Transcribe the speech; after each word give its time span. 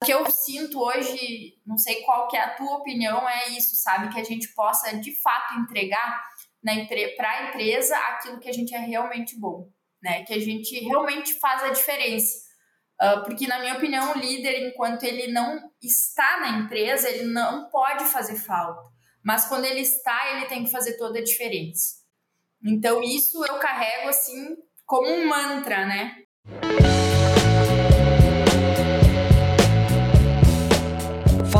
O 0.00 0.06
que 0.06 0.12
eu 0.12 0.30
sinto 0.30 0.80
hoje, 0.80 1.58
não 1.66 1.76
sei 1.76 2.02
qual 2.02 2.28
que 2.28 2.36
é 2.36 2.40
a 2.40 2.54
tua 2.54 2.76
opinião, 2.76 3.28
é 3.28 3.48
isso, 3.48 3.74
sabe? 3.76 4.12
Que 4.12 4.20
a 4.20 4.24
gente 4.24 4.48
possa 4.54 4.96
de 4.96 5.14
fato 5.20 5.54
entregar 5.54 6.22
para 7.16 7.30
a 7.30 7.48
empresa 7.48 7.96
aquilo 7.96 8.38
que 8.38 8.48
a 8.48 8.52
gente 8.52 8.74
é 8.74 8.78
realmente 8.78 9.38
bom, 9.38 9.68
né? 10.02 10.24
Que 10.24 10.34
a 10.34 10.40
gente 10.40 10.78
realmente 10.80 11.34
faz 11.34 11.62
a 11.64 11.70
diferença. 11.70 12.46
Uh, 13.00 13.24
porque, 13.24 13.46
na 13.46 13.60
minha 13.60 13.74
opinião, 13.74 14.12
o 14.12 14.18
líder, 14.18 14.68
enquanto 14.68 15.04
ele 15.04 15.32
não 15.32 15.70
está 15.80 16.40
na 16.40 16.58
empresa, 16.58 17.08
ele 17.08 17.24
não 17.24 17.68
pode 17.70 18.04
fazer 18.04 18.36
falta. 18.36 18.80
Mas 19.24 19.46
quando 19.46 19.64
ele 19.64 19.80
está, 19.80 20.32
ele 20.32 20.46
tem 20.46 20.64
que 20.64 20.70
fazer 20.70 20.96
toda 20.96 21.18
a 21.18 21.24
diferença. 21.24 21.98
Então, 22.64 23.02
isso 23.02 23.44
eu 23.44 23.58
carrego 23.58 24.08
assim 24.08 24.56
como 24.84 25.08
um 25.08 25.28
mantra, 25.28 25.86
né? 25.86 26.16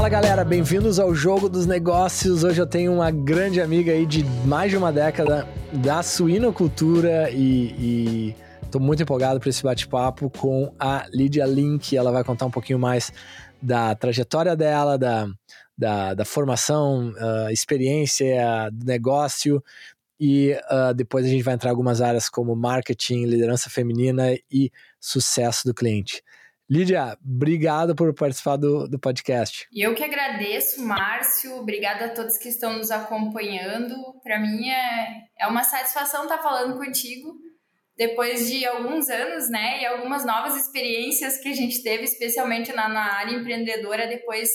Fala 0.09 0.23
galera, 0.23 0.43
bem-vindos 0.43 0.99
ao 0.99 1.15
Jogo 1.15 1.51
dos 1.51 1.67
Negócios. 1.67 2.43
Hoje 2.43 2.59
eu 2.59 2.67
tenho 2.67 2.95
uma 2.95 3.11
grande 3.11 3.61
amiga 3.61 3.93
aí 3.93 4.07
de 4.07 4.25
mais 4.25 4.71
de 4.71 4.77
uma 4.79 4.91
década 4.91 5.47
da 5.71 6.03
suinocultura 6.03 7.31
e, 7.31 8.35
estou 8.63 8.81
muito 8.81 9.03
empolgado 9.03 9.39
para 9.39 9.51
esse 9.51 9.63
bate-papo 9.63 10.31
com 10.31 10.73
a 10.79 11.07
Lídia 11.13 11.45
Link. 11.45 11.95
Ela 11.95 12.11
vai 12.11 12.25
contar 12.25 12.47
um 12.47 12.51
pouquinho 12.51 12.79
mais 12.79 13.13
da 13.61 13.95
trajetória 13.95 14.57
dela, 14.57 14.97
da, 14.97 15.29
da, 15.77 16.15
da 16.15 16.25
formação, 16.25 17.11
uh, 17.11 17.51
experiência 17.51 18.71
do 18.73 18.87
negócio 18.87 19.63
e 20.19 20.59
uh, 20.71 20.95
depois 20.95 21.27
a 21.27 21.29
gente 21.29 21.43
vai 21.43 21.53
entrar 21.53 21.69
em 21.69 21.73
algumas 21.73 22.01
áreas 22.01 22.31
como 22.31 22.57
marketing, 22.57 23.27
liderança 23.27 23.69
feminina 23.69 24.35
e 24.51 24.73
sucesso 24.99 25.69
do 25.69 25.75
cliente. 25.75 26.23
Lídia, 26.71 27.17
obrigado 27.25 27.95
por 27.97 28.13
participar 28.13 28.57
do, 28.57 28.87
do 28.87 28.99
podcast. 28.99 29.67
Eu 29.75 29.95
que 29.95 30.05
agradeço, 30.05 30.85
Márcio. 30.85 31.57
Obrigada 31.57 32.05
a 32.05 32.09
todos 32.11 32.37
que 32.37 32.51
estão 32.51 32.75
nos 32.75 32.91
acompanhando. 32.91 33.95
Para 34.23 34.39
mim 34.39 34.69
é, 34.69 35.29
é 35.41 35.47
uma 35.47 35.65
satisfação 35.65 36.25
estar 36.25 36.39
falando 36.43 36.77
contigo 36.77 37.35
depois 37.97 38.51
de 38.51 38.67
alguns 38.67 39.09
anos, 39.09 39.49
né? 39.49 39.81
E 39.81 39.87
algumas 39.87 40.27
novas 40.27 40.57
experiências 40.57 41.39
que 41.39 41.49
a 41.49 41.55
gente 41.55 41.83
teve, 41.83 42.05
especialmente 42.05 42.71
na, 42.75 42.87
na 42.87 43.15
área 43.15 43.35
empreendedora, 43.35 44.07
depois 44.07 44.51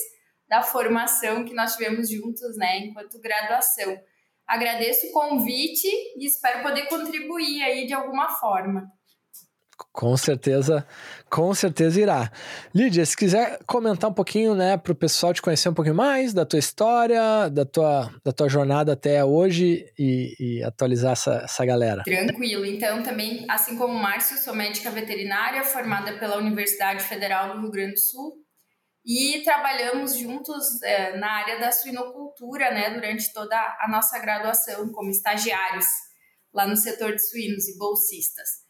da 0.47 0.61
formação 0.61 1.43
que 1.43 1.53
nós 1.55 1.75
tivemos 1.75 2.11
juntos, 2.11 2.55
né? 2.57 2.77
Enquanto 2.77 3.19
graduação. 3.19 3.97
Agradeço 4.45 5.07
o 5.07 5.11
convite 5.11 5.87
e 6.15 6.27
espero 6.27 6.61
poder 6.61 6.87
contribuir 6.87 7.63
aí 7.63 7.87
de 7.87 7.93
alguma 7.93 8.29
forma. 8.29 8.87
Com 9.91 10.15
certeza, 10.15 10.85
com 11.33 11.51
certeza 11.55 11.99
irá. 11.99 12.31
Lídia, 12.75 13.03
se 13.03 13.17
quiser 13.17 13.57
comentar 13.65 14.07
um 14.07 14.13
pouquinho, 14.13 14.53
né, 14.53 14.77
para 14.77 14.91
o 14.91 14.95
pessoal 14.95 15.33
te 15.33 15.41
conhecer 15.41 15.67
um 15.67 15.73
pouquinho 15.73 15.95
mais 15.95 16.31
da 16.31 16.45
tua 16.45 16.59
história, 16.59 17.49
da 17.49 17.65
tua, 17.65 18.13
da 18.23 18.31
tua 18.31 18.47
jornada 18.47 18.93
até 18.93 19.25
hoje 19.25 19.91
e, 19.97 20.35
e 20.39 20.63
atualizar 20.63 21.13
essa, 21.13 21.41
essa 21.43 21.65
galera. 21.65 22.03
Tranquilo. 22.03 22.63
Então, 22.63 23.01
também, 23.01 23.47
assim 23.49 23.75
como 23.75 23.95
o 23.95 23.99
Márcio, 23.99 24.37
sou 24.37 24.53
médica 24.53 24.91
veterinária 24.91 25.63
formada 25.63 26.19
pela 26.19 26.37
Universidade 26.37 27.03
Federal 27.03 27.55
do 27.55 27.61
Rio 27.61 27.71
Grande 27.71 27.93
do 27.93 27.99
Sul 27.99 28.33
e 29.03 29.41
trabalhamos 29.43 30.15
juntos 30.15 30.83
é, 30.83 31.17
na 31.17 31.31
área 31.31 31.59
da 31.59 31.71
suinocultura, 31.71 32.69
né, 32.69 32.91
durante 32.91 33.33
toda 33.33 33.57
a 33.57 33.87
nossa 33.89 34.19
graduação 34.19 34.87
como 34.91 35.09
estagiários 35.09 35.87
lá 36.53 36.67
no 36.67 36.77
setor 36.77 37.15
de 37.15 37.27
suínos 37.27 37.67
e 37.67 37.75
bolsistas. 37.79 38.62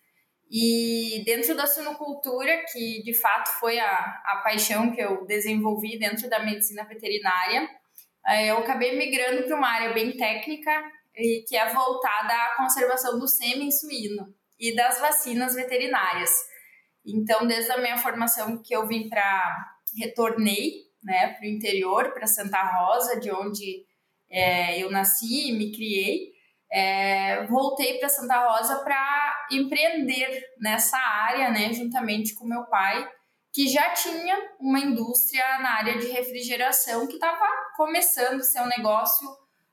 E 0.55 1.23
dentro 1.25 1.55
da 1.55 1.65
suinocultura, 1.65 2.63
que 2.71 3.01
de 3.01 3.13
fato 3.15 3.49
foi 3.59 3.79
a, 3.79 4.21
a 4.23 4.41
paixão 4.43 4.91
que 4.91 5.01
eu 5.01 5.25
desenvolvi 5.25 5.97
dentro 5.97 6.29
da 6.29 6.45
medicina 6.45 6.83
veterinária, 6.83 7.67
eh, 8.27 8.51
eu 8.51 8.59
acabei 8.59 8.95
migrando 8.95 9.47
para 9.47 9.55
uma 9.55 9.67
área 9.67 9.93
bem 9.93 10.15
técnica, 10.15 10.71
e 11.15 11.43
que 11.47 11.55
é 11.55 11.73
voltada 11.73 12.33
à 12.33 12.55
conservação 12.57 13.19
do 13.19 13.27
sêmen 13.27 13.71
suíno 13.71 14.33
e 14.59 14.75
das 14.75 14.99
vacinas 14.99 15.55
veterinárias. 15.55 16.31
Então, 17.05 17.45
desde 17.45 17.71
a 17.71 17.77
minha 17.77 17.97
formação 17.97 18.61
que 18.61 18.75
eu 18.75 18.87
vim 18.87 19.09
para 19.09 19.73
retornei, 19.99 20.83
né, 21.03 21.33
para 21.33 21.45
o 21.45 21.49
interior, 21.49 22.13
para 22.13 22.25
Santa 22.25 22.63
Rosa, 22.63 23.19
de 23.19 23.31
onde 23.31 23.85
é, 24.29 24.81
eu 24.81 24.89
nasci 24.89 25.49
e 25.49 25.57
me 25.57 25.71
criei, 25.71 26.31
é, 26.71 27.45
voltei 27.45 27.99
para 27.99 28.09
Santa 28.09 28.47
Rosa 28.47 28.83
para 28.83 29.42
empreender 29.57 30.43
nessa 30.59 30.97
área, 30.97 31.51
né, 31.51 31.73
juntamente 31.73 32.33
com 32.35 32.45
meu 32.45 32.63
pai, 32.65 33.09
que 33.51 33.67
já 33.67 33.91
tinha 33.91 34.35
uma 34.59 34.79
indústria 34.79 35.43
na 35.59 35.77
área 35.77 35.97
de 35.97 36.07
refrigeração 36.07 37.07
que 37.07 37.13
estava 37.13 37.45
começando 37.75 38.41
seu 38.41 38.65
negócio 38.65 39.27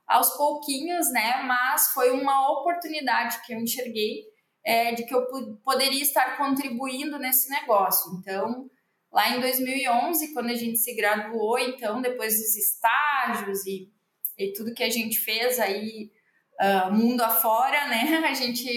aos 0.07 0.29
pouquinhos, 0.37 1.11
né, 1.11 1.41
mas 1.43 1.87
foi 1.93 2.11
uma 2.11 2.51
oportunidade 2.51 3.41
que 3.45 3.53
eu 3.53 3.59
enxerguei 3.59 4.31
é, 4.63 4.93
de 4.93 5.05
que 5.05 5.13
eu 5.13 5.25
poderia 5.63 6.01
estar 6.01 6.37
contribuindo 6.37 7.17
nesse 7.17 7.49
negócio. 7.49 8.13
Então, 8.19 8.69
lá 9.11 9.35
em 9.35 9.39
2011, 9.39 10.33
quando 10.33 10.49
a 10.49 10.55
gente 10.55 10.77
se 10.77 10.93
graduou, 10.95 11.57
então, 11.57 12.01
depois 12.01 12.37
dos 12.37 12.55
estágios 12.55 13.65
e, 13.65 13.89
e 14.37 14.53
tudo 14.53 14.73
que 14.73 14.83
a 14.83 14.89
gente 14.89 15.19
fez 15.19 15.59
aí 15.59 16.11
uh, 16.61 16.91
mundo 16.93 17.21
afora, 17.21 17.87
né? 17.87 18.21
A 18.29 18.33
gente, 18.33 18.69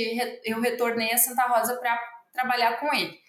eu 0.44 0.60
retornei 0.60 1.12
a 1.12 1.18
Santa 1.18 1.46
Rosa 1.46 1.76
para 1.76 2.00
trabalhar 2.32 2.78
com 2.80 2.92
ele. 2.94 3.22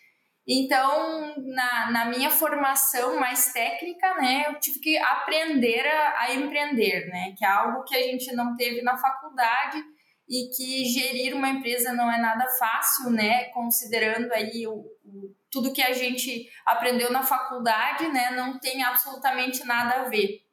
Então, 0.48 1.34
na, 1.38 1.92
na 1.92 2.06
minha 2.06 2.30
formação 2.30 3.20
mais 3.20 3.52
técnica, 3.52 4.14
né, 4.16 4.46
eu 4.48 4.60
tive 4.60 4.80
que 4.80 4.98
aprender 4.98 5.88
a, 5.88 6.22
a, 6.22 6.36
empreender, 6.36 7.08
né, 7.08 7.34
que 7.36 7.44
é 7.44 7.48
algo 7.48 7.84
que 7.84 7.96
a 7.96 8.04
gente 8.04 8.32
não 8.36 8.56
teve 8.56 8.84
na 8.84 8.96
faculdade 8.96 9.84
e 10.30 10.50
que 10.56 10.86
gerir 10.86 11.36
uma 11.36 11.50
empresa 11.50 11.94
não 11.94 12.12
é 12.12 12.20
nada 12.20 12.48
fácil, 12.60 13.10
né, 13.10 13.46
considerando 13.46 14.32
aí 14.34 14.68
o, 14.68 14.86
o, 15.04 15.36
tudo 15.50 15.74
que 15.74 15.82
a 15.82 15.94
gente 15.94 16.48
aprendeu 16.64 17.12
na 17.12 17.24
faculdade, 17.24 18.08
né, 18.10 18.30
não 18.30 18.60
tem 18.60 18.84
absolutamente 18.84 19.66
nada 19.66 20.02
a 20.02 20.10
ver. 20.10 20.45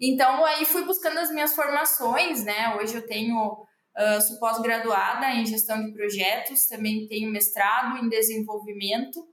Então, 0.00 0.44
aí 0.44 0.64
fui 0.64 0.84
buscando 0.84 1.18
as 1.18 1.30
minhas 1.30 1.54
formações, 1.54 2.44
né? 2.44 2.76
Hoje 2.76 2.94
eu 2.96 3.06
tenho, 3.06 3.36
uh, 3.36 4.20
sou 4.26 4.38
pós-graduada 4.38 5.30
em 5.30 5.46
gestão 5.46 5.84
de 5.84 5.92
projetos, 5.92 6.66
também 6.66 7.06
tenho 7.06 7.30
mestrado 7.30 7.98
em 7.98 8.08
desenvolvimento 8.08 9.24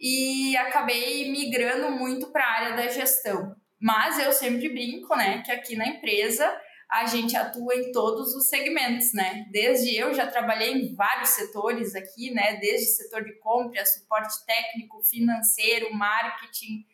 e 0.00 0.56
acabei 0.56 1.30
migrando 1.30 1.90
muito 1.90 2.32
para 2.32 2.44
a 2.44 2.52
área 2.52 2.76
da 2.76 2.88
gestão. 2.88 3.54
Mas 3.80 4.18
eu 4.18 4.32
sempre 4.32 4.68
brinco, 4.68 5.14
né, 5.16 5.42
que 5.42 5.52
aqui 5.52 5.76
na 5.76 5.86
empresa 5.86 6.50
a 6.90 7.06
gente 7.06 7.34
atua 7.36 7.74
em 7.74 7.90
todos 7.90 8.34
os 8.34 8.48
segmentos, 8.48 9.14
né? 9.14 9.46
Desde 9.50 9.96
eu 9.96 10.12
já 10.12 10.26
trabalhei 10.26 10.72
em 10.72 10.94
vários 10.94 11.30
setores 11.30 11.94
aqui, 11.94 12.30
né? 12.32 12.56
Desde 12.56 12.86
setor 12.86 13.24
de 13.24 13.32
compra, 13.38 13.84
suporte 13.86 14.34
técnico, 14.44 15.02
financeiro, 15.02 15.92
marketing, 15.94 16.84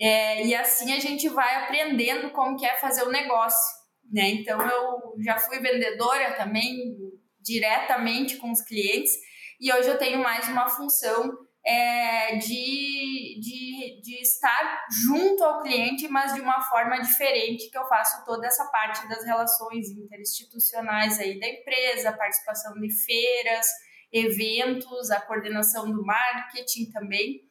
é, 0.00 0.46
e 0.46 0.54
assim 0.54 0.92
a 0.92 1.00
gente 1.00 1.28
vai 1.28 1.62
aprendendo 1.62 2.30
como 2.30 2.56
que 2.56 2.66
é 2.66 2.76
fazer 2.76 3.02
o 3.02 3.10
negócio, 3.10 3.76
né? 4.12 4.28
Então 4.28 4.60
eu 4.60 5.14
já 5.22 5.38
fui 5.38 5.58
vendedora 5.58 6.34
também 6.34 6.96
diretamente 7.40 8.36
com 8.36 8.50
os 8.50 8.62
clientes 8.62 9.12
e 9.60 9.72
hoje 9.72 9.88
eu 9.88 9.98
tenho 9.98 10.22
mais 10.22 10.48
uma 10.48 10.68
função 10.68 11.36
é, 11.66 12.36
de, 12.36 13.38
de, 13.40 14.00
de 14.00 14.22
estar 14.22 14.86
junto 15.06 15.44
ao 15.44 15.62
cliente, 15.62 16.08
mas 16.08 16.32
de 16.32 16.40
uma 16.40 16.62
forma 16.62 16.98
diferente, 17.00 17.68
que 17.68 17.76
eu 17.76 17.86
faço 17.86 18.24
toda 18.24 18.46
essa 18.46 18.64
parte 18.66 19.06
das 19.08 19.24
relações 19.24 19.90
interinstitucionais 19.90 21.18
aí 21.18 21.38
da 21.38 21.48
empresa, 21.48 22.16
participação 22.16 22.72
de 22.74 22.88
feiras, 23.04 23.66
eventos, 24.10 25.10
a 25.10 25.20
coordenação 25.20 25.90
do 25.90 26.02
marketing 26.04 26.90
também. 26.90 27.42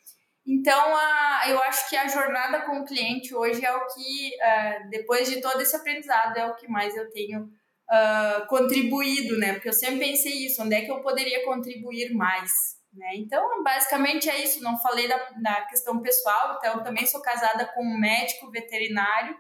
Então, 0.48 0.96
a, 0.96 1.44
eu 1.50 1.62
acho 1.64 1.90
que 1.90 1.98
a 1.98 2.08
jornada 2.08 2.62
com 2.62 2.80
o 2.80 2.86
cliente 2.86 3.36
hoje 3.36 3.66
é 3.66 3.76
o 3.76 3.86
que, 3.88 4.32
uh, 4.36 4.90
depois 4.90 5.30
de 5.30 5.42
todo 5.42 5.60
esse 5.62 5.76
aprendizado, 5.76 6.38
é 6.38 6.46
o 6.46 6.56
que 6.56 6.70
mais 6.70 6.96
eu 6.96 7.12
tenho 7.12 7.42
uh, 7.44 8.48
contribuído, 8.48 9.38
né? 9.38 9.54
Porque 9.54 9.68
eu 9.68 9.74
sempre 9.74 10.00
pensei 10.00 10.46
isso, 10.46 10.64
onde 10.64 10.74
é 10.74 10.86
que 10.86 10.92
eu 10.92 11.02
poderia 11.02 11.44
contribuir 11.44 12.14
mais, 12.14 12.50
né? 12.94 13.10
Então, 13.16 13.62
basicamente 13.62 14.30
é 14.30 14.42
isso. 14.42 14.64
Não 14.64 14.80
falei 14.80 15.10
da, 15.10 15.18
da 15.42 15.66
questão 15.66 16.02
pessoal, 16.02 16.56
então 16.58 16.82
também 16.82 17.06
sou 17.06 17.22
casada 17.22 17.66
com 17.74 17.84
um 17.84 18.00
médico 18.00 18.50
veterinário, 18.50 19.36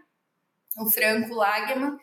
o 0.77 0.89
Franco 0.89 1.33
Lageman. 1.33 1.98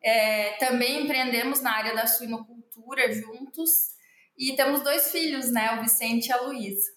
É, 0.00 0.52
também 0.58 1.02
empreendemos 1.02 1.60
na 1.60 1.74
área 1.76 1.96
da 1.96 2.06
suinocultura 2.06 3.10
juntos 3.12 3.96
e 4.38 4.54
temos 4.54 4.82
dois 4.82 5.10
filhos, 5.10 5.50
né? 5.50 5.76
O 5.76 5.82
Vicente 5.82 6.28
e 6.28 6.32
a 6.32 6.42
Luísa. 6.42 6.95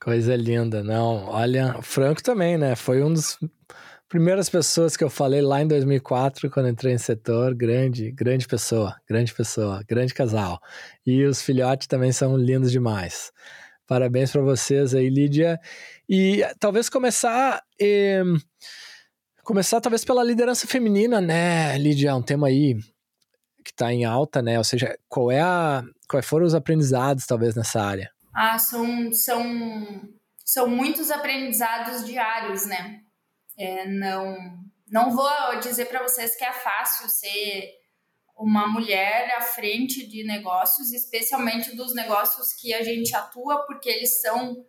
Coisa 0.00 0.34
linda, 0.34 0.82
não. 0.82 1.26
Olha, 1.26 1.76
o 1.78 1.82
Franco 1.82 2.22
também, 2.22 2.56
né? 2.56 2.74
Foi 2.74 3.02
um 3.02 3.12
dos 3.12 3.38
primeiras 4.08 4.48
pessoas 4.48 4.96
que 4.96 5.04
eu 5.04 5.10
falei 5.10 5.40
lá 5.42 5.60
em 5.60 5.68
2004, 5.68 6.50
quando 6.50 6.68
entrei 6.68 6.94
em 6.94 6.98
setor. 6.98 7.54
Grande, 7.54 8.10
grande 8.10 8.46
pessoa, 8.46 8.96
grande 9.08 9.34
pessoa, 9.34 9.82
grande 9.86 10.14
casal. 10.14 10.58
E 11.06 11.24
os 11.24 11.42
filhotes 11.42 11.86
também 11.86 12.12
são 12.12 12.36
lindos 12.36 12.72
demais. 12.72 13.30
Parabéns 13.86 14.32
para 14.32 14.40
vocês 14.40 14.94
aí, 14.94 15.10
Lídia. 15.10 15.60
E 16.08 16.44
talvez 16.58 16.88
começar. 16.88 17.62
Eh, 17.80 18.22
começar 19.44 19.80
talvez 19.80 20.04
pela 20.04 20.22
liderança 20.24 20.66
feminina, 20.66 21.20
né, 21.20 21.76
Lídia? 21.76 22.14
Um 22.14 22.22
tema 22.22 22.46
aí 22.46 22.76
que 23.64 23.70
está 23.70 23.92
em 23.92 24.04
alta, 24.04 24.40
né? 24.40 24.58
Ou 24.58 24.64
seja, 24.64 24.96
qual 25.08 25.30
é 25.30 25.40
a, 25.40 25.82
quais 26.08 26.24
foram 26.24 26.46
os 26.46 26.54
aprendizados 26.54 27.26
talvez 27.26 27.54
nessa 27.54 27.82
área? 27.82 28.10
Ah, 28.42 28.58
são, 28.58 29.12
são, 29.12 29.44
são 30.42 30.66
muitos 30.66 31.10
aprendizados 31.10 32.06
diários, 32.06 32.64
né? 32.64 33.02
É, 33.58 33.86
não, 33.86 34.34
não 34.88 35.10
vou 35.10 35.60
dizer 35.60 35.84
para 35.84 36.02
vocês 36.02 36.34
que 36.34 36.44
é 36.46 36.50
fácil 36.50 37.06
ser 37.10 37.68
uma 38.34 38.66
mulher 38.66 39.36
à 39.36 39.42
frente 39.42 40.06
de 40.06 40.24
negócios, 40.24 40.90
especialmente 40.90 41.76
dos 41.76 41.94
negócios 41.94 42.54
que 42.54 42.72
a 42.72 42.82
gente 42.82 43.14
atua, 43.14 43.66
porque 43.66 43.90
eles 43.90 44.22
são 44.22 44.64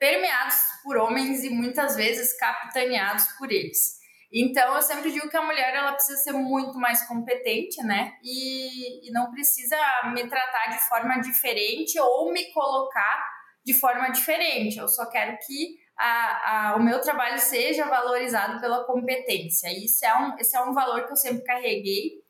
permeados 0.00 0.56
por 0.82 0.96
homens 0.96 1.44
e 1.44 1.50
muitas 1.50 1.94
vezes 1.94 2.36
capitaneados 2.36 3.28
por 3.38 3.52
eles. 3.52 3.95
Então, 4.32 4.74
eu 4.74 4.82
sempre 4.82 5.10
digo 5.12 5.28
que 5.28 5.36
a 5.36 5.42
mulher 5.42 5.74
ela 5.74 5.92
precisa 5.92 6.18
ser 6.18 6.32
muito 6.32 6.78
mais 6.78 7.06
competente, 7.06 7.82
né? 7.82 8.12
E, 8.22 9.08
e 9.08 9.12
não 9.12 9.30
precisa 9.30 9.76
me 10.12 10.28
tratar 10.28 10.66
de 10.66 10.78
forma 10.88 11.20
diferente 11.20 11.98
ou 12.00 12.32
me 12.32 12.52
colocar 12.52 13.24
de 13.64 13.74
forma 13.74 14.08
diferente. 14.10 14.78
Eu 14.78 14.88
só 14.88 15.08
quero 15.08 15.36
que 15.46 15.76
a, 15.98 16.70
a, 16.70 16.76
o 16.76 16.82
meu 16.82 17.00
trabalho 17.00 17.38
seja 17.38 17.86
valorizado 17.86 18.60
pela 18.60 18.84
competência. 18.84 19.68
Isso 19.68 20.04
é 20.04 20.14
um, 20.14 20.38
esse 20.38 20.56
é 20.56 20.60
um 20.60 20.74
valor 20.74 21.06
que 21.06 21.12
eu 21.12 21.16
sempre 21.16 21.42
carreguei. 21.44 22.22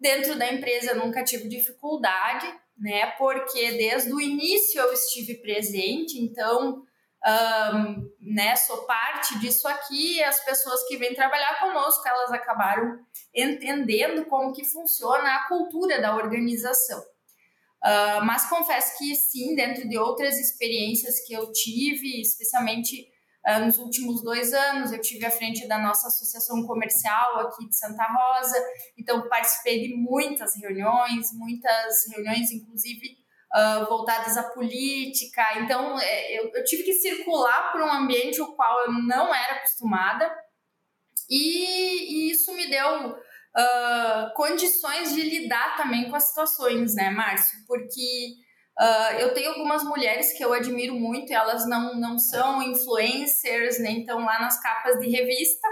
Dentro 0.00 0.36
da 0.36 0.52
empresa 0.52 0.92
eu 0.92 0.96
nunca 0.96 1.22
tive 1.22 1.48
dificuldade, 1.48 2.46
né? 2.76 3.12
Porque 3.18 3.72
desde 3.72 4.12
o 4.12 4.20
início 4.20 4.80
eu 4.80 4.92
estive 4.92 5.40
presente, 5.40 6.18
então 6.18 6.82
um, 7.24 8.10
né, 8.20 8.56
sou 8.56 8.84
parte 8.84 9.38
disso 9.38 9.68
aqui 9.68 10.22
as 10.24 10.44
pessoas 10.44 10.86
que 10.88 10.96
vêm 10.96 11.14
trabalhar 11.14 11.60
conosco, 11.60 12.06
elas 12.06 12.32
acabaram 12.32 12.98
entendendo 13.34 14.26
como 14.26 14.52
que 14.52 14.64
funciona 14.64 15.36
a 15.36 15.48
cultura 15.48 16.00
da 16.00 16.16
organização. 16.16 17.00
Uh, 17.00 18.24
mas 18.24 18.48
confesso 18.48 18.96
que 18.98 19.14
sim, 19.14 19.54
dentro 19.54 19.88
de 19.88 19.98
outras 19.98 20.38
experiências 20.38 21.24
que 21.26 21.32
eu 21.32 21.50
tive, 21.52 22.20
especialmente 22.20 23.08
uh, 23.46 23.64
nos 23.64 23.78
últimos 23.78 24.22
dois 24.22 24.52
anos, 24.52 24.92
eu 24.92 25.00
tive 25.00 25.24
à 25.24 25.30
frente 25.30 25.66
da 25.66 25.78
nossa 25.78 26.06
associação 26.06 26.64
comercial 26.64 27.40
aqui 27.40 27.68
de 27.68 27.76
Santa 27.76 28.04
Rosa, 28.04 28.56
então 28.96 29.28
participei 29.28 29.82
de 29.82 29.96
muitas 29.96 30.56
reuniões, 30.56 31.32
muitas 31.32 32.06
reuniões, 32.12 32.52
inclusive 32.52 33.21
uh, 33.54 33.86
voltadas 33.86 34.36
à 34.36 34.44
política. 34.44 35.42
Então, 35.60 35.98
é, 36.00 36.38
eu, 36.38 36.50
eu, 36.54 36.64
tive 36.64 36.82
que 36.82 36.94
circular 36.94 37.70
por 37.72 37.82
um 37.82 37.92
ambiente 37.92 38.40
o 38.40 38.54
qual 38.54 38.86
eu 38.86 38.92
não 38.92 39.34
era 39.34 39.56
acostumada, 39.56 40.32
e, 41.28 42.28
e 42.28 42.30
isso 42.30 42.52
me 42.54 42.68
deu 42.68 43.10
uh, 43.10 44.34
condições 44.34 45.14
de 45.14 45.22
lidar 45.22 45.76
também 45.76 46.10
com 46.10 46.16
as 46.16 46.28
situações, 46.28 46.94
né, 46.94 47.10
Márcio? 47.10 47.58
Porque 47.66 48.34
uh, 48.78 49.20
eu 49.20 49.32
tenho 49.32 49.50
algumas 49.50 49.82
mulheres 49.84 50.32
que 50.32 50.44
eu 50.44 50.52
admiro 50.52 50.94
muito, 50.94 51.32
elas 51.32 51.66
não, 51.66 51.98
não 51.98 52.18
são 52.18 52.62
influencers, 52.62 53.78
nem 53.78 54.00
estão 54.00 54.24
lá 54.24 54.40
nas 54.40 54.60
capas 54.60 54.98
de 54.98 55.08
revista. 55.08 55.66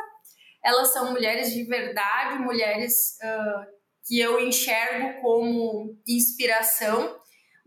Elas 0.62 0.92
são 0.92 1.10
mulheres 1.10 1.52
de 1.52 1.64
verdade, 1.64 2.38
mulheres 2.38 3.16
que 4.06 4.20
eu 4.20 4.38
enxergo 4.38 5.22
como 5.22 5.96
inspiração 6.06 7.19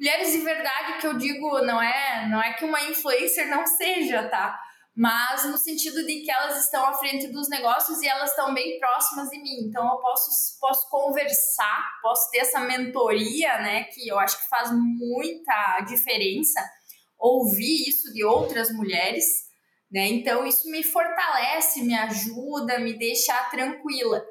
mulheres 0.03 0.33
de 0.33 0.39
verdade 0.39 0.99
que 0.99 1.07
eu 1.07 1.17
digo 1.17 1.61
não 1.61 1.81
é 1.81 2.27
não 2.29 2.43
é 2.43 2.51
que 2.53 2.65
uma 2.65 2.81
influencer 2.83 3.47
não 3.47 3.65
seja, 3.65 4.27
tá? 4.27 4.59
Mas 4.93 5.45
no 5.45 5.57
sentido 5.57 6.05
de 6.05 6.21
que 6.21 6.29
elas 6.29 6.65
estão 6.65 6.85
à 6.85 6.93
frente 6.93 7.27
dos 7.29 7.49
negócios 7.49 8.01
e 8.01 8.07
elas 8.07 8.29
estão 8.29 8.53
bem 8.53 8.77
próximas 8.79 9.29
de 9.29 9.41
mim. 9.41 9.67
Então 9.67 9.83
eu 9.83 9.97
posso, 9.99 10.29
posso 10.59 10.89
conversar, 10.89 11.89
posso 12.01 12.29
ter 12.29 12.39
essa 12.39 12.59
mentoria, 12.59 13.57
né? 13.59 13.85
Que 13.85 14.07
eu 14.07 14.19
acho 14.19 14.37
que 14.37 14.49
faz 14.49 14.69
muita 14.71 15.79
diferença 15.87 16.59
ouvir 17.17 17.87
isso 17.87 18.13
de 18.13 18.25
outras 18.25 18.71
mulheres, 18.71 19.25
né? 19.89 20.05
Então 20.07 20.45
isso 20.45 20.69
me 20.69 20.83
fortalece, 20.83 21.81
me 21.81 21.95
ajuda, 21.95 22.77
me 22.77 22.93
deixa 22.93 23.33
tranquila. 23.45 24.21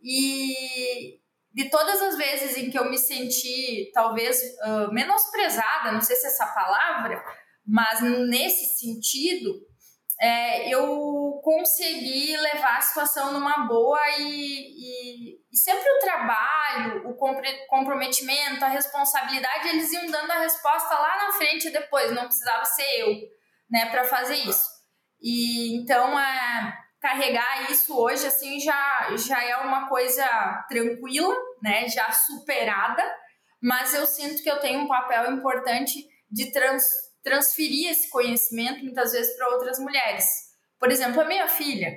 E, 0.00 1.18
de 1.56 1.70
todas 1.70 2.02
as 2.02 2.18
vezes 2.18 2.58
em 2.58 2.68
que 2.68 2.78
eu 2.78 2.84
me 2.90 2.98
senti 2.98 3.90
talvez 3.94 4.38
uh, 4.62 4.92
menosprezada, 4.92 5.90
não 5.90 6.02
sei 6.02 6.14
se 6.14 6.26
é 6.26 6.28
essa 6.28 6.46
palavra, 6.48 7.24
mas 7.66 8.02
nesse 8.02 8.78
sentido, 8.78 9.54
é, 10.20 10.68
eu 10.68 11.40
consegui 11.42 12.36
levar 12.36 12.76
a 12.76 12.80
situação 12.82 13.32
numa 13.32 13.66
boa 13.66 13.98
e, 14.18 14.22
e, 14.22 15.34
e, 15.50 15.56
sempre 15.56 15.88
o 15.88 16.00
trabalho, 16.00 17.08
o 17.08 17.16
comprometimento, 17.68 18.62
a 18.62 18.68
responsabilidade, 18.68 19.68
eles 19.68 19.90
iam 19.94 20.06
dando 20.06 20.30
a 20.30 20.40
resposta 20.40 20.94
lá 20.94 21.24
na 21.24 21.32
frente 21.32 21.70
depois, 21.70 22.12
não 22.12 22.26
precisava 22.26 22.66
ser 22.66 23.00
eu, 23.00 23.14
né, 23.70 23.86
para 23.86 24.04
fazer 24.04 24.36
isso. 24.36 24.76
E 25.22 25.74
então, 25.74 26.18
é, 26.18 26.86
carregar 27.00 27.70
isso 27.70 27.96
hoje 27.96 28.26
assim 28.26 28.58
já 28.58 29.16
já 29.16 29.42
é 29.42 29.56
uma 29.58 29.88
coisa 29.88 30.26
tranquila, 30.68 31.34
né? 31.62 31.88
Já 31.88 32.10
superada, 32.12 33.02
mas 33.62 33.94
eu 33.94 34.06
sinto 34.06 34.42
que 34.42 34.50
eu 34.50 34.58
tenho 34.60 34.80
um 34.80 34.88
papel 34.88 35.32
importante 35.32 36.06
de 36.30 36.52
trans, 36.52 36.84
transferir 37.22 37.90
esse 37.90 38.10
conhecimento 38.10 38.84
muitas 38.84 39.12
vezes 39.12 39.36
para 39.36 39.48
outras 39.48 39.78
mulheres. 39.78 40.24
Por 40.78 40.90
exemplo, 40.90 41.20
a 41.20 41.24
minha 41.24 41.48
filha, 41.48 41.92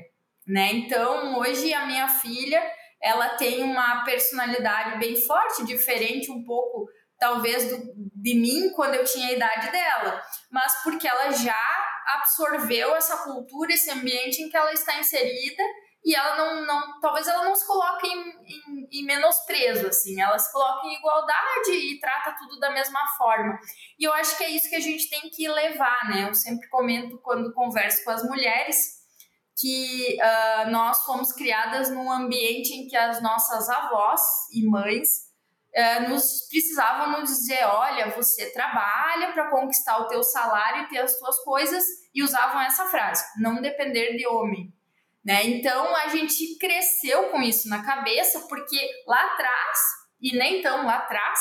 né? 0.47 0.71
Então, 0.73 1.37
hoje 1.39 1.73
a 1.73 1.85
minha 1.85 2.07
filha, 2.07 2.61
ela 3.01 3.29
tem 3.29 3.63
uma 3.63 4.03
personalidade 4.03 4.99
bem 4.99 5.15
forte, 5.15 5.65
diferente 5.65 6.31
um 6.31 6.43
pouco 6.43 6.87
talvez 7.19 7.69
do, 7.69 7.93
de 7.95 8.33
mim 8.33 8.71
quando 8.75 8.95
eu 8.95 9.03
tinha 9.03 9.27
a 9.27 9.33
idade 9.33 9.71
dela, 9.71 10.21
mas 10.49 10.81
porque 10.81 11.07
ela 11.07 11.31
já 11.31 11.89
absorveu 12.15 12.95
essa 12.95 13.17
cultura, 13.17 13.73
esse 13.73 13.91
ambiente 13.91 14.41
em 14.41 14.49
que 14.49 14.57
ela 14.57 14.71
está 14.71 14.97
inserida 14.97 15.63
e 16.03 16.15
ela 16.15 16.37
não, 16.37 16.65
não 16.65 16.99
talvez 16.99 17.27
ela 17.27 17.43
não 17.43 17.53
se 17.53 17.67
coloque 17.67 18.07
em, 18.07 18.19
em, 18.19 18.89
em, 18.91 19.05
menosprezo, 19.05 19.87
assim, 19.87 20.19
ela 20.19 20.39
se 20.39 20.51
coloca 20.51 20.87
em 20.87 20.95
igualdade 20.95 21.71
e 21.71 21.99
trata 21.99 22.35
tudo 22.37 22.59
da 22.59 22.71
mesma 22.71 22.99
forma. 23.17 23.59
E 23.99 24.05
eu 24.07 24.13
acho 24.13 24.37
que 24.37 24.43
é 24.43 24.49
isso 24.49 24.69
que 24.69 24.75
a 24.75 24.81
gente 24.81 25.09
tem 25.09 25.29
que 25.29 25.47
levar, 25.47 26.09
né? 26.09 26.27
Eu 26.29 26.33
sempre 26.33 26.67
comento 26.69 27.19
quando 27.21 27.53
converso 27.53 28.03
com 28.03 28.11
as 28.11 28.23
mulheres 28.23 28.99
que 29.59 30.17
uh, 30.21 30.71
nós 30.71 31.03
fomos 31.03 31.33
criadas 31.33 31.89
num 31.89 32.09
ambiente 32.09 32.73
em 32.73 32.87
que 32.87 32.95
as 32.95 33.21
nossas 33.21 33.67
avós 33.69 34.21
e 34.53 34.65
mães 34.65 35.29
é, 35.73 36.07
nos 36.07 36.47
precisavam 36.49 37.19
nos 37.19 37.29
dizer, 37.29 37.63
olha, 37.65 38.09
você 38.11 38.51
trabalha 38.51 39.31
para 39.33 39.49
conquistar 39.49 39.99
o 39.99 40.07
teu 40.07 40.23
salário 40.23 40.83
e 40.83 40.87
ter 40.89 40.99
as 40.99 41.17
tuas 41.17 41.37
coisas, 41.43 41.85
e 42.13 42.23
usavam 42.23 42.61
essa 42.61 42.85
frase, 42.85 43.23
não 43.39 43.61
depender 43.61 44.15
de 44.15 44.25
homem. 44.27 44.73
Né? 45.29 45.45
Então 45.45 45.95
a 45.95 46.07
gente 46.07 46.57
cresceu 46.57 47.29
com 47.29 47.39
isso 47.39 47.69
na 47.69 47.85
cabeça, 47.85 48.47
porque 48.49 48.75
lá 49.05 49.25
atrás, 49.27 49.77
e 50.19 50.35
nem 50.35 50.59
tão 50.59 50.87
lá 50.87 50.95
atrás, 50.95 51.39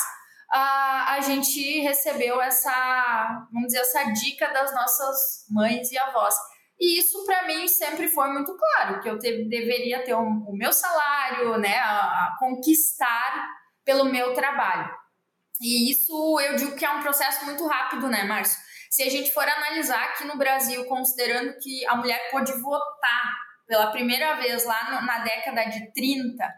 a, 0.53 1.15
a 1.15 1.21
gente 1.23 1.81
recebeu 1.81 2.39
essa, 2.39 3.49
vamos 3.51 3.69
dizer, 3.69 3.79
essa 3.79 4.05
dica 4.13 4.49
das 4.49 4.75
nossas 4.75 5.47
mães 5.49 5.91
e 5.91 5.97
avós. 5.97 6.35
E 6.79 6.99
isso 6.99 7.25
para 7.25 7.47
mim 7.47 7.67
sempre 7.67 8.09
foi 8.09 8.29
muito 8.29 8.55
claro, 8.55 9.01
que 9.01 9.09
eu 9.09 9.19
te, 9.19 9.49
deveria 9.49 10.05
ter 10.05 10.13
o, 10.13 10.21
o 10.21 10.55
meu 10.55 10.71
salário, 10.71 11.57
né, 11.57 11.79
a, 11.79 12.27
a 12.27 12.37
conquistar 12.39 13.49
pelo 13.87 14.05
meu 14.05 14.35
trabalho. 14.35 14.95
E 15.63 15.91
isso 15.91 16.39
eu 16.41 16.57
digo 16.57 16.77
que 16.77 16.85
é 16.85 16.91
um 16.91 17.01
processo 17.01 17.43
muito 17.47 17.67
rápido, 17.67 18.07
né, 18.11 18.25
Márcio? 18.25 18.59
Se 18.91 19.03
a 19.03 19.09
gente 19.09 19.33
for 19.33 19.49
analisar 19.49 20.11
aqui 20.11 20.25
no 20.25 20.37
Brasil, 20.37 20.85
considerando 20.85 21.57
que 21.59 21.87
a 21.87 21.97
mulher 21.97 22.31
pode 22.31 22.53
votar 22.61 23.48
pela 23.69 23.93
primeira 23.93 24.35
vez 24.35 24.65
lá 24.65 25.03
na 25.03 25.19
década 25.19 25.65
de 25.67 25.93
30, 25.93 26.53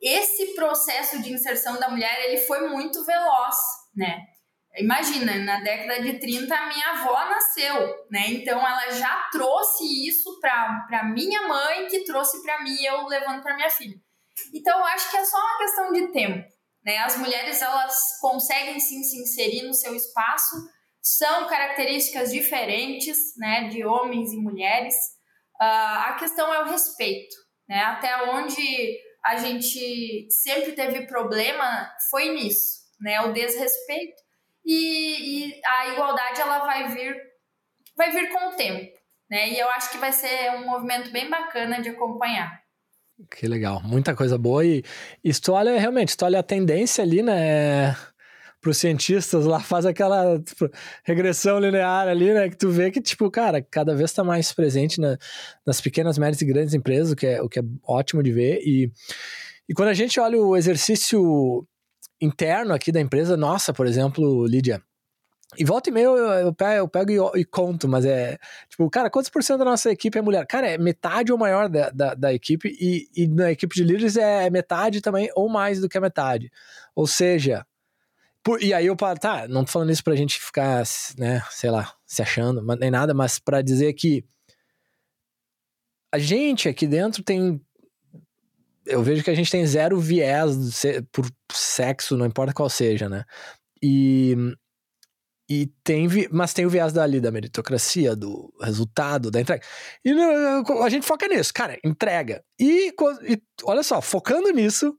esse 0.00 0.54
processo 0.54 1.22
de 1.22 1.32
inserção 1.32 1.78
da 1.78 1.88
mulher 1.88 2.24
ele 2.24 2.38
foi 2.38 2.68
muito 2.68 3.02
veloz, 3.04 3.56
né? 3.96 4.26
Imagina, 4.76 5.36
na 5.38 5.60
década 5.60 6.02
de 6.02 6.18
30 6.18 6.54
a 6.54 6.66
minha 6.66 6.86
avó 6.90 7.24
nasceu, 7.26 8.06
né? 8.10 8.26
Então 8.28 8.58
ela 8.58 8.90
já 8.90 9.28
trouxe 9.30 10.08
isso 10.08 10.40
para 10.40 11.04
minha 11.14 11.46
mãe, 11.46 11.86
que 11.86 12.04
trouxe 12.04 12.42
para 12.42 12.62
mim, 12.62 12.82
eu 12.82 13.06
levando 13.06 13.42
para 13.42 13.54
minha 13.54 13.70
filha. 13.70 13.96
Então 14.52 14.78
eu 14.78 14.84
acho 14.86 15.10
que 15.10 15.16
é 15.16 15.24
só 15.24 15.38
uma 15.38 15.58
questão 15.58 15.92
de 15.92 16.08
tempo. 16.08 16.52
Né? 16.84 16.98
As 16.98 17.16
mulheres 17.16 17.62
elas 17.62 18.18
conseguem 18.20 18.80
sim 18.80 19.02
se 19.04 19.22
inserir 19.22 19.62
no 19.62 19.74
seu 19.74 19.94
espaço, 19.94 20.56
são 21.00 21.46
características 21.48 22.32
diferentes 22.32 23.36
né, 23.36 23.68
de 23.68 23.84
homens 23.84 24.32
e 24.32 24.36
mulheres. 24.36 24.94
Uh, 25.62 26.08
a 26.08 26.16
questão 26.18 26.52
é 26.52 26.60
o 26.62 26.68
respeito. 26.68 27.36
Né? 27.68 27.78
Até 27.78 28.30
onde 28.32 28.98
a 29.24 29.36
gente 29.36 30.26
sempre 30.28 30.72
teve 30.72 31.06
problema 31.06 31.88
foi 32.10 32.34
nisso, 32.34 32.80
né? 33.00 33.20
o 33.20 33.32
desrespeito. 33.32 34.20
e, 34.66 35.46
e 35.46 35.60
a 35.64 35.88
igualdade 35.88 36.40
ela 36.40 36.66
vai 36.66 36.88
vir, 36.88 37.16
vai 37.96 38.10
vir 38.10 38.30
com 38.30 38.48
o 38.48 38.56
tempo, 38.56 38.92
né? 39.30 39.50
E 39.50 39.58
eu 39.58 39.68
acho 39.70 39.90
que 39.90 39.98
vai 39.98 40.12
ser 40.12 40.50
um 40.52 40.66
movimento 40.66 41.10
bem 41.10 41.28
bacana 41.28 41.80
de 41.80 41.88
acompanhar. 41.88 42.62
Que 43.30 43.46
legal, 43.46 43.80
muita 43.82 44.14
coisa 44.14 44.38
boa 44.38 44.64
e, 44.64 44.84
e 45.22 45.32
tu 45.32 45.52
olha, 45.52 45.78
realmente, 45.78 46.16
tu 46.16 46.24
olha 46.24 46.40
a 46.40 46.44
tendência 46.44 47.02
ali, 47.02 47.22
né, 47.22 47.96
para 48.62 48.70
os 48.70 48.78
cientistas 48.78 49.44
lá, 49.44 49.60
faz 49.60 49.84
aquela 49.84 50.38
tipo, 50.38 50.70
regressão 51.04 51.58
linear 51.58 52.08
ali, 52.08 52.32
né, 52.32 52.48
que 52.48 52.56
tu 52.56 52.70
vê 52.70 52.90
que, 52.90 53.00
tipo, 53.02 53.30
cara, 53.30 53.60
cada 53.60 53.94
vez 53.94 54.10
está 54.10 54.24
mais 54.24 54.52
presente 54.52 55.00
na, 55.00 55.18
nas 55.66 55.80
pequenas, 55.80 56.16
médias 56.16 56.40
e 56.40 56.46
grandes 56.46 56.72
empresas, 56.72 57.12
o 57.12 57.16
que 57.16 57.26
é, 57.26 57.42
o 57.42 57.48
que 57.48 57.58
é 57.58 57.62
ótimo 57.82 58.22
de 58.22 58.32
ver 58.32 58.60
e, 58.64 58.90
e 59.68 59.74
quando 59.74 59.88
a 59.88 59.94
gente 59.94 60.18
olha 60.20 60.38
o 60.38 60.56
exercício 60.56 61.66
interno 62.20 62.72
aqui 62.72 62.92
da 62.92 63.00
empresa, 63.00 63.36
nossa, 63.36 63.72
por 63.72 63.86
exemplo, 63.86 64.46
Lídia, 64.46 64.80
e 65.58 65.64
volta 65.64 65.90
e 65.90 65.92
meia 65.92 66.04
eu, 66.04 66.16
eu 66.16 66.56
eu 66.76 66.88
pego 66.88 67.10
e, 67.36 67.40
e, 67.40 67.44
conto, 67.44 67.86
mas 67.86 68.06
é 68.06 68.38
tipo, 68.70 68.88
cara, 68.88 69.10
quantos 69.10 69.28
por 69.28 69.42
cento 69.42 69.58
da 69.58 69.66
nossa 69.66 69.90
equipe 69.90 70.18
é 70.18 70.22
mulher? 70.22 70.46
Cara, 70.46 70.66
é 70.66 70.78
metade 70.78 71.30
ou 71.30 71.36
maior 71.36 71.68
da, 71.68 71.90
da, 71.90 72.14
da 72.14 72.32
equipe, 72.32 72.74
e, 72.80 73.06
e, 73.14 73.28
na 73.28 73.52
equipe 73.52 73.74
de 73.74 73.84
líderes 73.84 74.16
é 74.16 74.48
metade 74.48 75.02
também, 75.02 75.30
ou 75.34 75.50
mais 75.50 75.78
do 75.80 75.90
que 75.90 75.98
a 75.98 76.00
metade. 76.00 76.50
Ou 76.94 77.06
seja, 77.06 77.66
por, 78.42 78.62
e 78.62 78.74
aí 78.74 78.86
eu 78.86 78.96
paro, 78.96 79.18
tá, 79.18 79.46
não 79.48 79.64
tô 79.64 79.72
falando 79.72 79.90
isso 79.90 80.02
pra 80.02 80.16
gente 80.16 80.40
ficar, 80.40 80.84
né, 81.18 81.42
sei 81.50 81.70
lá, 81.70 81.94
se 82.06 82.22
achando, 82.22 82.62
nem 82.76 82.90
nada, 82.90 83.14
mas 83.14 83.38
para 83.38 83.62
dizer 83.62 83.92
que 83.92 84.24
a 86.12 86.18
gente 86.18 86.68
aqui 86.68 86.86
dentro 86.86 87.22
tem. 87.22 87.60
Eu 88.84 89.02
vejo 89.02 89.22
que 89.22 89.30
a 89.30 89.34
gente 89.34 89.50
tem 89.50 89.64
zero 89.64 89.98
viés 89.98 90.84
por 91.12 91.26
sexo, 91.52 92.16
não 92.16 92.26
importa 92.26 92.52
qual 92.52 92.68
seja, 92.68 93.08
né? 93.08 93.24
E 93.82 94.36
e 95.48 95.66
tem, 95.84 96.08
mas 96.30 96.54
tem 96.54 96.64
o 96.64 96.70
viés 96.70 96.92
dali 96.92 97.20
da 97.20 97.30
meritocracia, 97.30 98.16
do 98.16 98.52
resultado, 98.60 99.30
da 99.30 99.40
entrega. 99.40 99.62
E 100.04 100.10
a 100.82 100.88
gente 100.88 101.06
foca 101.06 101.28
nisso, 101.28 101.52
cara, 101.52 101.78
entrega. 101.84 102.42
E, 102.58 102.88
e 102.88 103.42
olha 103.64 103.82
só, 103.82 104.00
focando 104.00 104.50
nisso, 104.50 104.96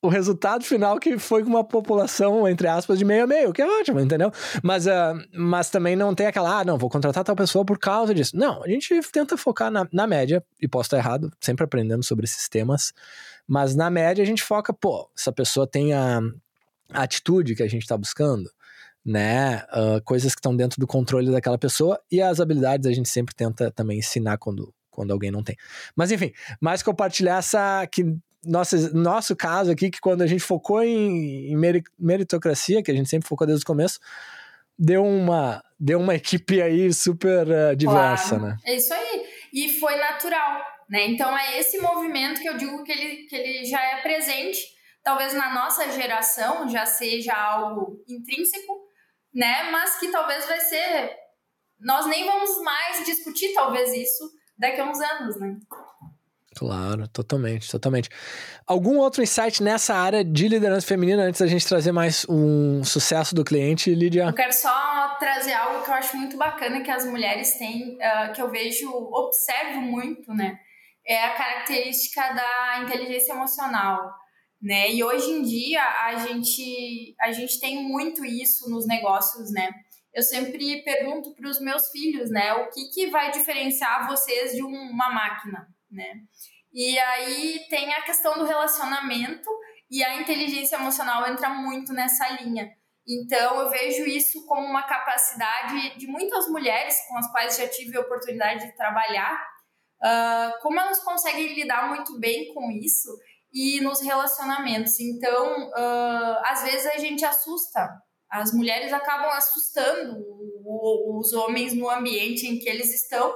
o 0.00 0.08
resultado 0.08 0.64
final 0.64 0.98
que 0.98 1.18
foi 1.18 1.42
com 1.42 1.50
uma 1.50 1.64
população, 1.64 2.48
entre 2.48 2.68
aspas, 2.68 2.98
de 2.98 3.04
meio 3.04 3.24
a 3.24 3.26
meio, 3.26 3.52
que 3.52 3.60
é 3.60 3.66
ótimo, 3.66 3.98
entendeu? 3.98 4.30
Mas, 4.62 4.86
uh, 4.86 5.18
mas 5.34 5.70
também 5.70 5.96
não 5.96 6.14
tem 6.14 6.26
aquela, 6.26 6.60
ah, 6.60 6.64
não, 6.64 6.78
vou 6.78 6.88
contratar 6.88 7.24
tal 7.24 7.34
pessoa 7.34 7.64
por 7.64 7.78
causa 7.78 8.14
disso. 8.14 8.36
Não, 8.36 8.62
a 8.62 8.68
gente 8.68 9.00
tenta 9.10 9.36
focar 9.36 9.70
na, 9.70 9.88
na 9.92 10.06
média, 10.06 10.44
e 10.60 10.68
posso 10.68 10.86
estar 10.86 10.98
errado, 10.98 11.32
sempre 11.40 11.64
aprendendo 11.64 12.04
sobre 12.04 12.24
esses 12.24 12.48
temas, 12.48 12.92
mas 13.46 13.74
na 13.74 13.90
média 13.90 14.22
a 14.22 14.26
gente 14.26 14.42
foca, 14.42 14.72
pô, 14.72 15.10
essa 15.16 15.32
pessoa 15.32 15.66
tem 15.66 15.92
a, 15.92 16.20
a 16.92 17.02
atitude 17.02 17.56
que 17.56 17.62
a 17.62 17.68
gente 17.68 17.82
está 17.82 17.96
buscando, 17.96 18.48
né? 19.04 19.64
Uh, 19.72 20.02
coisas 20.04 20.32
que 20.32 20.38
estão 20.38 20.54
dentro 20.54 20.78
do 20.78 20.86
controle 20.86 21.30
daquela 21.30 21.58
pessoa 21.58 21.98
e 22.10 22.20
as 22.20 22.38
habilidades 22.40 22.86
a 22.86 22.92
gente 22.92 23.08
sempre 23.08 23.34
tenta 23.34 23.70
também 23.70 23.98
ensinar 23.98 24.38
quando, 24.38 24.72
quando 24.90 25.12
alguém 25.12 25.30
não 25.30 25.42
tem. 25.42 25.56
Mas 25.96 26.12
enfim, 26.12 26.32
mais 26.60 26.82
compartilhar 26.82 27.38
essa 27.38 27.86
que 27.86 28.04
nosso, 28.44 28.96
nosso 28.96 29.34
caso 29.34 29.70
aqui, 29.70 29.90
que 29.90 30.00
quando 30.00 30.22
a 30.22 30.26
gente 30.26 30.42
focou 30.42 30.82
em, 30.82 31.52
em 31.52 31.82
meritocracia, 31.98 32.82
que 32.82 32.90
a 32.90 32.94
gente 32.94 33.08
sempre 33.08 33.28
focou 33.28 33.46
desde 33.46 33.64
o 33.64 33.66
começo, 33.66 33.98
deu 34.78 35.04
uma, 35.04 35.62
deu 35.78 35.98
uma 35.98 36.14
equipe 36.16 36.62
aí 36.62 36.92
super 36.92 37.46
uh, 37.46 37.76
diversa, 37.76 38.38
claro. 38.38 38.44
né? 38.44 38.56
É 38.64 38.76
isso 38.76 38.94
aí. 38.94 39.26
E 39.52 39.80
foi 39.80 39.96
natural, 39.96 40.62
né? 40.88 41.06
Então 41.06 41.36
é 41.36 41.58
esse 41.58 41.78
movimento 41.78 42.40
que 42.40 42.48
eu 42.48 42.56
digo 42.56 42.84
que 42.84 42.92
ele, 42.92 43.26
que 43.26 43.34
ele 43.34 43.64
já 43.64 43.82
é 43.82 44.02
presente. 44.02 44.60
Talvez 45.02 45.32
na 45.32 45.54
nossa 45.54 45.90
geração 45.92 46.68
já 46.68 46.84
seja 46.84 47.32
algo 47.34 48.02
intrínseco, 48.08 48.72
né? 49.34 49.70
Mas 49.70 49.98
que 49.98 50.08
talvez 50.08 50.46
vai 50.46 50.60
ser. 50.60 51.16
Nós 51.80 52.06
nem 52.06 52.26
vamos 52.26 52.60
mais 52.62 53.04
discutir, 53.04 53.54
talvez, 53.54 53.92
isso 53.92 54.28
daqui 54.58 54.80
a 54.80 54.90
uns 54.90 55.00
anos, 55.00 55.38
né? 55.38 55.56
Claro, 56.58 57.06
totalmente, 57.08 57.70
totalmente. 57.70 58.08
Algum 58.66 58.98
outro 58.98 59.22
insight 59.22 59.62
nessa 59.62 59.94
área 59.94 60.24
de 60.24 60.48
liderança 60.48 60.86
feminina 60.86 61.22
antes 61.22 61.40
da 61.40 61.46
gente 61.46 61.66
trazer 61.66 61.92
mais 61.92 62.26
um 62.28 62.82
sucesso 62.82 63.34
do 63.34 63.44
cliente, 63.44 63.94
Lídia? 63.94 64.24
Eu 64.24 64.34
quero 64.34 64.52
só 64.52 65.16
trazer 65.20 65.52
algo 65.52 65.84
que 65.84 65.90
eu 65.90 65.94
acho 65.94 66.16
muito 66.16 66.36
bacana 66.36 66.80
que 66.80 66.90
as 66.90 67.04
mulheres 67.04 67.56
têm, 67.58 67.96
uh, 67.96 68.32
que 68.34 68.42
eu 68.42 68.50
vejo, 68.50 68.90
observo 68.90 69.80
muito, 69.80 70.34
né? 70.34 70.58
É 71.06 71.24
a 71.24 71.34
característica 71.34 72.20
da 72.34 72.82
inteligência 72.82 73.32
emocional 73.32 74.10
né? 74.60 74.90
E 74.90 75.04
hoje 75.04 75.30
em 75.30 75.42
dia 75.42 75.82
a 75.82 76.16
gente 76.26 77.14
a 77.20 77.30
gente 77.32 77.60
tem 77.60 77.82
muito 77.84 78.24
isso 78.24 78.68
nos 78.68 78.86
negócios, 78.86 79.52
né? 79.52 79.70
Eu 80.12 80.22
sempre 80.22 80.82
pergunto 80.82 81.32
para 81.34 81.48
os 81.48 81.60
meus 81.60 81.90
filhos, 81.90 82.28
né, 82.30 82.52
o 82.54 82.68
que 82.70 82.88
que 82.92 83.06
vai 83.08 83.30
diferenciar 83.30 84.08
vocês 84.08 84.52
de 84.52 84.62
uma 84.62 85.10
máquina, 85.10 85.68
né? 85.90 86.22
E 86.72 86.98
aí 86.98 87.66
tem 87.70 87.92
a 87.94 88.02
questão 88.02 88.38
do 88.38 88.44
relacionamento 88.44 89.48
e 89.90 90.04
a 90.04 90.20
inteligência 90.20 90.76
emocional 90.76 91.26
entra 91.26 91.48
muito 91.50 91.92
nessa 91.92 92.28
linha. 92.42 92.70
Então 93.06 93.60
eu 93.60 93.70
vejo 93.70 94.04
isso 94.04 94.44
como 94.46 94.66
uma 94.66 94.82
capacidade 94.82 95.98
de 95.98 96.06
muitas 96.06 96.46
mulheres 96.48 96.94
com 97.08 97.16
as 97.16 97.30
quais 97.32 97.56
já 97.56 97.66
tive 97.66 97.96
a 97.96 98.02
oportunidade 98.02 98.66
de 98.66 98.76
trabalhar, 98.76 99.34
uh, 100.02 100.60
como 100.60 100.78
elas 100.78 101.02
conseguem 101.02 101.54
lidar 101.54 101.88
muito 101.88 102.18
bem 102.20 102.52
com 102.52 102.70
isso 102.70 103.08
e 103.52 103.80
nos 103.80 104.02
relacionamentos. 104.02 105.00
Então, 105.00 105.70
uh, 105.70 106.38
às 106.44 106.62
vezes 106.62 106.86
a 106.86 106.98
gente 106.98 107.24
assusta. 107.24 107.88
As 108.30 108.52
mulheres 108.52 108.92
acabam 108.92 109.30
assustando 109.30 110.22
os 111.18 111.32
homens 111.32 111.72
no 111.72 111.88
ambiente 111.88 112.46
em 112.46 112.58
que 112.58 112.68
eles 112.68 112.92
estão, 112.94 113.34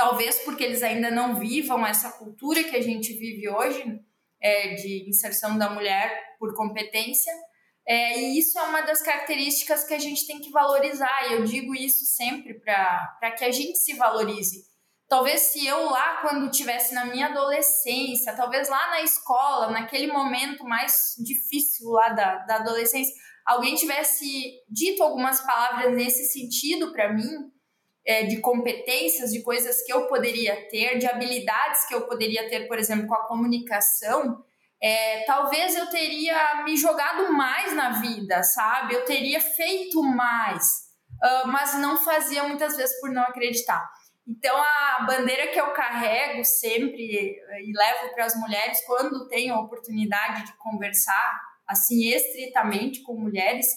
talvez 0.00 0.38
porque 0.38 0.64
eles 0.64 0.82
ainda 0.82 1.10
não 1.10 1.38
vivam 1.38 1.86
essa 1.86 2.10
cultura 2.12 2.64
que 2.64 2.74
a 2.74 2.80
gente 2.80 3.12
vive 3.12 3.50
hoje, 3.50 3.84
é, 4.40 4.72
de 4.72 5.06
inserção 5.06 5.58
da 5.58 5.68
mulher 5.68 6.10
por 6.38 6.54
competência. 6.54 7.30
É, 7.86 8.18
e 8.18 8.38
isso 8.38 8.58
é 8.58 8.62
uma 8.62 8.80
das 8.80 9.02
características 9.02 9.84
que 9.84 9.92
a 9.92 9.98
gente 9.98 10.26
tem 10.26 10.40
que 10.40 10.50
valorizar, 10.50 11.28
e 11.28 11.34
eu 11.34 11.44
digo 11.44 11.74
isso 11.74 12.06
sempre 12.06 12.54
para 12.54 13.30
que 13.36 13.44
a 13.44 13.50
gente 13.50 13.76
se 13.76 13.94
valorize 13.94 14.70
Talvez 15.06 15.40
se 15.40 15.66
eu 15.66 15.90
lá, 15.90 16.18
quando 16.22 16.48
tivesse 16.52 16.94
na 16.94 17.04
minha 17.04 17.26
adolescência, 17.26 18.36
talvez 18.36 18.68
lá 18.68 18.90
na 18.90 19.02
escola, 19.02 19.68
naquele 19.68 20.06
momento 20.06 20.62
mais 20.62 21.16
difícil 21.18 21.90
lá 21.90 22.10
da, 22.10 22.36
da 22.46 22.56
adolescência, 22.58 23.12
alguém 23.44 23.74
tivesse 23.74 24.24
dito 24.70 25.02
algumas 25.02 25.40
palavras 25.40 25.96
nesse 25.96 26.26
sentido 26.26 26.92
para 26.92 27.12
mim, 27.12 27.28
é, 28.10 28.24
de 28.24 28.40
competências, 28.40 29.30
de 29.30 29.40
coisas 29.40 29.84
que 29.84 29.92
eu 29.92 30.08
poderia 30.08 30.68
ter, 30.68 30.98
de 30.98 31.06
habilidades 31.06 31.86
que 31.86 31.94
eu 31.94 32.08
poderia 32.08 32.48
ter, 32.48 32.66
por 32.66 32.76
exemplo, 32.76 33.06
com 33.06 33.14
a 33.14 33.28
comunicação, 33.28 34.44
é, 34.82 35.22
talvez 35.26 35.76
eu 35.76 35.88
teria 35.88 36.64
me 36.64 36.76
jogado 36.76 37.32
mais 37.32 37.72
na 37.72 38.00
vida, 38.00 38.42
sabe? 38.42 38.94
Eu 38.94 39.04
teria 39.04 39.40
feito 39.40 40.02
mais, 40.02 40.66
uh, 41.22 41.46
mas 41.46 41.78
não 41.78 41.98
fazia 41.98 42.42
muitas 42.42 42.76
vezes 42.76 42.98
por 42.98 43.10
não 43.10 43.22
acreditar. 43.22 43.88
Então, 44.26 44.56
a 44.60 45.04
bandeira 45.06 45.46
que 45.46 45.60
eu 45.60 45.72
carrego 45.72 46.44
sempre 46.44 47.00
e 47.00 47.72
levo 47.72 48.12
para 48.12 48.24
as 48.24 48.34
mulheres 48.34 48.84
quando 48.86 49.28
tenho 49.28 49.54
a 49.54 49.60
oportunidade 49.60 50.46
de 50.46 50.56
conversar, 50.56 51.40
assim, 51.68 52.08
estritamente 52.08 53.02
com 53.02 53.14
mulheres, 53.14 53.68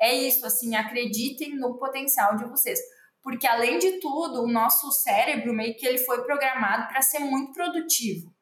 é 0.00 0.14
isso, 0.14 0.46
assim, 0.46 0.76
acreditem 0.76 1.56
no 1.56 1.76
potencial 1.76 2.36
de 2.36 2.44
vocês. 2.44 2.78
Porque, 3.22 3.46
além 3.46 3.78
de 3.78 4.00
tudo, 4.00 4.42
o 4.42 4.50
nosso 4.50 4.90
cérebro 4.92 5.52
meio 5.52 5.76
que 5.76 5.86
ele 5.86 5.98
foi 5.98 6.22
programado 6.24 6.88
para 6.88 7.02
ser 7.02 7.18
muito 7.18 7.52
produtivo 7.52 8.34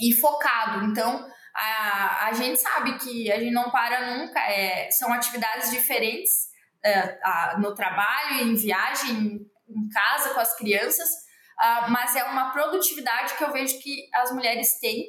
e 0.00 0.12
focado. 0.12 0.84
Então, 0.86 1.28
a, 1.54 2.28
a 2.28 2.32
gente 2.32 2.58
sabe 2.60 2.98
que 2.98 3.30
a 3.30 3.38
gente 3.38 3.52
não 3.52 3.70
para 3.70 4.16
nunca, 4.16 4.40
é, 4.40 4.90
são 4.90 5.12
atividades 5.12 5.70
diferentes 5.70 6.48
é, 6.84 7.18
a, 7.22 7.58
no 7.58 7.74
trabalho, 7.74 8.42
em 8.42 8.54
viagem, 8.54 9.40
em 9.68 9.88
casa 9.88 10.32
com 10.32 10.40
as 10.40 10.56
crianças, 10.56 11.08
uh, 11.08 11.90
mas 11.90 12.16
é 12.16 12.24
uma 12.24 12.50
produtividade 12.50 13.34
que 13.36 13.44
eu 13.44 13.52
vejo 13.52 13.78
que 13.80 14.08
as 14.14 14.32
mulheres 14.32 14.78
têm 14.80 15.04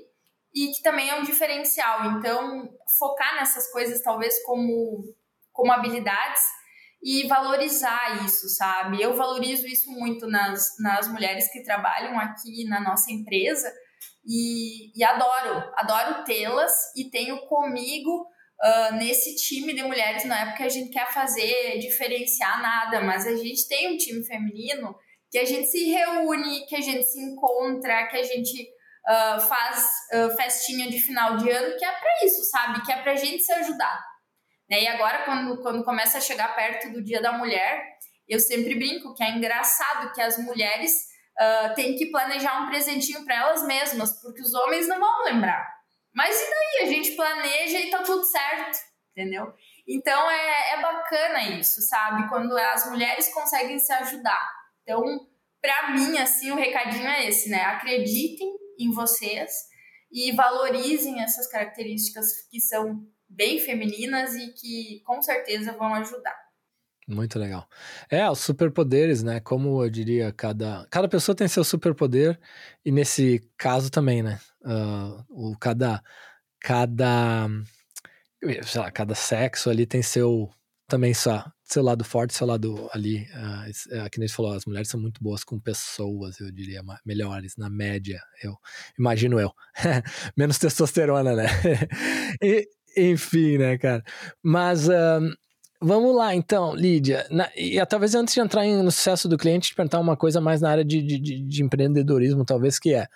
e 0.54 0.72
que 0.72 0.82
também 0.82 1.10
é 1.10 1.16
um 1.16 1.24
diferencial. 1.24 2.06
Então, 2.12 2.70
focar 2.98 3.36
nessas 3.36 3.72
coisas 3.72 4.02
talvez 4.02 4.44
como, 4.44 5.04
como 5.52 5.72
habilidades 5.72 6.42
e 7.02 7.28
valorizar 7.28 8.26
isso, 8.26 8.50
sabe? 8.50 9.02
Eu 9.02 9.16
valorizo 9.16 9.66
isso 9.66 9.90
muito 9.92 10.28
nas, 10.28 10.76
nas 10.80 11.08
mulheres 11.08 11.52
que 11.52 11.64
trabalham 11.64 12.20
aqui 12.20 12.66
na 12.66 12.82
nossa 12.82 13.12
empresa 13.12 13.72
e, 14.26 14.92
e 14.98 15.04
adoro, 15.04 15.72
adoro 15.76 16.24
tê-las 16.26 16.72
e 16.96 17.10
tenho 17.10 17.40
comigo 17.48 18.28
uh, 18.62 18.96
nesse 18.96 19.36
time 19.36 19.74
de 19.74 19.84
mulheres, 19.84 20.26
não 20.26 20.36
é 20.36 20.46
porque 20.48 20.64
a 20.64 20.70
gente 20.70 20.92
quer 20.92 21.12
fazer, 21.12 21.80
diferenciar 21.80 22.62
nada, 22.62 23.02
mas 23.02 23.26
a 23.26 23.36
gente 23.36 23.68
tem 23.68 23.94
um 23.94 23.98
time 23.98 24.24
feminino 24.26 24.94
que 25.32 25.38
a 25.38 25.46
gente 25.46 25.68
se 25.68 25.92
reúne, 25.92 26.66
que 26.66 26.76
a 26.76 26.82
gente 26.82 27.04
se 27.04 27.20
encontra, 27.22 28.08
que 28.08 28.18
a 28.18 28.24
gente 28.24 28.62
uh, 29.08 29.40
faz 29.40 29.88
uh, 30.14 30.36
festinha 30.36 30.90
de 30.90 31.00
final 31.00 31.38
de 31.38 31.50
ano, 31.50 31.78
que 31.78 31.86
é 31.86 31.92
para 31.92 32.26
isso, 32.26 32.44
sabe? 32.46 32.84
Que 32.84 32.92
é 32.92 33.02
pra 33.02 33.16
gente 33.16 33.44
se 33.44 33.54
ajudar. 33.54 34.09
E 34.70 34.88
agora, 34.88 35.24
quando, 35.26 35.62
quando 35.62 35.84
começa 35.84 36.20
a 36.20 36.22
chegar 36.22 36.56
perto 36.56 36.92
do 36.92 37.04
Dia 37.04 37.22
da 37.22 37.32
Mulher, 37.32 37.98
eu 38.28 38.40
sempre 38.40 38.76
brinco 38.76 39.16
que 39.16 39.24
é 39.24 39.32
engraçado 39.32 40.14
que 40.14 40.22
as 40.22 40.38
mulheres 40.38 40.92
uh, 41.40 41.74
têm 41.74 41.96
que 41.96 42.12
planejar 42.12 42.62
um 42.62 42.68
presentinho 42.68 43.26
para 43.26 43.36
elas 43.36 43.66
mesmas, 43.66 44.22
porque 44.22 44.42
os 44.42 44.54
homens 44.54 44.88
não 44.88 45.00
vão 45.00 45.24
lembrar. 45.26 45.68
Mas 46.14 46.36
e 46.36 46.50
daí? 46.50 46.88
A 46.88 46.92
gente 46.92 47.12
planeja 47.16 47.80
e 47.80 47.90
tá 47.90 48.04
tudo 48.04 48.24
certo, 48.24 48.78
entendeu? 49.12 49.52
Então 49.88 50.30
é, 50.30 50.74
é 50.74 50.82
bacana 50.82 51.44
isso, 51.60 51.82
sabe? 51.82 52.30
Quando 52.30 52.56
as 52.56 52.90
mulheres 52.90 53.34
conseguem 53.34 53.80
se 53.80 53.92
ajudar. 53.92 54.48
Então, 54.84 55.04
para 55.62 55.92
mim, 55.92 56.18
assim, 56.20 56.52
o 56.52 56.56
recadinho 56.56 57.08
é 57.08 57.28
esse, 57.28 57.50
né? 57.50 57.64
Acreditem 57.64 58.50
em 58.80 58.92
vocês 58.92 59.52
e 60.12 60.32
valorizem 60.34 61.22
essas 61.22 61.48
características 61.50 62.48
que 62.50 62.60
são 62.60 63.04
bem 63.30 63.60
femininas 63.60 64.36
e 64.36 64.52
que 64.54 65.02
com 65.06 65.22
certeza 65.22 65.74
vão 65.74 65.94
ajudar. 65.94 66.36
Muito 67.08 67.40
legal. 67.40 67.68
É, 68.10 68.30
os 68.30 68.40
superpoderes, 68.40 69.24
né? 69.24 69.40
Como 69.40 69.84
eu 69.84 69.90
diria, 69.90 70.32
cada, 70.32 70.88
cada 70.92 71.08
pessoa 71.08 71.36
tem 71.36 71.48
seu 71.48 71.64
superpoder, 71.64 72.40
e 72.86 72.92
nesse 72.92 73.40
caso 73.58 73.90
também, 73.90 74.22
né? 74.22 74.40
Uh, 74.62 75.26
o 75.30 75.58
cada, 75.58 76.04
cada 76.60 77.48
sei 78.64 78.82
lá, 78.82 78.92
cada 78.92 79.16
sexo 79.16 79.70
ali 79.70 79.86
tem 79.86 80.02
seu 80.04 80.50
também 80.88 81.14
só 81.14 81.46
seu 81.64 81.84
lado 81.84 82.04
forte, 82.04 82.34
seu 82.34 82.48
lado 82.48 82.90
ali, 82.92 83.28
uh, 83.32 84.06
uh, 84.06 84.10
que 84.10 84.20
nem 84.20 84.28
falou, 84.28 84.54
as 84.54 84.66
mulheres 84.66 84.90
são 84.90 85.00
muito 85.00 85.22
boas 85.24 85.44
com 85.44 85.60
pessoas, 85.60 86.40
eu 86.40 86.52
diria, 86.52 86.82
melhores 87.06 87.56
na 87.58 87.70
média, 87.70 88.20
eu 88.44 88.58
imagino 88.98 89.40
eu, 89.40 89.52
menos 90.36 90.58
testosterona, 90.58 91.36
né? 91.36 91.46
e, 92.42 92.68
enfim, 92.96 93.58
né, 93.58 93.78
cara? 93.78 94.04
Mas 94.42 94.88
uh, 94.88 95.22
vamos 95.82 96.16
lá, 96.16 96.36
então, 96.36 96.76
Lídia, 96.76 97.26
na, 97.30 97.50
e 97.56 97.84
talvez 97.86 98.16
antes 98.16 98.34
de 98.34 98.40
entrar 98.40 98.66
no 98.66 98.92
sucesso 98.92 99.28
do 99.28 99.38
cliente, 99.38 99.70
te 99.70 99.76
perguntar 99.76 100.00
uma 100.00 100.18
coisa 100.18 100.42
mais 100.42 100.62
na 100.62 100.70
área 100.70 100.86
de, 100.86 101.02
de, 101.02 101.20
de 101.20 101.64
empreendedorismo, 101.64 102.46
talvez 102.46 102.78
que 102.80 102.94
é 102.94 103.08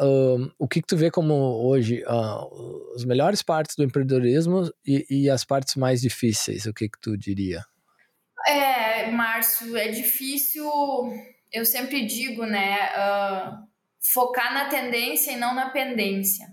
uh, 0.00 0.50
o 0.58 0.66
que, 0.66 0.80
que, 0.80 0.86
tu 0.86 0.96
vê 0.96 1.10
como 1.10 1.34
hoje 1.34 2.02
uh, 2.04 2.94
as 2.94 3.04
melhores 3.04 3.42
partes 3.42 3.76
do 3.76 3.84
empreendedorismo 3.84 4.70
e, 4.86 5.06
e, 5.10 5.30
as 5.30 5.44
partes 5.44 5.76
mais 5.76 6.00
difíceis? 6.00 6.64
O 6.64 6.72
que, 6.72 6.88
que 6.88 7.00
tu 7.00 7.16
diria? 7.16 7.62
É, 8.46 9.10
Márcio, 9.10 9.76
é 9.76 9.88
difícil. 9.88 10.64
Eu 11.52 11.64
sempre 11.64 12.06
digo, 12.06 12.46
né? 12.46 12.88
Uh, 12.96 13.70
focar 14.12 14.54
na 14.54 14.68
tendência 14.68 15.32
e 15.32 15.36
não 15.36 15.54
na 15.54 15.70
pendência. 15.70 16.46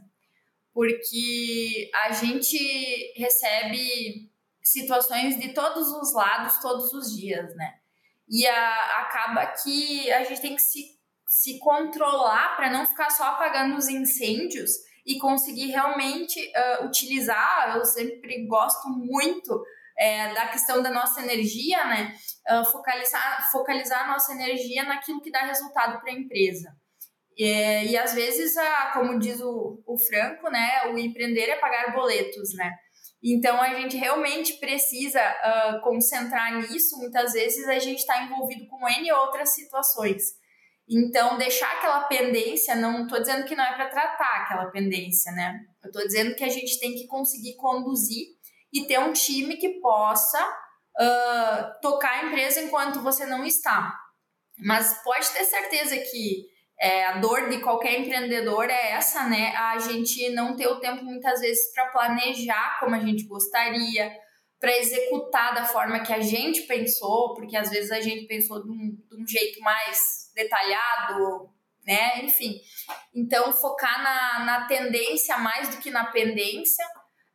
Porque 0.77 1.89
a 2.05 2.11
gente 2.11 3.13
recebe 3.15 4.31
situações 4.61 5.39
de 5.39 5.51
todos 5.51 5.87
os 5.87 6.13
lados 6.13 6.59
todos 6.59 6.93
os 6.93 7.17
dias, 7.17 7.55
né? 7.55 7.79
E 8.29 8.45
a, 8.45 9.01
acaba 9.01 9.47
que 9.47 10.11
a 10.11 10.23
gente 10.23 10.39
tem 10.39 10.55
que 10.55 10.61
se 10.61 10.95
se 11.25 11.57
controlar 11.57 12.55
para 12.55 12.69
não 12.69 12.85
ficar 12.85 13.09
só 13.09 13.23
apagando 13.23 13.75
os 13.75 13.89
incêndios 13.89 14.71
e 15.03 15.17
conseguir 15.17 15.71
realmente 15.71 16.39
uh, 16.39 16.85
utilizar. 16.85 17.75
Eu 17.75 17.83
sempre 17.83 18.45
gosto 18.45 18.87
muito 18.87 19.65
é, 19.97 20.31
da 20.31 20.47
questão 20.49 20.83
da 20.83 20.91
nossa 20.91 21.23
energia, 21.23 21.83
né? 21.85 22.15
Uh, 22.47 22.63
focalizar, 22.71 23.51
focalizar 23.51 24.05
a 24.05 24.11
nossa 24.11 24.31
energia 24.31 24.83
naquilo 24.83 25.21
que 25.21 25.31
dá 25.31 25.41
resultado 25.41 25.99
para 25.99 26.11
a 26.11 26.15
empresa. 26.15 26.69
E, 27.37 27.91
e 27.91 27.97
às 27.97 28.13
vezes, 28.13 28.57
a, 28.57 28.91
como 28.93 29.19
diz 29.19 29.39
o, 29.39 29.81
o 29.85 29.97
Franco, 29.97 30.49
né? 30.49 30.91
O 30.91 30.97
empreender 30.97 31.49
é 31.49 31.57
pagar 31.57 31.93
boletos, 31.93 32.53
né? 32.55 32.73
Então 33.23 33.61
a 33.61 33.73
gente 33.75 33.97
realmente 33.97 34.53
precisa 34.53 35.19
uh, 35.19 35.81
concentrar 35.81 36.55
nisso. 36.55 36.97
Muitas 36.97 37.33
vezes 37.33 37.67
a 37.67 37.79
gente 37.79 37.99
está 37.99 38.23
envolvido 38.23 38.67
com 38.67 38.87
N 38.87 39.11
outras 39.11 39.53
situações. 39.53 40.23
Então, 40.89 41.37
deixar 41.37 41.69
aquela 41.73 42.05
pendência, 42.05 42.73
não 42.73 43.03
estou 43.03 43.19
dizendo 43.19 43.45
que 43.45 43.55
não 43.55 43.63
é 43.63 43.75
para 43.75 43.89
tratar 43.89 44.43
aquela 44.43 44.71
pendência, 44.71 45.31
né? 45.33 45.59
Eu 45.83 45.87
estou 45.87 46.01
dizendo 46.03 46.33
que 46.33 46.45
a 46.45 46.49
gente 46.49 46.79
tem 46.79 46.95
que 46.95 47.07
conseguir 47.07 47.57
conduzir 47.57 48.25
e 48.71 48.85
ter 48.87 48.97
um 48.99 49.11
time 49.11 49.57
que 49.57 49.81
possa 49.81 50.41
uh, 50.41 51.81
tocar 51.81 52.11
a 52.11 52.25
empresa 52.27 52.61
enquanto 52.61 53.01
você 53.01 53.25
não 53.25 53.43
está. 53.43 53.93
Mas 54.57 55.03
pode 55.03 55.29
ter 55.31 55.43
certeza 55.43 55.97
que 55.97 56.45
é, 56.79 57.05
a 57.05 57.17
dor 57.17 57.49
de 57.49 57.59
qualquer 57.59 57.99
empreendedor 57.99 58.69
é 58.69 58.91
essa, 58.91 59.27
né? 59.27 59.53
A 59.55 59.79
gente 59.79 60.29
não 60.29 60.55
ter 60.55 60.67
o 60.67 60.79
tempo 60.79 61.03
muitas 61.03 61.39
vezes 61.41 61.71
para 61.73 61.87
planejar 61.87 62.79
como 62.79 62.95
a 62.95 62.99
gente 62.99 63.23
gostaria, 63.23 64.15
para 64.59 64.77
executar 64.77 65.55
da 65.55 65.65
forma 65.65 66.01
que 66.01 66.13
a 66.13 66.21
gente 66.21 66.61
pensou, 66.63 67.33
porque 67.33 67.55
às 67.55 67.69
vezes 67.69 67.91
a 67.91 67.99
gente 67.99 68.25
pensou 68.27 68.63
de 68.63 68.69
um, 68.69 68.95
de 69.09 69.21
um 69.21 69.27
jeito 69.27 69.59
mais 69.61 70.31
detalhado, 70.35 71.49
né? 71.85 72.23
Enfim. 72.23 72.59
Então, 73.13 73.51
focar 73.53 74.03
na, 74.03 74.45
na 74.45 74.67
tendência 74.67 75.37
mais 75.37 75.69
do 75.69 75.77
que 75.77 75.89
na 75.89 76.05
pendência. 76.11 76.85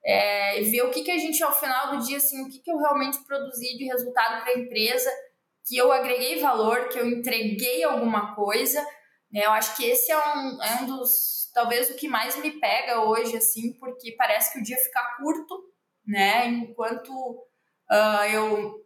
É, 0.05 0.61
ver 0.63 0.83
o 0.83 0.91
que, 0.91 1.03
que 1.03 1.13
a 1.13 1.19
gente, 1.19 1.43
ao 1.45 1.53
final 1.53 1.93
do 1.93 2.05
dia, 2.05 2.17
assim, 2.17 2.43
o 2.43 2.49
que, 2.49 2.59
que 2.59 2.71
eu 2.71 2.77
realmente 2.77 3.19
produzi 3.25 3.77
de 3.77 3.85
resultado 3.85 4.43
para 4.43 4.53
a 4.53 4.59
empresa, 4.59 5.09
que 5.65 5.77
eu 5.77 5.93
agreguei 5.93 6.41
valor, 6.41 6.89
que 6.89 6.99
eu 6.99 7.07
entreguei 7.07 7.85
alguma 7.85 8.35
coisa. 8.35 8.85
Né? 9.33 9.45
Eu 9.45 9.51
acho 9.51 9.77
que 9.77 9.85
esse 9.85 10.13
é 10.13 10.19
um, 10.19 10.63
é 10.63 10.83
um 10.83 10.87
dos, 10.87 11.51
talvez, 11.55 11.91
o 11.91 11.95
que 11.95 12.09
mais 12.09 12.37
me 12.37 12.53
pega 12.61 13.01
hoje, 13.01 13.37
assim, 13.37 13.73
porque 13.79 14.13
parece 14.13 14.53
que 14.53 14.59
o 14.59 14.63
dia 14.63 14.77
fica 14.77 15.17
curto, 15.17 15.73
né? 16.07 16.47
Enquanto 16.47 17.11
uh, 17.11 18.25
eu 18.33 18.83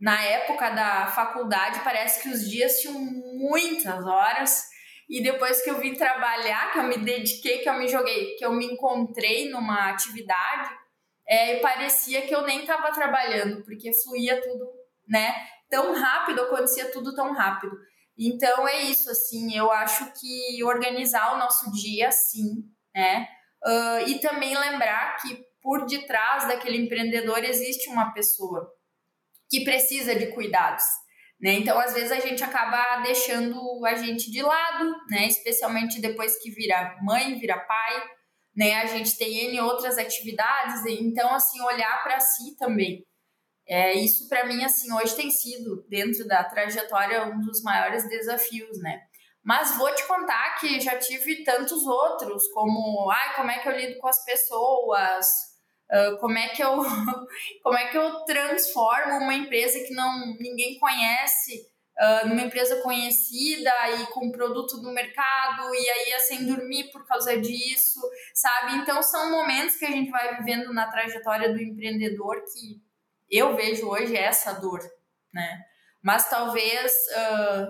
na 0.00 0.22
época 0.24 0.70
da 0.70 1.08
faculdade, 1.08 1.80
parece 1.84 2.22
que 2.22 2.30
os 2.30 2.48
dias 2.48 2.80
tinham 2.80 2.98
muitas 2.98 4.06
horas. 4.06 4.62
E 5.08 5.22
depois 5.22 5.60
que 5.60 5.68
eu 5.68 5.78
vim 5.78 5.94
trabalhar, 5.94 6.72
que 6.72 6.78
eu 6.78 6.84
me 6.84 6.96
dediquei, 6.96 7.58
que 7.58 7.68
eu 7.68 7.74
me 7.74 7.86
joguei, 7.86 8.36
que 8.36 8.44
eu 8.44 8.52
me 8.52 8.64
encontrei 8.64 9.50
numa 9.50 9.90
atividade, 9.90 10.70
é, 11.28 11.58
parecia 11.58 12.22
que 12.22 12.34
eu 12.34 12.42
nem 12.42 12.60
estava 12.60 12.90
trabalhando, 12.92 13.62
porque 13.62 13.92
fluía 13.92 14.40
tudo, 14.40 14.70
né? 15.06 15.34
Tão 15.68 15.94
rápido, 15.94 16.42
acontecia 16.42 16.90
tudo 16.90 17.14
tão 17.14 17.32
rápido. 17.34 17.76
Então 18.20 18.68
é 18.68 18.82
isso, 18.82 19.10
assim, 19.10 19.56
eu 19.56 19.72
acho 19.72 20.12
que 20.12 20.62
organizar 20.62 21.34
o 21.34 21.38
nosso 21.38 21.72
dia, 21.72 22.10
sim, 22.10 22.64
né? 22.94 23.26
Uh, 23.64 24.08
e 24.08 24.18
também 24.18 24.54
lembrar 24.54 25.16
que 25.16 25.42
por 25.62 25.86
detrás 25.86 26.46
daquele 26.46 26.76
empreendedor 26.76 27.42
existe 27.44 27.88
uma 27.88 28.12
pessoa 28.12 28.70
que 29.48 29.64
precisa 29.64 30.14
de 30.14 30.26
cuidados. 30.28 30.84
Né? 31.40 31.54
Então, 31.54 31.78
às 31.78 31.94
vezes, 31.94 32.12
a 32.12 32.20
gente 32.20 32.44
acaba 32.44 33.02
deixando 33.02 33.84
a 33.86 33.94
gente 33.94 34.30
de 34.30 34.42
lado, 34.42 34.94
né? 35.10 35.26
especialmente 35.26 36.00
depois 36.00 36.38
que 36.42 36.50
vira 36.50 36.96
mãe, 37.02 37.38
vira 37.38 37.58
pai, 37.58 38.02
né? 38.54 38.74
a 38.74 38.86
gente 38.86 39.16
tem 39.16 39.46
N 39.48 39.60
outras 39.62 39.96
atividades, 39.96 40.84
então, 40.86 41.34
assim, 41.34 41.60
olhar 41.62 42.02
para 42.02 42.20
si 42.20 42.56
também. 42.58 43.04
É, 43.70 43.94
isso, 43.94 44.28
para 44.28 44.44
mim, 44.46 44.64
assim, 44.64 44.92
hoje 44.92 45.14
tem 45.14 45.30
sido, 45.30 45.86
dentro 45.88 46.26
da 46.26 46.42
trajetória, 46.42 47.24
um 47.26 47.40
dos 47.40 47.62
maiores 47.62 48.08
desafios, 48.08 48.82
né? 48.82 49.00
Mas 49.44 49.76
vou 49.78 49.94
te 49.94 50.04
contar 50.08 50.58
que 50.58 50.80
já 50.80 50.98
tive 50.98 51.44
tantos 51.44 51.86
outros, 51.86 52.48
como, 52.48 53.08
ai, 53.08 53.36
como 53.36 53.48
é 53.48 53.60
que 53.60 53.68
eu 53.68 53.76
lido 53.76 53.98
com 54.00 54.08
as 54.08 54.24
pessoas, 54.24 55.50
Uh, 55.92 56.16
como 56.20 56.38
é 56.38 56.50
que 56.50 56.62
eu 56.62 56.70
como 57.64 57.76
é 57.76 57.88
que 57.88 57.98
eu 57.98 58.20
transformo 58.24 59.18
uma 59.18 59.34
empresa 59.34 59.76
que 59.80 59.92
não 59.92 60.36
ninguém 60.38 60.78
conhece 60.78 61.66
uh, 61.98 62.28
numa 62.28 62.42
empresa 62.42 62.80
conhecida 62.80 63.72
e 63.98 64.06
com 64.12 64.30
produto 64.30 64.80
no 64.80 64.92
mercado 64.92 65.74
e 65.74 65.90
aí 65.90 66.12
é 66.12 66.18
sem 66.20 66.46
dormir 66.46 66.92
por 66.92 67.04
causa 67.08 67.36
disso 67.40 68.00
sabe 68.32 68.76
então 68.76 69.02
são 69.02 69.32
momentos 69.32 69.74
que 69.78 69.84
a 69.84 69.90
gente 69.90 70.12
vai 70.12 70.36
vivendo 70.36 70.72
na 70.72 70.88
trajetória 70.88 71.52
do 71.52 71.60
empreendedor 71.60 72.36
que 72.44 72.80
eu 73.30 73.54
vejo 73.54 73.88
hoje 73.88 74.16
essa 74.16 74.52
dor 74.52 74.80
né 75.32 75.62
mas 76.02 76.28
talvez 76.30 76.92
uh, 76.92 77.68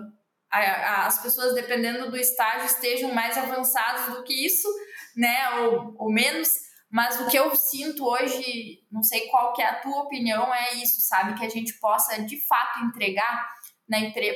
a, 0.51 0.59
a, 0.59 1.07
as 1.07 1.23
pessoas 1.23 1.55
dependendo 1.55 2.11
do 2.11 2.17
estágio 2.17 2.67
estejam 2.67 3.13
mais 3.13 3.37
avançados 3.37 4.15
do 4.15 4.23
que 4.25 4.47
isso 4.47 4.69
né 5.17 5.51
ou, 5.61 5.95
ou 5.99 6.13
menos 6.13 6.71
mas 6.91 7.21
o 7.21 7.29
que 7.29 7.39
eu 7.39 7.55
sinto 7.55 8.05
hoje, 8.05 8.81
não 8.91 9.01
sei 9.01 9.29
qual 9.29 9.53
que 9.53 9.63
é 9.63 9.67
a 9.67 9.81
tua 9.81 10.03
opinião, 10.03 10.53
é 10.53 10.75
isso, 10.75 11.01
sabe? 11.03 11.39
Que 11.39 11.47
a 11.47 11.49
gente 11.49 11.75
possa 11.75 12.21
de 12.25 12.37
fato 12.45 12.81
entregar 12.81 13.49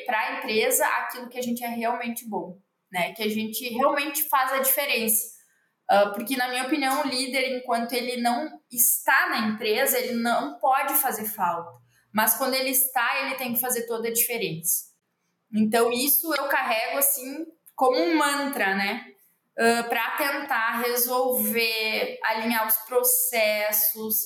para 0.07 0.21
a 0.21 0.39
empresa 0.39 0.87
aquilo 0.87 1.29
que 1.29 1.39
a 1.39 1.43
gente 1.43 1.65
é 1.65 1.69
realmente 1.69 2.29
bom, 2.29 2.57
né? 2.93 3.13
Que 3.13 3.25
a 3.25 3.29
gente 3.29 3.69
realmente 3.71 4.23
faz 4.29 4.53
a 4.53 4.59
diferença. 4.59 5.35
Uh, 5.91 6.13
porque, 6.15 6.37
na 6.37 6.49
minha 6.49 6.65
opinião, 6.65 7.03
o 7.03 7.09
líder, 7.09 7.59
enquanto 7.59 7.93
ele 7.93 8.21
não 8.21 8.49
está 8.71 9.29
na 9.29 9.49
empresa, 9.49 9.99
ele 9.99 10.15
não 10.15 10.59
pode 10.59 10.95
fazer 10.95 11.27
falta. 11.27 11.71
Mas 12.13 12.37
quando 12.37 12.55
ele 12.55 12.71
está, 12.71 13.23
ele 13.23 13.35
tem 13.35 13.53
que 13.53 13.61
fazer 13.61 13.87
toda 13.87 14.09
a 14.09 14.13
diferença. 14.13 14.85
Então, 15.53 15.93
isso 15.93 16.35
eu 16.35 16.49
carrego 16.49 16.99
assim 16.99 17.47
como 17.75 17.99
um 17.99 18.17
mantra, 18.17 18.75
né? 18.75 19.15
uh, 19.59 19.89
para 19.89 20.11
tentar 20.17 20.81
resolver, 20.81 22.19
alinhar 22.25 22.67
os 22.67 22.77
processos, 22.79 24.17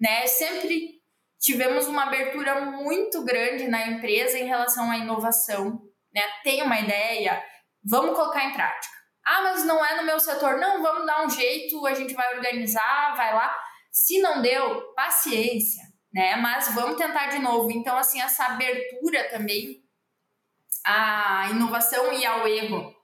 né? 0.00 0.26
Sempre 0.26 1.00
tivemos 1.38 1.86
uma 1.86 2.04
abertura 2.04 2.60
muito 2.72 3.24
grande 3.24 3.68
na 3.68 3.86
empresa 3.88 4.38
em 4.38 4.46
relação 4.46 4.90
à 4.90 4.96
inovação, 4.96 5.80
né? 6.12 6.22
Tem 6.42 6.62
uma 6.62 6.80
ideia, 6.80 7.42
vamos 7.84 8.16
colocar 8.16 8.44
em 8.44 8.52
prática. 8.52 8.99
Ah, 9.24 9.42
mas 9.42 9.64
não 9.64 9.84
é 9.84 9.96
no 9.96 10.04
meu 10.04 10.18
setor. 10.18 10.58
Não, 10.58 10.82
vamos 10.82 11.06
dar 11.06 11.24
um 11.24 11.30
jeito, 11.30 11.86
a 11.86 11.94
gente 11.94 12.14
vai 12.14 12.34
organizar, 12.36 13.14
vai 13.16 13.34
lá. 13.34 13.54
Se 13.90 14.20
não 14.20 14.40
deu, 14.40 14.92
paciência, 14.94 15.82
né? 16.12 16.36
Mas 16.36 16.74
vamos 16.74 16.96
tentar 16.96 17.26
de 17.26 17.38
novo. 17.38 17.70
Então, 17.70 17.96
assim, 17.96 18.20
essa 18.20 18.46
abertura 18.46 19.28
também 19.30 19.82
à 20.84 21.48
inovação 21.50 22.12
e 22.12 22.24
ao 22.24 22.46
erro. 22.46 22.94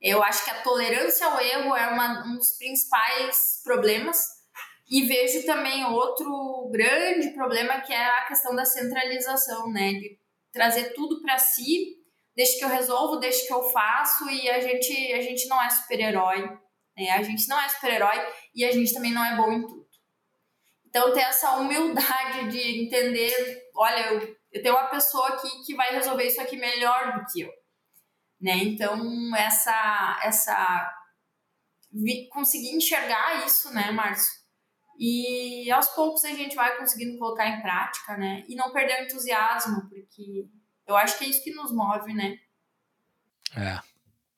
Eu 0.00 0.22
acho 0.22 0.44
que 0.44 0.50
a 0.50 0.62
tolerância 0.62 1.26
ao 1.26 1.40
erro 1.40 1.74
é 1.74 1.88
uma, 1.88 2.26
um 2.26 2.36
dos 2.36 2.56
principais 2.58 3.62
problemas. 3.64 4.26
E 4.90 5.06
vejo 5.06 5.46
também 5.46 5.82
outro 5.86 6.68
grande 6.70 7.30
problema 7.30 7.80
que 7.80 7.92
é 7.92 8.04
a 8.04 8.26
questão 8.26 8.54
da 8.54 8.66
centralização, 8.66 9.70
né? 9.72 9.92
De 9.92 10.18
trazer 10.52 10.92
tudo 10.92 11.22
para 11.22 11.38
si, 11.38 11.96
deixa 12.34 12.58
que 12.58 12.64
eu 12.64 12.68
resolvo, 12.68 13.16
deixa 13.16 13.46
que 13.46 13.52
eu 13.52 13.62
faço 13.70 14.28
e 14.28 14.48
a 14.48 14.60
gente, 14.60 15.12
a 15.12 15.20
gente 15.20 15.46
não 15.46 15.62
é 15.62 15.70
super-herói, 15.70 16.42
né? 16.96 17.10
A 17.10 17.22
gente 17.22 17.46
não 17.48 17.60
é 17.60 17.68
super-herói 17.68 18.16
e 18.54 18.64
a 18.64 18.72
gente 18.72 18.92
também 18.92 19.12
não 19.12 19.24
é 19.24 19.36
bom 19.36 19.52
em 19.52 19.66
tudo. 19.66 19.84
Então, 20.86 21.12
ter 21.12 21.22
essa 21.22 21.56
humildade 21.56 22.50
de 22.50 22.84
entender, 22.84 23.68
olha, 23.74 24.12
eu, 24.12 24.36
eu 24.52 24.62
tenho 24.62 24.76
uma 24.76 24.86
pessoa 24.86 25.28
aqui 25.30 25.48
que 25.64 25.74
vai 25.74 25.92
resolver 25.92 26.24
isso 26.24 26.40
aqui 26.40 26.56
melhor 26.56 27.18
do 27.18 27.26
que 27.32 27.40
eu. 27.40 27.50
Né? 28.40 28.58
Então, 28.58 29.34
essa, 29.34 30.20
essa 30.22 30.94
conseguir 32.30 32.76
enxergar 32.76 33.44
isso, 33.44 33.72
né, 33.72 33.90
Márcio? 33.90 34.44
E 34.98 35.70
aos 35.72 35.88
poucos 35.88 36.24
a 36.24 36.30
gente 36.30 36.54
vai 36.54 36.76
conseguindo 36.76 37.18
colocar 37.18 37.48
em 37.48 37.60
prática, 37.60 38.16
né? 38.16 38.44
E 38.48 38.54
não 38.54 38.72
perder 38.72 39.00
o 39.00 39.04
entusiasmo, 39.04 39.88
porque 39.88 40.46
eu 40.86 40.96
acho 40.96 41.18
que 41.18 41.24
é 41.24 41.28
isso 41.28 41.42
que 41.42 41.54
nos 41.54 41.72
move, 41.72 42.12
né? 42.12 42.38
É. 43.56 43.78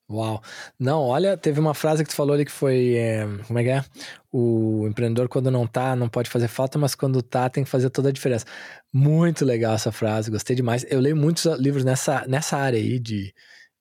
Uau. 0.09 0.41
Não, 0.79 1.03
olha, 1.03 1.37
teve 1.37 1.59
uma 1.59 1.75
frase 1.75 2.05
que 2.05 2.11
tu 2.11 2.15
falou 2.15 2.35
ali 2.35 2.45
que 2.45 2.53
foi. 2.53 2.95
É, 2.95 3.27
como 3.47 3.59
é 3.59 3.65
que 3.65 3.71
é? 3.71 3.85
O 4.31 4.87
empreendedor, 4.87 5.29
quando 5.29 5.51
não 5.51 5.67
tá, 5.67 5.97
não 5.97 6.09
pode 6.09 6.31
fazer 6.31 6.47
falta, 6.47 6.79
mas 6.79 6.95
quando 6.95 7.21
tá, 7.23 7.51
tem 7.51 7.65
que 7.65 7.71
fazer 7.71 7.91
toda 7.91 8.11
a 8.11 8.13
diferença. 8.13 8.47
Muito 8.93 9.45
legal 9.45 9.75
essa 9.75 9.91
frase, 9.91 10.31
gostei 10.31 10.55
demais. 10.55 10.87
Eu 10.89 11.01
leio 11.01 11.17
muitos 11.17 11.45
livros 11.59 11.85
nessa, 11.85 12.25
nessa 12.29 12.57
área 12.57 12.79
aí 12.79 13.01
de, 13.01 13.35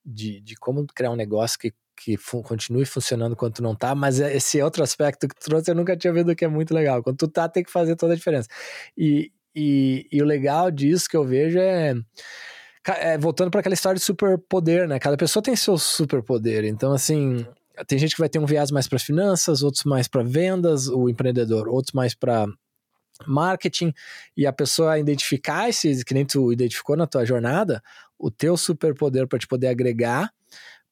de, 0.04 0.42
de 0.42 0.56
como 0.56 0.86
criar 0.88 1.12
um 1.12 1.16
negócio 1.16 1.60
que, 1.60 1.72
que 1.96 2.18
fun 2.18 2.42
continue 2.42 2.86
funcionando 2.86 3.36
quando 3.36 3.56
tu 3.56 3.64
não 3.64 3.76
tá, 3.76 3.94
mas 3.94 4.20
é 4.20 4.36
esse 4.36 4.62
outro 4.62 4.84
aspecto 4.84 5.28
que 5.28 5.36
tu 5.36 5.46
trouxe 5.46 5.70
eu 5.72 5.76
nunca 5.76 5.96
tinha 5.96 6.12
visto 6.14 6.36
que 6.36 6.46
é 6.46 6.48
muito 6.48 6.74
legal. 6.74 7.04
Quando 7.04 7.18
tu 7.18 7.28
tá, 7.28 7.48
tem 7.48 7.64
que 7.64 7.72
fazer 7.72 7.96
toda 7.96 8.14
a 8.14 8.16
diferença. 8.16 8.50
E, 8.98 9.32
e, 9.56 10.08
e 10.12 10.22
o 10.24 10.26
legal 10.26 10.72
disso 10.72 11.08
que 11.08 11.18
eu 11.18 11.24
vejo 11.24 11.60
é 11.60 11.94
é, 12.88 13.18
voltando 13.18 13.50
para 13.50 13.60
aquela 13.60 13.74
história 13.74 13.98
de 13.98 14.06
superpoder, 14.06 14.88
né? 14.88 15.00
Cada 15.00 15.18
pessoa 15.18 15.42
tem 15.42 15.56
seu 15.56 15.78
superpoder. 15.78 16.66
Então, 16.66 16.94
assim, 16.94 17.46
tem 17.88 17.98
gente 17.98 18.16
que 18.16 18.22
vai 18.22 18.30
ter 18.30 18.40
um 18.40 18.46
viés 18.46 18.72
mais 18.72 18.88
para 18.88 19.00
finanças, 19.00 19.64
outros 19.64 19.84
mais 19.84 20.08
para 20.08 20.24
vendas, 20.24 20.88
o 20.88 21.10
empreendedor, 21.10 21.68
outros 21.68 21.94
mais 21.94 22.14
para 22.14 22.46
marketing, 23.26 23.94
e 24.36 24.46
a 24.46 24.52
pessoa 24.52 25.00
identificar 25.00 25.70
esses, 25.70 26.04
que 26.04 26.14
nem 26.14 26.26
tu 26.26 26.52
identificou 26.52 26.98
na 26.98 27.08
tua 27.08 27.26
jornada, 27.26 27.82
o 28.20 28.30
teu 28.30 28.58
superpoder 28.58 29.28
para 29.28 29.40
te 29.40 29.48
poder 29.48 29.68
agregar, 29.68 30.32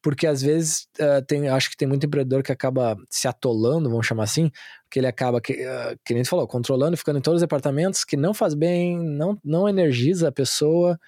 porque 0.01 0.27
às 0.27 0.41
vezes 0.41 0.87
uh, 0.99 1.25
tem, 1.25 1.47
acho 1.47 1.69
que 1.69 1.77
tem 1.77 1.87
muito 1.87 2.05
empreendedor 2.05 2.43
que 2.43 2.51
acaba 2.51 2.97
se 3.09 3.27
atolando, 3.27 3.89
vamos 3.89 4.05
chamar 4.05 4.23
assim, 4.23 4.51
que 4.89 4.99
ele 4.99 5.07
acaba, 5.07 5.39
que, 5.39 5.53
uh, 5.53 5.97
que 6.05 6.13
nem 6.13 6.23
tu 6.23 6.29
falou, 6.29 6.47
controlando, 6.47 6.97
ficando 6.97 7.19
em 7.19 7.21
todos 7.21 7.37
os 7.37 7.41
departamentos, 7.41 8.03
que 8.03 8.17
não 8.17 8.33
faz 8.33 8.53
bem, 8.53 8.97
não, 8.99 9.37
não 9.43 9.67
energiza 9.67 10.27
a 10.27 10.31
pessoa, 10.31 10.99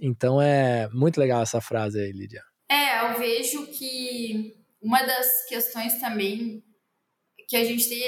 então 0.00 0.40
é 0.40 0.88
muito 0.92 1.18
legal 1.18 1.42
essa 1.42 1.60
frase 1.60 2.00
aí, 2.00 2.12
Lídia. 2.12 2.42
É, 2.68 3.00
eu 3.00 3.18
vejo 3.18 3.66
que 3.68 4.54
uma 4.82 5.02
das 5.02 5.46
questões 5.46 6.00
também 6.00 6.62
que 7.48 7.56
a 7.56 7.64
gente 7.64 7.88
te, 7.88 8.02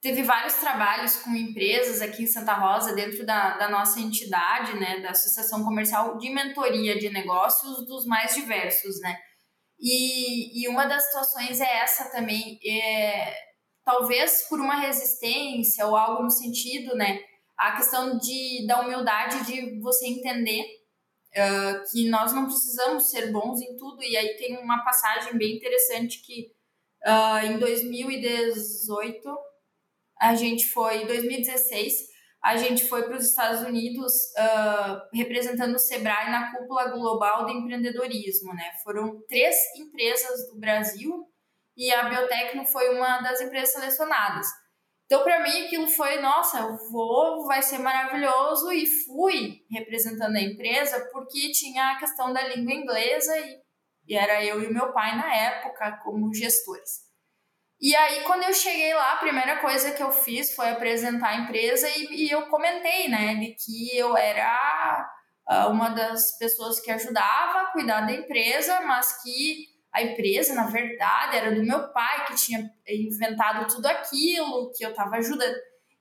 teve 0.00 0.22
vários 0.22 0.54
trabalhos 0.54 1.16
com 1.16 1.30
empresas 1.30 2.00
aqui 2.00 2.22
em 2.22 2.26
Santa 2.26 2.54
Rosa, 2.54 2.94
dentro 2.94 3.24
da, 3.26 3.56
da 3.58 3.68
nossa 3.68 4.00
entidade, 4.00 4.74
né, 4.78 5.00
da 5.00 5.10
Associação 5.10 5.64
Comercial 5.64 6.16
de 6.18 6.30
Mentoria 6.30 6.98
de 6.98 7.10
Negócios 7.10 7.86
dos 7.86 8.06
mais 8.06 8.34
diversos, 8.34 9.00
né? 9.00 9.16
E, 9.78 10.62
e 10.62 10.68
uma 10.68 10.84
das 10.84 11.04
situações 11.06 11.60
é 11.60 11.78
essa 11.78 12.10
também, 12.10 12.58
é, 12.64 13.34
talvez 13.84 14.46
por 14.48 14.60
uma 14.60 14.78
resistência 14.78 15.86
ou 15.86 15.96
algo 15.96 16.22
no 16.22 16.30
sentido, 16.30 16.94
né, 16.94 17.18
a 17.56 17.76
questão 17.76 18.18
de, 18.18 18.66
da 18.66 18.80
humildade 18.80 19.44
de 19.46 19.80
você 19.80 20.06
entender 20.06 20.79
uh, 21.36 21.90
que 21.90 22.08
nós 22.08 22.32
não 22.32 22.46
precisamos 22.46 23.10
ser 23.10 23.30
bons 23.30 23.60
em 23.60 23.76
tudo. 23.76 24.02
E 24.02 24.16
aí 24.16 24.36
tem 24.36 24.58
uma 24.58 24.82
passagem 24.84 25.36
bem 25.36 25.56
interessante 25.56 26.22
que 26.22 26.52
uh, 27.06 27.46
em 27.46 27.58
2018 27.58 29.38
a 30.20 30.34
gente 30.34 30.66
foi, 30.68 31.02
em 31.02 31.06
2016 31.06 32.10
a 32.42 32.56
gente 32.56 32.88
foi 32.88 33.02
para 33.02 33.16
os 33.16 33.26
Estados 33.26 33.60
Unidos 33.60 34.12
uh, 34.38 35.00
representando 35.12 35.74
o 35.74 35.78
Sebrae 35.78 36.30
na 36.30 36.52
cúpula 36.52 36.88
global 36.88 37.44
de 37.44 37.52
empreendedorismo, 37.52 38.54
né? 38.54 38.72
Foram 38.82 39.20
três 39.28 39.54
empresas 39.76 40.48
do 40.48 40.58
Brasil 40.58 41.26
e 41.76 41.92
a 41.92 42.08
Biotecno 42.08 42.64
foi 42.64 42.96
uma 42.96 43.20
das 43.20 43.42
empresas 43.42 43.72
selecionadas. 43.72 44.46
Então, 45.10 45.24
para 45.24 45.40
mim, 45.40 45.64
aquilo 45.64 45.88
foi, 45.88 46.20
nossa, 46.20 46.60
eu 46.60 46.76
vou, 46.88 47.44
vai 47.44 47.60
ser 47.62 47.78
maravilhoso. 47.78 48.70
E 48.70 48.86
fui 48.86 49.60
representando 49.68 50.36
a 50.36 50.40
empresa 50.40 51.04
porque 51.12 51.50
tinha 51.50 51.90
a 51.90 51.98
questão 51.98 52.32
da 52.32 52.46
língua 52.46 52.72
inglesa 52.72 53.36
e, 53.36 53.58
e 54.06 54.14
era 54.14 54.44
eu 54.44 54.62
e 54.62 54.68
o 54.68 54.72
meu 54.72 54.92
pai 54.92 55.16
na 55.16 55.34
época 55.34 56.00
como 56.04 56.32
gestores. 56.32 57.10
E 57.80 57.96
aí, 57.96 58.22
quando 58.22 58.44
eu 58.44 58.54
cheguei 58.54 58.94
lá, 58.94 59.14
a 59.14 59.16
primeira 59.16 59.56
coisa 59.56 59.90
que 59.90 60.02
eu 60.02 60.12
fiz 60.12 60.54
foi 60.54 60.68
apresentar 60.68 61.30
a 61.30 61.36
empresa 61.38 61.88
e, 61.88 62.26
e 62.26 62.30
eu 62.30 62.46
comentei, 62.46 63.08
né, 63.08 63.34
de 63.34 63.56
que 63.56 63.96
eu 63.96 64.16
era 64.16 65.10
uh, 65.50 65.70
uma 65.70 65.88
das 65.88 66.38
pessoas 66.38 66.78
que 66.78 66.90
ajudava 66.90 67.62
a 67.62 67.72
cuidar 67.72 68.02
da 68.02 68.12
empresa, 68.12 68.80
mas 68.82 69.20
que 69.24 69.69
a 69.92 70.02
empresa, 70.02 70.54
na 70.54 70.66
verdade, 70.66 71.36
era 71.36 71.54
do 71.54 71.64
meu 71.64 71.92
pai 71.92 72.26
que 72.26 72.34
tinha 72.36 72.70
inventado 72.88 73.66
tudo 73.72 73.86
aquilo, 73.86 74.70
que 74.76 74.84
eu 74.84 74.90
estava 74.90 75.16
ajudando. 75.16 75.54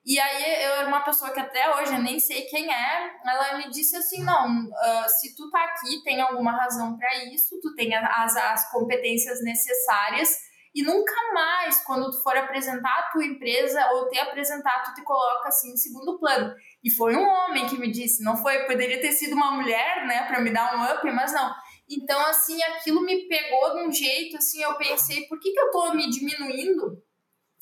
E 0.06 0.19
aí 0.19 0.63
eu 0.65 0.71
era 0.75 0.88
uma 0.88 1.02
pessoa 1.02 1.32
que 1.32 1.39
até 1.39 1.75
hoje 1.75 1.93
eu 1.93 2.02
nem 2.02 2.19
sei 2.19 2.43
quem 2.43 2.73
é. 2.73 3.12
Ela 3.25 3.58
me 3.58 3.69
disse 3.69 3.95
assim: 3.95 4.23
não, 4.23 4.47
uh, 4.47 5.10
se 5.10 5.36
tu 5.36 5.49
tá 5.49 5.63
aqui, 5.65 6.02
tem 6.04 6.21
alguma 6.21 6.52
razão 6.52 6.97
para 6.97 7.25
isso, 7.25 7.60
tu 7.62 7.73
tem 7.75 7.93
as, 7.95 8.36
as 8.36 8.71
competências 8.71 9.43
necessárias 9.43 10.49
e 10.73 10.84
nunca 10.84 11.13
mais, 11.34 11.84
quando 11.84 12.12
tu 12.12 12.21
for 12.21 12.38
apresentar 12.38 12.99
a 12.99 13.12
tua 13.12 13.25
empresa 13.25 13.86
ou 13.91 14.08
te 14.08 14.19
apresentar, 14.19 14.84
tu 14.84 14.93
te 14.93 15.04
coloca 15.04 15.47
assim 15.47 15.73
em 15.73 15.78
segundo 15.78 16.19
plano. 16.19 16.54
E 16.84 16.91
foi 16.91 17.15
um 17.15 17.28
homem 17.28 17.67
que 17.67 17.78
me 17.78 17.91
disse, 17.91 18.23
não 18.23 18.38
foi, 18.38 18.65
poderia 18.65 19.02
ter 19.02 19.12
sido 19.12 19.36
uma 19.36 19.52
mulher, 19.52 20.06
né, 20.06 20.25
para 20.28 20.39
me 20.39 20.52
dar 20.52 20.75
um 20.75 20.84
up, 20.93 21.12
mas 21.12 21.34
não 21.34 21.54
então, 21.89 22.19
assim, 22.28 22.62
aquilo 22.63 23.02
me 23.02 23.28
pegou 23.28 23.73
de 23.75 23.88
um 23.88 23.91
jeito, 23.91 24.38
assim, 24.38 24.62
eu 24.62 24.75
pensei, 24.75 25.25
por 25.28 25.39
que, 25.39 25.52
que 25.52 25.60
eu 25.60 25.71
tô 25.71 25.93
me 25.93 26.10
diminuindo? 26.10 27.02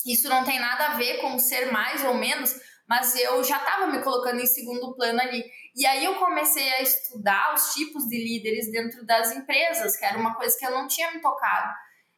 Isso 0.06 0.28
não 0.28 0.44
tem 0.44 0.60
nada 0.60 0.88
a 0.88 0.94
ver 0.96 1.22
com 1.22 1.40
ser 1.40 1.72
mais 1.72 2.04
ou 2.04 2.14
menos, 2.14 2.54
mas 2.88 3.16
eu 3.16 3.44
já 3.44 3.58
estava 3.58 3.88
me 3.88 4.02
colocando 4.02 4.40
em 4.40 4.46
segundo 4.46 4.96
plano 4.96 5.20
ali. 5.20 5.44
E 5.76 5.86
aí 5.86 6.06
eu 6.06 6.16
comecei 6.16 6.70
a 6.74 6.82
estudar 6.82 7.54
os 7.54 7.74
tipos 7.74 8.06
de 8.08 8.18
líderes 8.18 8.72
dentro 8.72 9.06
das 9.06 9.32
empresas, 9.32 9.98
que 9.98 10.06
era 10.06 10.18
uma 10.18 10.36
coisa 10.36 10.58
que 10.58 10.66
eu 10.66 10.72
não 10.72 10.88
tinha 10.88 11.12
me 11.12 11.22
tocado. 11.22 11.74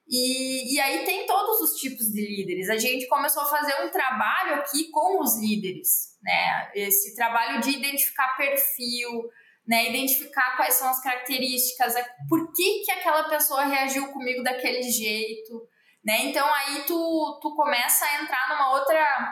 E, 0.08 0.76
e 0.76 0.80
aí 0.80 1.06
tem 1.06 1.28
todos 1.28 1.62
os 1.62 1.80
tipos 1.80 2.12
de 2.12 2.22
líderes. 2.22 2.70
A 2.70 2.78
gente 2.78 3.08
começou 3.08 3.44
a 3.44 3.50
fazer 3.50 3.84
um 3.84 3.90
trabalho 3.90 4.56
aqui 4.56 4.90
com 4.90 5.22
os 5.22 5.40
líderes, 5.40 6.18
né? 6.22 6.72
Esse 6.74 7.16
trabalho 7.16 7.62
de 7.62 7.70
identificar 7.72 8.36
perfil, 8.36 9.30
né? 9.70 9.92
Identificar 9.92 10.58
quais 10.58 10.74
são 10.74 10.90
as 10.90 11.00
características, 11.00 11.94
por 12.28 12.52
que, 12.52 12.82
que 12.84 12.92
aquela 12.92 13.30
pessoa 13.30 13.66
reagiu 13.66 14.12
comigo 14.12 14.42
daquele 14.42 14.82
jeito, 14.82 15.70
né? 16.04 16.26
Então 16.26 16.52
aí 16.52 16.82
tu, 16.88 17.40
tu 17.40 17.56
começa 17.56 18.04
a 18.04 18.24
entrar 18.24 18.50
numa 18.50 18.74
outra 18.74 19.32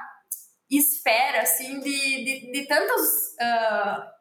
esfera, 0.69 1.41
assim, 1.41 1.79
de, 1.79 2.23
de, 2.23 2.51
de 2.51 2.67
tantos... 2.67 3.01
Uh, 3.41 4.17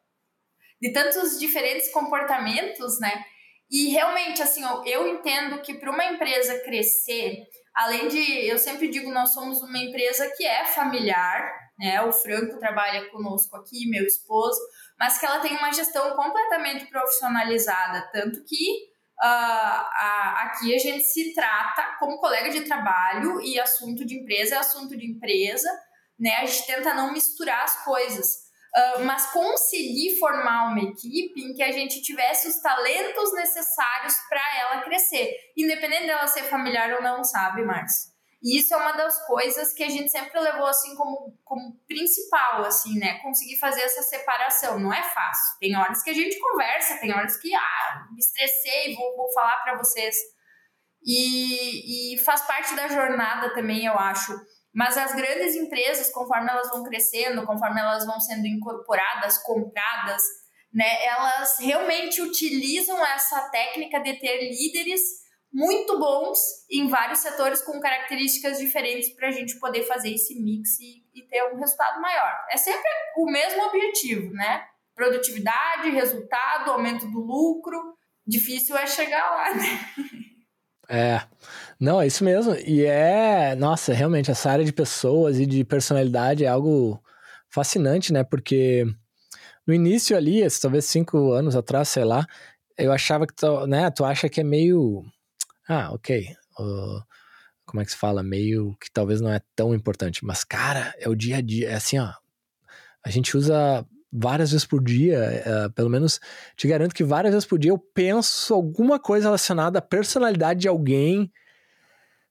de 0.79 0.93
tantos 0.93 1.39
diferentes 1.39 1.91
comportamentos, 1.91 2.99
né? 2.99 3.23
E 3.69 3.89
realmente, 3.89 4.41
assim, 4.41 4.63
eu, 4.63 4.83
eu 4.85 5.07
entendo 5.07 5.61
que 5.61 5.73
para 5.73 5.91
uma 5.91 6.05
empresa 6.05 6.59
crescer, 6.59 7.47
além 7.75 8.07
de, 8.07 8.45
eu 8.45 8.57
sempre 8.57 8.87
digo, 8.87 9.11
nós 9.11 9.33
somos 9.33 9.61
uma 9.61 9.77
empresa 9.79 10.31
que 10.37 10.45
é 10.45 10.65
familiar, 10.65 11.51
né? 11.79 12.01
O 12.03 12.13
Franco 12.13 12.59
trabalha 12.59 13.09
conosco 13.09 13.55
aqui, 13.57 13.89
meu 13.89 14.05
esposo, 14.05 14.59
mas 14.99 15.17
que 15.17 15.25
ela 15.25 15.39
tem 15.39 15.55
uma 15.55 15.71
gestão 15.71 16.15
completamente 16.15 16.85
profissionalizada, 16.85 18.09
tanto 18.11 18.43
que 18.45 18.71
uh, 19.21 19.25
a, 19.25 20.43
aqui 20.43 20.75
a 20.75 20.77
gente 20.77 21.03
se 21.03 21.33
trata 21.33 21.95
como 21.99 22.19
colega 22.19 22.49
de 22.49 22.61
trabalho 22.61 23.41
e 23.41 23.59
assunto 23.59 24.05
de 24.05 24.19
empresa 24.19 24.55
é 24.55 24.57
assunto 24.57 24.97
de 24.97 25.05
empresa, 25.05 25.69
né? 26.19 26.35
A 26.37 26.45
gente 26.45 26.65
tenta 26.65 26.93
não 26.93 27.13
misturar 27.13 27.63
as 27.63 27.83
coisas. 27.83 28.47
Uh, 28.75 29.05
mas 29.05 29.31
conseguir 29.31 30.19
formar 30.19 30.67
uma 30.67 30.81
equipe 30.81 31.41
em 31.41 31.53
que 31.53 31.63
a 31.63 31.71
gente 31.71 32.01
tivesse 32.01 32.47
os 32.47 32.59
talentos 32.59 33.33
necessários 33.33 34.13
para 34.29 34.59
ela 34.59 34.81
crescer, 34.81 35.33
independente 35.55 36.05
dela 36.05 36.27
ser 36.27 36.43
familiar 36.43 36.93
ou 36.93 37.01
não, 37.01 37.23
sabe, 37.23 37.63
Márcio? 37.63 38.16
E 38.41 38.59
isso 38.59 38.73
é 38.73 38.77
uma 38.77 38.91
das 38.91 39.25
coisas 39.25 39.73
que 39.73 39.83
a 39.83 39.89
gente 39.89 40.09
sempre 40.09 40.39
levou 40.39 40.67
assim 40.67 40.95
como, 40.95 41.35
como 41.43 41.75
principal, 41.87 42.63
assim, 42.65 42.97
né? 42.99 43.19
Conseguir 43.19 43.57
fazer 43.57 43.81
essa 43.81 44.03
separação. 44.03 44.79
Não 44.79 44.93
é 44.93 45.01
fácil. 45.01 45.57
Tem 45.59 45.75
horas 45.75 46.03
que 46.03 46.11
a 46.11 46.13
gente 46.13 46.39
conversa, 46.39 46.99
tem 46.99 47.11
horas 47.11 47.37
que, 47.37 47.53
ah, 47.55 48.05
me 48.11 48.19
estressei, 48.19 48.95
vou, 48.95 49.15
vou 49.15 49.31
falar 49.33 49.63
para 49.63 49.77
vocês. 49.77 50.15
E, 51.03 52.13
e 52.13 52.17
faz 52.19 52.41
parte 52.41 52.75
da 52.75 52.87
jornada 52.87 53.53
também, 53.53 53.85
eu 53.85 53.97
acho. 53.97 54.33
Mas 54.73 54.95
as 54.95 55.15
grandes 55.15 55.55
empresas, 55.55 56.11
conforme 56.11 56.51
elas 56.51 56.69
vão 56.69 56.83
crescendo, 56.83 57.45
conforme 57.45 57.81
elas 57.81 58.05
vão 58.05 58.19
sendo 58.19 58.45
incorporadas, 58.45 59.39
compradas, 59.39 60.21
né, 60.71 61.03
elas 61.05 61.57
realmente 61.59 62.21
utilizam 62.21 63.03
essa 63.03 63.49
técnica 63.49 63.99
de 63.99 64.19
ter 64.19 64.37
líderes 64.49 65.01
muito 65.51 65.97
bons 65.97 66.37
em 66.69 66.87
vários 66.87 67.19
setores 67.19 67.61
com 67.61 67.79
características 67.79 68.59
diferentes 68.59 69.09
para 69.15 69.29
a 69.29 69.31
gente 69.31 69.59
poder 69.59 69.83
fazer 69.83 70.13
esse 70.13 70.39
mix 70.41 70.79
e, 70.79 71.03
e, 71.15 71.23
ter 71.27 71.43
um 71.53 71.57
resultado 71.57 72.01
maior. 72.01 72.31
É 72.51 72.57
sempre 72.57 72.89
o 73.17 73.25
mesmo 73.25 73.63
objetivo, 73.63 74.31
né? 74.33 74.65
Produtividade, 74.93 75.89
resultado, 75.89 76.71
aumento 76.71 77.07
do 77.07 77.19
lucro. 77.19 77.95
Difícil 78.25 78.77
é 78.77 78.85
chegar 78.85 79.29
lá, 79.29 79.55
né? 79.55 80.23
É, 80.89 81.21
não, 81.79 82.01
é 82.01 82.07
isso 82.07 82.23
mesmo. 82.23 82.55
E 82.55 82.85
é, 82.85 83.55
nossa, 83.55 83.93
realmente, 83.93 84.31
essa 84.31 84.49
área 84.49 84.65
de 84.65 84.71
pessoas 84.71 85.39
e 85.39 85.45
de 85.45 85.63
personalidade 85.63 86.45
é 86.45 86.47
algo 86.47 87.01
fascinante, 87.49 88.13
né? 88.13 88.23
Porque 88.23 88.85
no 89.65 89.73
início 89.73 90.15
ali, 90.15 90.41
talvez 90.61 90.85
cinco 90.85 91.31
anos 91.31 91.55
atrás, 91.55 91.89
sei 91.89 92.05
lá, 92.05 92.25
eu 92.77 92.91
achava 92.91 93.27
que, 93.27 93.33
tu, 93.35 93.67
né, 93.67 93.89
tu 93.91 94.05
acha 94.05 94.29
que 94.29 94.39
é 94.41 94.43
meio 94.43 95.03
ah, 95.67 95.91
ok. 95.91 96.35
Uh, 96.59 97.01
como 97.65 97.81
é 97.81 97.85
que 97.85 97.91
se 97.91 97.97
fala? 97.97 98.23
Meio 98.23 98.75
que 98.79 98.89
talvez 98.91 99.19
não 99.19 99.31
é 99.31 99.41
tão 99.55 99.75
importante. 99.75 100.25
Mas, 100.25 100.43
cara, 100.43 100.93
é 100.97 101.09
o 101.09 101.15
dia 101.15 101.37
a 101.37 101.41
dia. 101.41 101.69
É 101.69 101.75
assim, 101.75 101.99
ó. 101.99 102.11
A 103.03 103.09
gente 103.09 103.35
usa 103.35 103.85
várias 104.11 104.51
vezes 104.51 104.65
por 104.65 104.81
dia, 104.81 105.43
uh, 105.45 105.73
pelo 105.73 105.89
menos 105.89 106.19
te 106.55 106.67
garanto 106.67 106.95
que 106.95 107.03
várias 107.03 107.33
vezes 107.33 107.47
por 107.47 107.59
dia 107.59 107.71
eu 107.71 107.77
penso 107.77 108.53
alguma 108.53 108.97
coisa 108.99 109.27
relacionada 109.27 109.79
à 109.79 109.81
personalidade 109.81 110.61
de 110.61 110.67
alguém 110.67 111.31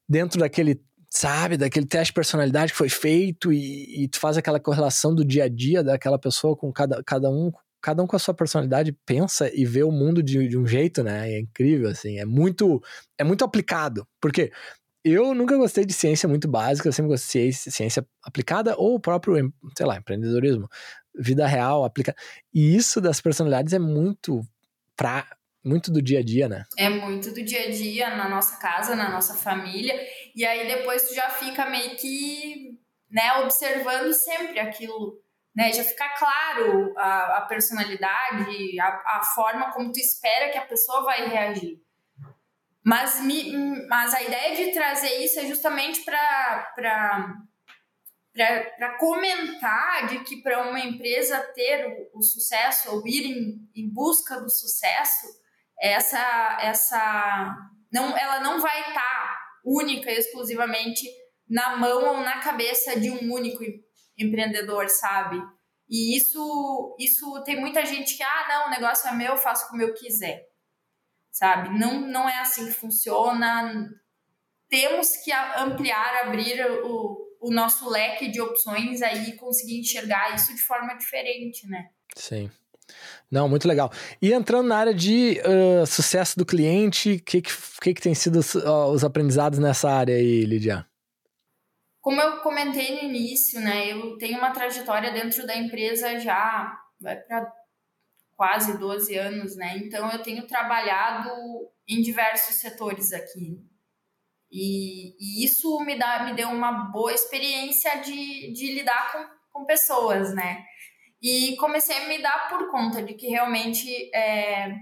dentro 0.08 0.40
daquele, 0.40 0.80
sabe, 1.10 1.56
daquele 1.56 1.86
teste 1.86 2.12
de 2.12 2.14
personalidade 2.14 2.72
que 2.72 2.78
foi 2.78 2.88
feito 2.88 3.52
e, 3.52 4.04
e 4.04 4.08
tu 4.08 4.18
faz 4.18 4.36
aquela 4.36 4.58
correlação 4.58 5.14
do 5.14 5.24
dia 5.24 5.44
a 5.44 5.48
dia 5.48 5.84
daquela 5.84 6.18
pessoa 6.18 6.56
com 6.56 6.72
cada, 6.72 7.02
cada 7.04 7.30
um 7.30 7.52
cada 7.86 8.02
um 8.02 8.06
com 8.06 8.16
a 8.16 8.18
sua 8.18 8.34
personalidade 8.34 8.90
pensa 9.06 9.48
e 9.54 9.64
vê 9.64 9.84
o 9.84 9.92
mundo 9.92 10.20
de, 10.20 10.48
de 10.48 10.58
um 10.58 10.66
jeito, 10.66 11.04
né? 11.04 11.30
É 11.32 11.38
incrível, 11.38 11.88
assim. 11.88 12.18
É 12.18 12.24
muito, 12.24 12.82
é 13.16 13.22
muito 13.22 13.44
aplicado. 13.44 14.04
Porque 14.20 14.50
eu 15.04 15.32
nunca 15.32 15.56
gostei 15.56 15.86
de 15.86 15.92
ciência 15.92 16.28
muito 16.28 16.48
básica, 16.48 16.88
eu 16.88 16.92
sempre 16.92 17.10
gostei 17.12 17.50
de 17.50 17.54
ciência 17.54 18.04
aplicada 18.24 18.74
ou 18.76 18.96
o 18.96 19.00
próprio, 19.00 19.52
sei 19.76 19.86
lá, 19.86 19.98
empreendedorismo, 19.98 20.68
vida 21.16 21.46
real, 21.46 21.84
aplicada. 21.84 22.18
E 22.52 22.74
isso 22.74 23.00
das 23.00 23.20
personalidades 23.20 23.72
é 23.72 23.78
muito 23.78 24.40
pra, 24.96 25.24
muito 25.64 25.92
do 25.92 26.02
dia 26.02 26.18
a 26.18 26.24
dia, 26.24 26.48
né? 26.48 26.64
É 26.76 26.88
muito 26.88 27.32
do 27.32 27.40
dia 27.40 27.68
a 27.68 27.70
dia 27.70 28.16
na 28.16 28.28
nossa 28.28 28.56
casa, 28.56 28.96
na 28.96 29.08
nossa 29.08 29.34
família. 29.34 29.94
E 30.34 30.44
aí 30.44 30.66
depois 30.66 31.06
tu 31.06 31.14
já 31.14 31.30
fica 31.30 31.70
meio 31.70 31.94
que, 31.94 32.76
né, 33.08 33.32
observando 33.44 34.12
sempre 34.12 34.58
aquilo 34.58 35.24
né? 35.56 35.72
Já 35.72 35.82
fica 35.82 36.06
claro 36.18 36.92
a, 36.98 37.38
a 37.38 37.40
personalidade, 37.46 38.78
a, 38.78 39.02
a, 39.16 39.22
forma 39.34 39.72
como 39.72 39.90
tu 39.90 39.98
espera 39.98 40.52
que 40.52 40.58
a 40.58 40.66
pessoa 40.66 41.02
vai 41.02 41.26
reagir. 41.26 41.80
Mas, 42.84 43.20
me, 43.22 43.86
mas 43.88 44.12
a 44.14 44.22
ideia 44.22 44.54
de 44.54 44.72
trazer 44.72 45.24
isso 45.24 45.40
é 45.40 45.46
justamente 45.46 46.04
para 46.04 47.40
para 48.76 48.98
comentar 48.98 50.08
de 50.08 50.22
que 50.24 50.42
para 50.42 50.68
uma 50.68 50.78
empresa 50.78 51.40
ter 51.54 51.86
o, 51.86 52.18
o, 52.18 52.22
sucesso 52.22 52.94
ou 52.94 53.08
ir 53.08 53.24
em, 53.24 53.66
em 53.74 53.88
busca 53.88 54.38
do 54.38 54.50
sucesso, 54.50 55.26
essa 55.80 56.58
essa 56.60 57.56
não 57.90 58.14
ela 58.14 58.40
não 58.40 58.60
vai 58.60 58.78
estar 58.80 58.92
tá 58.94 59.40
única 59.64 60.10
e 60.12 60.18
exclusivamente 60.18 61.08
na 61.48 61.76
mão 61.78 62.04
ou 62.04 62.20
na 62.20 62.40
cabeça 62.40 63.00
de 63.00 63.10
um 63.10 63.32
único 63.32 63.64
empreendedor, 64.18 64.88
sabe? 64.88 65.40
E 65.88 66.16
isso, 66.16 66.96
isso 66.98 67.42
tem 67.44 67.60
muita 67.60 67.84
gente 67.84 68.16
que, 68.16 68.22
ah, 68.22 68.46
não, 68.48 68.66
o 68.66 68.70
negócio 68.70 69.08
é 69.08 69.12
meu, 69.12 69.32
eu 69.32 69.36
faço 69.36 69.68
como 69.68 69.82
eu 69.82 69.94
quiser, 69.94 70.44
sabe? 71.30 71.78
Não, 71.78 72.00
não 72.00 72.28
é 72.28 72.40
assim 72.40 72.66
que 72.66 72.72
funciona. 72.72 73.88
Temos 74.68 75.16
que 75.18 75.32
ampliar, 75.32 76.26
abrir 76.26 76.60
o, 76.84 77.16
o 77.40 77.50
nosso 77.52 77.88
leque 77.88 78.28
de 78.28 78.40
opções 78.40 79.00
aí 79.00 79.36
conseguir 79.36 79.78
enxergar 79.78 80.34
isso 80.34 80.54
de 80.54 80.62
forma 80.62 80.94
diferente, 80.94 81.68
né? 81.68 81.88
Sim. 82.16 82.50
Não, 83.30 83.48
muito 83.48 83.66
legal. 83.66 83.90
E 84.22 84.32
entrando 84.32 84.68
na 84.68 84.76
área 84.76 84.94
de 84.94 85.40
uh, 85.40 85.86
sucesso 85.86 86.38
do 86.38 86.46
cliente, 86.46 87.14
o 87.14 87.22
que, 87.22 87.42
que, 87.42 87.94
que, 87.94 88.00
tem 88.00 88.14
sido 88.14 88.40
uh, 88.40 88.90
os 88.90 89.04
aprendizados 89.04 89.58
nessa 89.58 89.90
área 89.90 90.14
aí, 90.14 90.44
Lidia? 90.44 90.86
Como 92.06 92.20
eu 92.20 92.40
comentei 92.40 92.94
no 92.94 93.08
início, 93.08 93.60
né, 93.60 93.90
eu 93.90 94.16
tenho 94.16 94.38
uma 94.38 94.52
trajetória 94.52 95.10
dentro 95.10 95.44
da 95.44 95.56
empresa 95.56 96.20
já 96.20 96.80
vai 97.00 97.16
para 97.16 97.52
quase 98.36 98.78
12 98.78 99.18
anos, 99.18 99.56
né? 99.56 99.76
Então 99.78 100.08
eu 100.12 100.22
tenho 100.22 100.46
trabalhado 100.46 101.28
em 101.88 102.00
diversos 102.00 102.60
setores 102.60 103.12
aqui. 103.12 103.60
E, 104.48 105.16
e 105.18 105.44
isso 105.44 105.80
me, 105.80 105.98
dá, 105.98 106.22
me 106.22 106.34
deu 106.34 106.48
uma 106.48 106.92
boa 106.92 107.12
experiência 107.12 107.96
de, 107.96 108.52
de 108.52 108.72
lidar 108.72 109.10
com, 109.10 109.58
com 109.58 109.66
pessoas, 109.66 110.32
né? 110.32 110.64
E 111.20 111.56
comecei 111.56 112.04
a 112.04 112.06
me 112.06 112.22
dar 112.22 112.48
por 112.48 112.70
conta 112.70 113.02
de 113.02 113.14
que 113.14 113.26
realmente 113.26 113.90
é, 114.14 114.76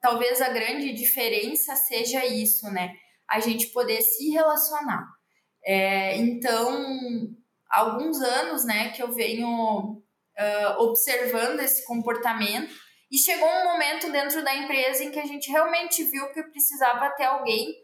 talvez 0.00 0.40
a 0.40 0.50
grande 0.50 0.92
diferença 0.92 1.74
seja 1.74 2.24
isso, 2.24 2.70
né? 2.70 2.94
A 3.28 3.40
gente 3.40 3.66
poder 3.72 4.00
se 4.00 4.30
relacionar. 4.30 5.17
É, 5.64 6.16
então, 6.16 7.28
alguns 7.70 8.20
anos, 8.20 8.64
né, 8.64 8.90
que 8.90 9.02
eu 9.02 9.12
venho 9.12 10.02
uh, 10.38 10.82
observando 10.82 11.60
esse 11.60 11.84
comportamento 11.84 12.72
e 13.10 13.18
chegou 13.18 13.48
um 13.48 13.64
momento 13.64 14.10
dentro 14.10 14.42
da 14.44 14.54
empresa 14.54 15.04
em 15.04 15.10
que 15.10 15.18
a 15.18 15.26
gente 15.26 15.50
realmente 15.50 16.04
viu 16.04 16.30
que 16.32 16.42
precisava 16.44 17.10
ter 17.10 17.24
alguém 17.24 17.74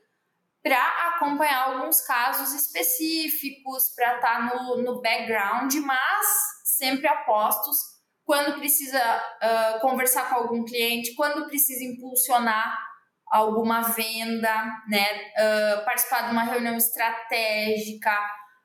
para 0.63 0.83
acompanhar 1.09 1.73
alguns 1.73 2.01
casos 2.01 2.55
específicos, 2.55 3.93
para 3.95 4.17
estar 4.17 4.49
tá 4.49 4.57
no, 4.57 4.83
no 4.83 5.03
background, 5.03 5.75
mas 5.75 6.27
sempre 6.65 7.07
apostos 7.07 7.77
quando 8.25 8.59
precisa 8.59 8.99
uh, 8.99 9.81
conversar 9.81 10.31
com 10.31 10.37
algum 10.37 10.65
cliente, 10.65 11.15
quando 11.15 11.47
precisa 11.47 11.85
impulsionar 11.85 12.79
alguma 13.35 13.81
venda, 13.83 14.65
né? 14.89 15.33
Uh, 15.33 15.85
participar 15.85 16.27
de 16.27 16.31
uma 16.31 16.45
reunião 16.45 16.77
estratégica, 16.77 18.17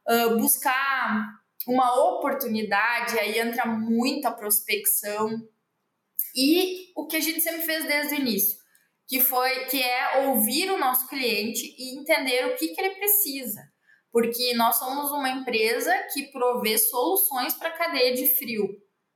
uh, 0.07 0.37
buscar 0.37 1.25
uma 1.67 1.95
oportunidade, 2.11 3.17
aí 3.17 3.39
entra 3.39 3.65
muita 3.65 4.31
prospecção. 4.31 5.27
E 6.35 6.91
o 6.95 7.07
que 7.07 7.15
a 7.15 7.19
gente 7.19 7.41
sempre 7.41 7.63
fez 7.63 7.83
desde 7.85 8.13
o 8.13 8.19
início, 8.19 8.59
que 9.07 9.19
foi 9.19 9.65
que 9.65 9.81
é 9.81 10.27
ouvir 10.27 10.69
o 10.69 10.77
nosso 10.77 11.07
cliente 11.07 11.75
e 11.75 11.99
entender 11.99 12.45
o 12.45 12.55
que, 12.55 12.67
que 12.67 12.79
ele 12.79 12.93
precisa. 12.93 13.61
Porque 14.11 14.53
nós 14.53 14.75
somos 14.75 15.11
uma 15.11 15.29
empresa 15.29 15.91
que 16.13 16.31
provê 16.31 16.77
soluções 16.77 17.55
para 17.55 17.69
a 17.69 17.77
cadeia 17.77 18.13
de 18.13 18.27
frio, 18.27 18.67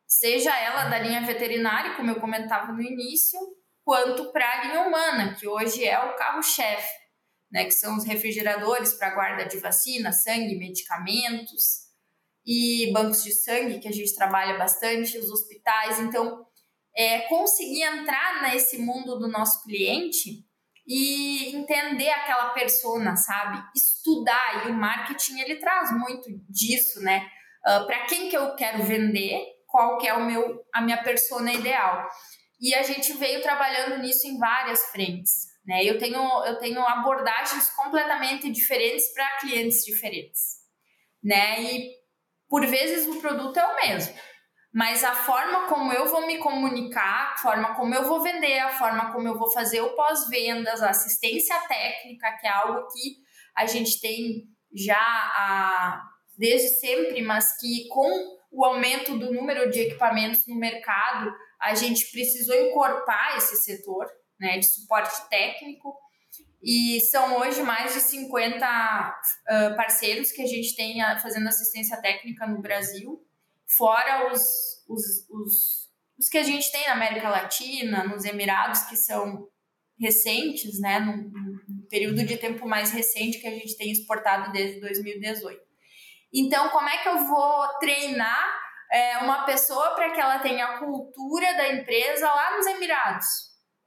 seja 0.08 0.56
ela 0.58 0.86
da 0.86 0.98
linha 0.98 1.22
veterinária, 1.22 1.96
como 1.96 2.10
eu 2.10 2.20
comentava 2.20 2.72
no 2.72 2.82
início, 2.82 3.39
quanto 3.84 4.32
para 4.32 4.50
a 4.50 4.63
linha 4.63 4.82
humana, 4.82 5.36
que 5.36 5.48
hoje 5.48 5.86
é 5.86 6.00
o 6.00 6.15
carro-chefe, 6.15 6.93
né, 7.52 7.65
que 7.65 7.72
são 7.72 7.96
os 7.98 8.06
refrigeradores 8.06 8.93
para 8.93 9.13
guarda 9.13 9.46
de 9.46 9.58
vacina, 9.58 10.12
sangue, 10.12 10.58
medicamentos 10.58 11.84
e 12.46 12.91
bancos 12.91 13.24
de 13.24 13.32
sangue, 13.32 13.80
que 13.80 13.88
a 13.88 13.91
gente 13.91 14.15
trabalha 14.15 14.58
bastante, 14.58 15.17
os 15.17 15.30
hospitais. 15.30 16.00
Então, 16.00 16.46
é, 16.96 17.19
conseguir 17.22 17.84
entrar 17.84 18.41
nesse 18.41 18.78
mundo 18.80 19.17
do 19.17 19.28
nosso 19.28 19.63
cliente 19.63 20.46
e 20.86 21.56
entender 21.56 22.10
aquela 22.10 22.50
persona, 22.50 23.15
sabe? 23.15 23.63
Estudar, 23.76 24.67
e 24.67 24.72
o 24.72 24.74
marketing 24.74 25.39
ele 25.39 25.56
traz 25.56 25.91
muito 25.91 26.28
disso, 26.50 27.02
né? 27.02 27.26
Uh, 27.65 27.69
ah, 27.69 27.84
para 27.86 28.06
quem 28.06 28.30
que 28.30 28.36
eu 28.36 28.54
quero 28.56 28.84
vender, 28.84 29.41
qual 29.65 29.98
que 29.98 30.08
é 30.08 30.13
o 30.13 30.26
meu, 30.26 30.62
a 30.74 30.82
minha 30.82 31.02
persona 31.02 31.54
ideal. 31.54 32.08
E 32.63 32.73
a 32.73 32.82
gente 32.82 33.12
veio 33.13 33.41
trabalhando 33.41 34.02
nisso 34.02 34.26
em 34.26 34.39
várias 34.39 34.86
frentes. 34.86 35.47
Né? 35.67 35.84
Eu, 35.84 35.97
tenho, 35.97 36.17
eu 36.45 36.58
tenho 36.60 36.80
abordagens 36.80 37.69
completamente 37.71 38.49
diferentes 38.49 39.13
para 39.13 39.38
clientes 39.41 39.84
diferentes. 39.84 40.60
Né? 41.21 41.62
E 41.62 41.91
Por 42.47 42.65
vezes 42.65 43.06
o 43.06 43.19
produto 43.19 43.58
é 43.58 43.65
o 43.65 43.76
mesmo, 43.76 44.15
mas 44.73 45.04
a 45.04 45.13
forma 45.13 45.67
como 45.67 45.91
eu 45.91 46.08
vou 46.08 46.26
me 46.26 46.38
comunicar, 46.38 47.34
a 47.34 47.38
forma 47.38 47.76
como 47.76 47.93
eu 47.93 48.08
vou 48.08 48.21
vender, 48.21 48.60
a 48.60 48.69
forma 48.69 49.12
como 49.12 49.28
eu 49.28 49.38
vou 49.38 49.52
fazer 49.52 49.82
o 49.82 49.93
pós-vendas, 49.93 50.82
a 50.82 50.89
assistência 50.89 51.60
técnica, 51.67 52.38
que 52.39 52.47
é 52.47 52.49
algo 52.49 52.88
que 52.88 53.17
a 53.58 53.65
gente 53.65 53.99
tem 53.99 54.45
já 54.73 54.95
a, 54.97 56.02
desde 56.38 56.80
sempre, 56.80 57.21
mas 57.21 57.60
que 57.60 57.89
com 57.89 58.38
o 58.54 58.63
aumento 58.63 59.17
do 59.17 59.34
número 59.34 59.69
de 59.69 59.82
equipamentos 59.82 60.47
no 60.47 60.56
mercado, 60.56 61.34
a 61.63 61.73
gente 61.76 62.12
precisou 62.12 62.54
encorpar 62.56 63.38
esse 63.38 63.56
setor 63.56 64.06
né, 64.39 64.58
de 64.58 64.65
suporte 64.65 65.30
técnico. 65.30 65.97
E 66.62 66.99
são 67.02 67.39
hoje 67.39 67.62
mais 67.62 67.93
de 67.93 67.99
50 67.99 68.65
uh, 68.65 69.76
parceiros 69.76 70.32
que 70.32 70.41
a 70.41 70.45
gente 70.45 70.76
tem 70.76 71.02
fazendo 71.21 71.47
assistência 71.47 72.02
técnica 72.02 72.47
no 72.47 72.62
Brasil, 72.62 73.21
fora 73.67 74.32
os, 74.32 74.41
os, 74.88 75.28
os, 75.30 75.89
os, 76.17 76.30
que 76.30 76.38
a 76.38 76.43
gente 76.43 76.71
tem 76.71 76.86
na 76.88 76.93
América 76.93 77.30
Latina, 77.30 78.06
nos 78.06 78.23
Emirados, 78.23 78.84
que 78.84 78.95
são 78.95 79.47
recentes, 79.99 80.80
né, 80.80 80.99
num, 80.99 81.30
num 81.30 81.88
período 81.89 82.26
de 82.26 82.38
tempo 82.38 82.67
mais 82.67 82.91
recente 82.91 83.39
que 83.39 83.47
a 83.47 83.52
gente 83.52 83.78
tem 83.78 83.91
exportado 83.91 84.52
desde 84.52 84.80
2018. 84.80 85.62
Então, 86.34 86.69
como 86.69 86.89
é 86.89 86.97
que 86.97 87.10
eu 87.10 87.28
vou 87.28 87.67
treinar 87.80 88.62
é, 88.93 89.17
uma 89.17 89.43
pessoa 89.43 89.95
para 89.95 90.12
que 90.12 90.21
ela 90.21 90.38
tenha 90.39 90.65
a 90.65 90.77
cultura 90.77 91.53
da 91.56 91.73
empresa 91.73 92.27
lá 92.27 92.56
nos 92.56 92.67
Emirados, 92.67 93.25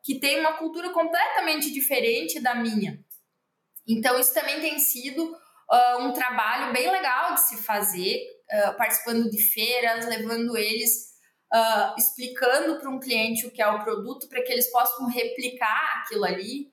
que 0.03 0.19
tem 0.19 0.41
uma 0.41 0.55
cultura 0.55 0.91
completamente 0.91 1.73
diferente 1.73 2.41
da 2.41 2.57
minha? 2.57 2.99
Então, 3.89 4.19
isso 4.19 4.35
também 4.35 4.61
tem 4.61 4.81
sido 4.81 5.25
uh, 5.25 5.99
um 6.01 6.13
trabalho 6.13 6.73
bem 6.73 6.91
legal 6.91 7.35
de 7.35 7.41
se 7.43 7.63
fazer, 7.63 8.21
uh, 8.53 8.77
participando 8.77 9.31
de 9.31 9.41
feiras, 9.41 10.07
levando 10.07 10.57
eles, 10.57 11.13
uh, 11.55 11.95
explicando 11.97 12.81
para 12.81 12.91
um 12.91 12.99
cliente 12.99 13.47
o 13.47 13.53
que 13.53 13.63
é 13.63 13.69
o 13.69 13.85
produto, 13.85 14.29
para 14.29 14.43
que 14.43 14.51
eles 14.51 14.71
possam 14.73 15.07
replicar 15.07 16.03
aquilo 16.03 16.25
ali, 16.25 16.73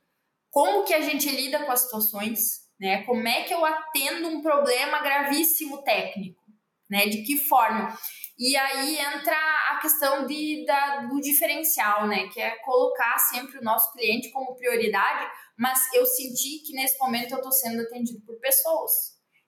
como 0.50 0.84
que 0.86 0.93
a 0.93 1.02
gente 1.02 1.30
lida 1.30 1.63
com 1.65 1.72
as 1.72 1.82
situações, 1.82 2.63
né? 2.80 3.04
Como 3.04 3.28
é 3.28 3.43
que 3.43 3.54
eu 3.54 3.63
atendo 3.63 4.28
um 4.28 4.41
problema 4.41 5.02
gravíssimo 5.02 5.84
técnico, 5.84 6.41
né? 6.89 7.08
De 7.08 7.24
que 7.24 7.38
forma? 7.38 7.96
E 8.38 8.58
aí 8.58 8.98
entra 8.98 9.38
a 9.69 9.80
questão 9.80 10.26
de, 10.26 10.65
da, 10.65 11.02
do 11.02 11.19
diferencial, 11.22 12.08
né? 12.08 12.28
Que 12.30 12.41
é 12.41 12.52
colocar 12.58 13.17
sempre 13.19 13.60
o 13.60 13.63
nosso 13.63 13.91
cliente 13.93 14.32
como 14.32 14.56
prioridade, 14.56 15.30
mas 15.58 15.80
eu 15.93 16.06
senti 16.06 16.63
que 16.65 16.74
nesse 16.74 16.98
momento 16.98 17.32
eu 17.32 17.38
estou 17.38 17.52
sendo 17.52 17.82
atendido 17.82 18.26
por 18.26 18.39
pessoas. 18.39 18.91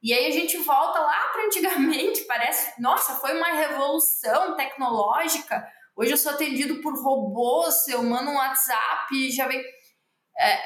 E 0.04 0.14
aí 0.14 0.28
a 0.28 0.32
gente 0.32 0.58
volta 0.58 1.00
lá 1.00 1.30
para 1.34 1.46
antigamente, 1.46 2.26
parece, 2.30 2.80
nossa, 2.80 3.16
foi 3.16 3.36
uma 3.36 3.54
revolução 3.54 4.56
tecnológica. 4.56 5.68
Hoje 5.98 6.12
eu 6.12 6.18
sou 6.18 6.34
atendido 6.34 6.80
por 6.82 6.94
robôs, 7.02 7.88
eu 7.88 8.04
mando 8.04 8.30
um 8.30 8.36
WhatsApp 8.36 9.16
e 9.16 9.32
já 9.32 9.48
vem. 9.48 9.64
É, 10.38 10.60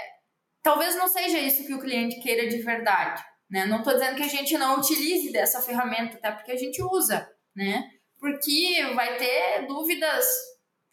talvez 0.62 0.96
não 0.96 1.08
seja 1.08 1.40
isso 1.40 1.66
que 1.66 1.74
o 1.74 1.80
cliente 1.80 2.20
queira 2.20 2.50
de 2.50 2.58
verdade. 2.58 3.24
Né? 3.50 3.66
Não 3.66 3.78
estou 3.78 3.94
dizendo 3.94 4.18
que 4.18 4.24
a 4.24 4.28
gente 4.28 4.58
não 4.58 4.78
utilize 4.78 5.32
dessa 5.32 5.62
ferramenta, 5.62 6.18
até 6.18 6.32
porque 6.32 6.52
a 6.52 6.58
gente 6.58 6.82
usa, 6.84 7.28
né? 7.56 7.90
Porque 8.20 8.94
vai 8.96 9.18
ter 9.18 9.66
dúvidas 9.68 10.26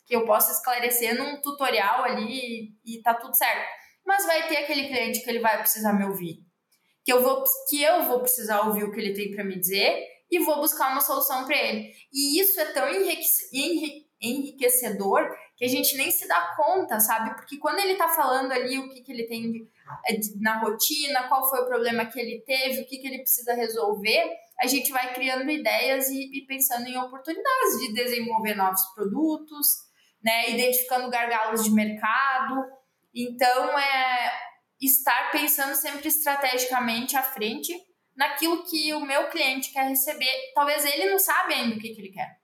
que 0.06 0.14
eu 0.14 0.24
possa 0.24 0.52
esclarecer 0.52 1.16
num 1.18 1.40
tutorial 1.40 2.04
ali 2.04 2.72
e 2.84 3.02
tá 3.02 3.12
tudo 3.14 3.36
certo. 3.36 3.66
Mas 4.04 4.24
vai 4.24 4.46
ter 4.48 4.58
aquele 4.58 4.86
cliente 4.86 5.22
que 5.22 5.28
ele 5.28 5.40
vai 5.40 5.58
precisar 5.58 5.92
me 5.92 6.04
ouvir, 6.04 6.38
que 7.04 7.12
eu 7.12 7.20
vou 7.22 7.42
que 7.68 7.82
eu 7.82 8.04
vou 8.04 8.20
precisar 8.20 8.60
ouvir 8.60 8.84
o 8.84 8.92
que 8.92 9.00
ele 9.00 9.12
tem 9.12 9.32
para 9.34 9.42
me 9.42 9.58
dizer 9.58 10.06
e 10.30 10.38
vou 10.38 10.60
buscar 10.60 10.92
uma 10.92 11.00
solução 11.00 11.44
para 11.44 11.56
ele. 11.56 11.92
E 12.12 12.40
isso 12.40 12.60
é 12.60 12.66
tão 12.66 12.88
enriquecedor 14.20 15.28
que 15.56 15.64
a 15.64 15.68
gente 15.68 15.96
nem 15.96 16.10
se 16.10 16.28
dá 16.28 16.54
conta, 16.56 17.00
sabe? 17.00 17.34
Porque 17.34 17.58
quando 17.58 17.78
ele 17.78 17.96
tá 17.96 18.08
falando 18.08 18.52
ali 18.52 18.78
o 18.78 18.88
que, 18.90 19.00
que 19.00 19.12
ele 19.12 19.24
tem 19.24 19.68
é, 20.06 20.18
na 20.40 20.60
rotina, 20.60 21.28
qual 21.28 21.48
foi 21.48 21.60
o 21.60 21.66
problema 21.66 22.06
que 22.06 22.20
ele 22.20 22.42
teve, 22.46 22.82
o 22.82 22.86
que, 22.86 22.98
que 22.98 23.06
ele 23.06 23.20
precisa 23.20 23.54
resolver, 23.54 24.30
a 24.60 24.66
gente 24.66 24.90
vai 24.90 25.12
criando 25.12 25.50
ideias 25.50 26.08
e, 26.08 26.30
e 26.32 26.46
pensando 26.46 26.86
em 26.86 26.96
oportunidades 26.96 27.78
de 27.80 27.92
desenvolver 27.92 28.54
novos 28.54 28.82
produtos, 28.94 29.66
né? 30.22 30.50
Identificando 30.50 31.10
gargalos 31.10 31.64
de 31.64 31.70
mercado. 31.70 32.64
Então, 33.14 33.78
é 33.78 34.32
estar 34.80 35.30
pensando 35.30 35.74
sempre 35.74 36.08
estrategicamente 36.08 37.16
à 37.16 37.22
frente 37.22 37.72
naquilo 38.14 38.64
que 38.64 38.94
o 38.94 39.00
meu 39.00 39.28
cliente 39.28 39.72
quer 39.72 39.88
receber. 39.88 40.32
Talvez 40.54 40.84
ele 40.84 41.10
não 41.10 41.18
sabe 41.18 41.54
ainda 41.54 41.76
o 41.76 41.78
que, 41.78 41.94
que 41.94 42.00
ele 42.00 42.12
quer. 42.12 42.36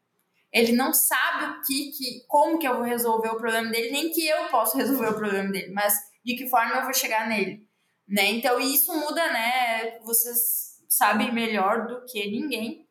Ele 0.53 0.72
não 0.72 0.92
sabe 0.92 1.46
o 1.46 1.62
que, 1.62 1.92
que, 1.92 2.27
como 2.29 2.59
que 2.59 2.68
eu 2.68 2.77
vou 2.77 2.85
resolver 2.85 3.31
o 3.31 3.38
problema 3.38 3.70
dele, 3.70 3.90
nem 3.90 4.11
que 4.11 4.27
eu 4.27 4.48
posso 4.48 4.77
resolver 4.77 5.09
o 5.09 5.16
problema 5.16 5.51
dele, 5.51 5.72
mas 5.72 5.94
de 6.22 6.37
que 6.37 6.46
forma 6.46 6.77
eu 6.77 6.83
vou 6.83 6.92
chegar 6.92 7.27
nele, 7.27 7.66
né? 8.07 8.27
Então 8.33 8.61
isso 8.61 8.94
muda, 8.94 9.33
né? 9.33 9.98
Vocês 10.01 10.72
sabem 10.97 11.33
melhor 11.33 11.87
do 11.87 12.05
que 12.05 12.31
ninguém 12.31 12.87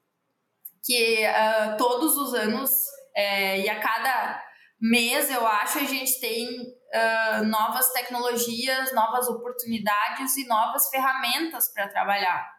que 0.84 1.24
uh, 1.24 1.78
todos 1.78 2.18
os 2.18 2.34
anos 2.34 2.72
é, 3.16 3.60
e 3.60 3.70
a 3.70 3.80
cada 3.80 4.44
mês 4.80 5.30
eu 5.30 5.46
acho 5.46 5.78
a 5.78 5.84
gente 5.84 6.20
tem 6.20 6.48
uh, 6.50 7.44
novas 7.46 7.92
tecnologias, 7.94 8.92
novas 8.94 9.28
oportunidades 9.28 10.36
e 10.38 10.48
novas 10.48 10.90
ferramentas 10.90 11.72
para 11.72 11.88
trabalhar 11.88 12.52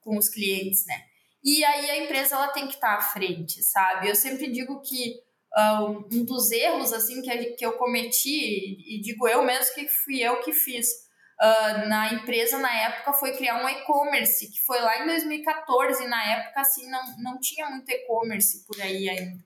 com 0.00 0.16
os 0.16 0.30
clientes, 0.30 0.86
né? 0.86 1.02
E 1.44 1.62
aí 1.64 1.90
a 1.90 2.04
empresa 2.04 2.36
ela 2.36 2.48
tem 2.48 2.66
que 2.66 2.74
estar 2.74 2.96
tá 2.96 2.98
à 2.98 3.02
frente, 3.02 3.62
sabe? 3.62 4.08
Eu 4.08 4.14
sempre 4.14 4.50
digo 4.50 4.80
que 4.80 5.16
uh, 5.54 6.08
um 6.10 6.24
dos 6.24 6.50
erros 6.50 6.94
assim 6.94 7.20
que, 7.20 7.44
que 7.52 7.66
eu 7.66 7.72
cometi, 7.72 8.96
e 8.96 9.00
digo 9.02 9.28
eu 9.28 9.44
mesmo 9.44 9.74
que 9.74 9.86
fui 9.88 10.20
eu 10.20 10.40
que 10.40 10.52
fiz 10.52 11.05
uh, 11.40 11.88
na 11.88 12.12
empresa 12.14 12.58
na 12.58 12.72
época, 12.72 13.12
foi 13.12 13.32
criar 13.32 13.62
um 13.62 13.68
e-commerce, 13.68 14.50
que 14.50 14.60
foi 14.64 14.80
lá 14.80 15.02
em 15.02 15.06
2014, 15.06 16.04
e 16.04 16.08
na 16.08 16.24
época 16.32 16.60
assim 16.60 16.88
não, 16.90 17.02
não 17.18 17.40
tinha 17.40 17.68
muito 17.68 17.90
e-commerce 17.90 18.64
por 18.66 18.80
aí 18.80 19.08
ainda. 19.08 19.44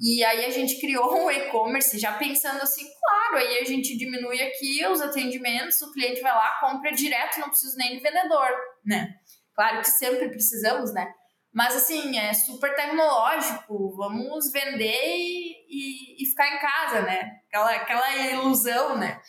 E 0.00 0.24
aí 0.24 0.44
a 0.44 0.50
gente 0.50 0.80
criou 0.80 1.24
um 1.24 1.30
e-commerce 1.30 1.98
já 1.98 2.12
pensando 2.14 2.60
assim, 2.60 2.84
claro, 3.00 3.36
aí 3.36 3.58
a 3.58 3.64
gente 3.64 3.96
diminui 3.96 4.42
aqui 4.42 4.84
os 4.86 5.00
atendimentos, 5.00 5.80
o 5.82 5.92
cliente 5.92 6.20
vai 6.20 6.32
lá, 6.32 6.58
compra 6.60 6.90
direto, 6.90 7.38
não 7.38 7.48
precisa 7.48 7.76
nem 7.76 7.96
de 7.96 8.02
vendedor, 8.02 8.48
né? 8.84 9.14
Claro 9.54 9.80
que 9.80 9.88
sempre 9.88 10.28
precisamos, 10.28 10.92
né? 10.92 11.12
Mas 11.52 11.76
assim, 11.76 12.18
é 12.18 12.34
super 12.34 12.74
tecnológico, 12.74 13.94
vamos 13.96 14.50
vender 14.50 15.16
e, 15.16 15.52
e, 15.68 16.22
e, 16.24 16.26
ficar 16.26 16.48
em 16.48 16.58
casa, 16.58 17.02
né? 17.02 17.30
Aquela, 17.46 17.70
aquela 17.70 18.16
ilusão, 18.16 18.98
né? 18.98 19.20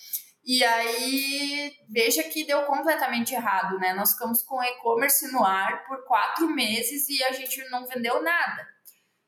E 0.46 0.64
aí, 0.64 1.74
veja 1.90 2.22
que 2.24 2.46
deu 2.46 2.64
completamente 2.66 3.34
errado, 3.34 3.80
né? 3.80 3.94
Nós 3.94 4.12
ficamos 4.12 4.44
com 4.44 4.64
e-commerce 4.64 5.32
no 5.32 5.44
ar 5.44 5.84
por 5.88 6.06
quatro 6.06 6.48
meses 6.48 7.10
e 7.10 7.24
a 7.24 7.32
gente 7.32 7.68
não 7.72 7.86
vendeu 7.88 8.22
nada. 8.22 8.68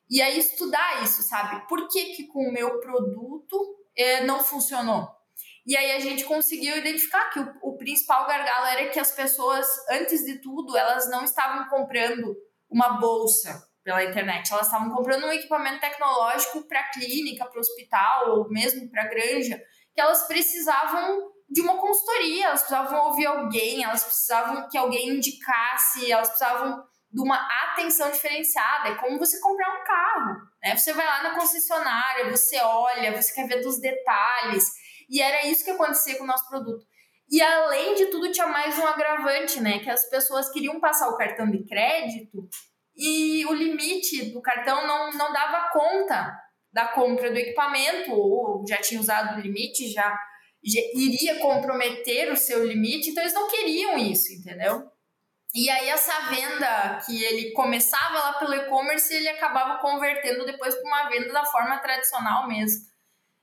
E 0.10 0.22
aí, 0.22 0.38
estudar 0.38 1.04
isso, 1.04 1.24
sabe? 1.24 1.68
Por 1.68 1.88
que, 1.88 2.16
que 2.16 2.28
com 2.28 2.48
o 2.48 2.54
meu 2.54 2.80
produto 2.80 3.58
eh, 3.98 4.24
não 4.26 4.44
funcionou? 4.44 5.08
E 5.66 5.76
aí 5.76 5.92
a 5.92 6.00
gente 6.00 6.24
conseguiu 6.24 6.78
identificar 6.78 7.30
que 7.30 7.40
o, 7.40 7.54
o 7.62 7.78
principal 7.78 8.26
gargalo 8.28 8.68
era 8.68 8.90
que 8.90 9.00
as 9.00 9.12
pessoas, 9.12 9.68
antes 9.90 10.24
de 10.24 10.40
tudo, 10.40 10.78
elas 10.78 11.10
não 11.10 11.26
estavam 11.26 11.68
comprando 11.68 12.38
uma 12.70 13.00
bolsa 13.00 13.68
pela 13.84 14.04
internet. 14.04 14.54
Elas 14.54 14.68
estavam 14.68 14.94
comprando 14.94 15.26
um 15.26 15.32
equipamento 15.32 15.82
tecnológico 15.82 16.68
para 16.68 16.90
clínica, 16.90 17.46
para 17.46 17.60
hospital 17.60 18.38
ou 18.38 18.50
mesmo 18.50 18.90
para 18.90 19.08
granja, 19.08 19.62
que 19.98 20.02
elas 20.02 20.28
precisavam 20.28 21.32
de 21.50 21.60
uma 21.60 21.76
consultoria, 21.80 22.46
elas 22.46 22.62
precisavam 22.62 23.08
ouvir 23.08 23.26
alguém, 23.26 23.84
elas 23.84 24.04
precisavam 24.04 24.70
que 24.70 24.78
alguém 24.78 25.10
indicasse, 25.10 26.12
elas 26.12 26.30
precisavam 26.30 26.84
de 27.12 27.20
uma 27.20 27.36
atenção 27.64 28.12
diferenciada. 28.12 28.90
É 28.90 28.96
como 28.96 29.18
você 29.18 29.40
comprar 29.40 29.82
um 29.82 29.84
carro, 29.84 30.36
né? 30.62 30.78
Você 30.78 30.94
vai 30.94 31.04
lá 31.04 31.24
na 31.24 31.34
concessionária, 31.34 32.30
você 32.30 32.60
olha, 32.60 33.20
você 33.20 33.34
quer 33.34 33.48
ver 33.48 33.64
dos 33.64 33.82
detalhes. 33.82 34.70
E 35.10 35.20
era 35.20 35.48
isso 35.48 35.66
que 35.66 35.72
acontecia 35.72 36.16
com 36.20 36.26
o 36.26 36.28
nosso 36.28 36.48
produto. 36.48 36.86
E 37.28 37.42
além 37.42 37.96
de 37.96 38.06
tudo, 38.12 38.32
tinha 38.32 38.46
mais 38.46 38.78
um 38.78 38.86
agravante, 38.86 39.60
né? 39.60 39.80
Que 39.80 39.90
as 39.90 40.08
pessoas 40.12 40.52
queriam 40.52 40.80
passar 40.80 41.10
o 41.10 41.18
cartão 41.18 41.50
de 41.50 41.66
crédito 41.66 42.48
e 42.96 43.44
o 43.48 43.54
limite 43.54 44.32
do 44.32 44.44
cartão 44.44 44.86
não, 44.86 45.10
não 45.14 45.34
dava 45.34 45.72
conta 45.72 46.38
da 46.78 46.90
compra 46.90 47.32
do 47.32 47.40
equipamento, 47.40 48.14
ou 48.14 48.64
já 48.70 48.78
tinha 48.78 49.02
usado 49.02 49.36
o 49.36 49.42
limite, 49.42 49.92
já, 49.92 50.16
já 50.64 50.80
iria 50.94 51.40
comprometer 51.40 52.32
o 52.32 52.38
seu 52.38 52.64
limite, 52.64 53.10
então 53.10 53.24
eles 53.24 53.34
não 53.34 53.50
queriam 53.50 53.98
isso, 53.98 54.32
entendeu? 54.32 54.88
E 55.56 55.72
aí 55.72 55.90
essa 55.90 56.30
venda 56.30 57.00
que 57.04 57.24
ele 57.24 57.52
começava 57.54 58.20
lá 58.20 58.34
pelo 58.34 58.54
e-commerce, 58.54 59.12
ele 59.12 59.28
acabava 59.28 59.82
convertendo 59.82 60.46
depois 60.46 60.76
para 60.76 60.88
uma 60.88 61.10
venda 61.10 61.34
da 61.34 61.44
forma 61.46 61.80
tradicional 61.80 62.48
mesmo. 62.48 62.86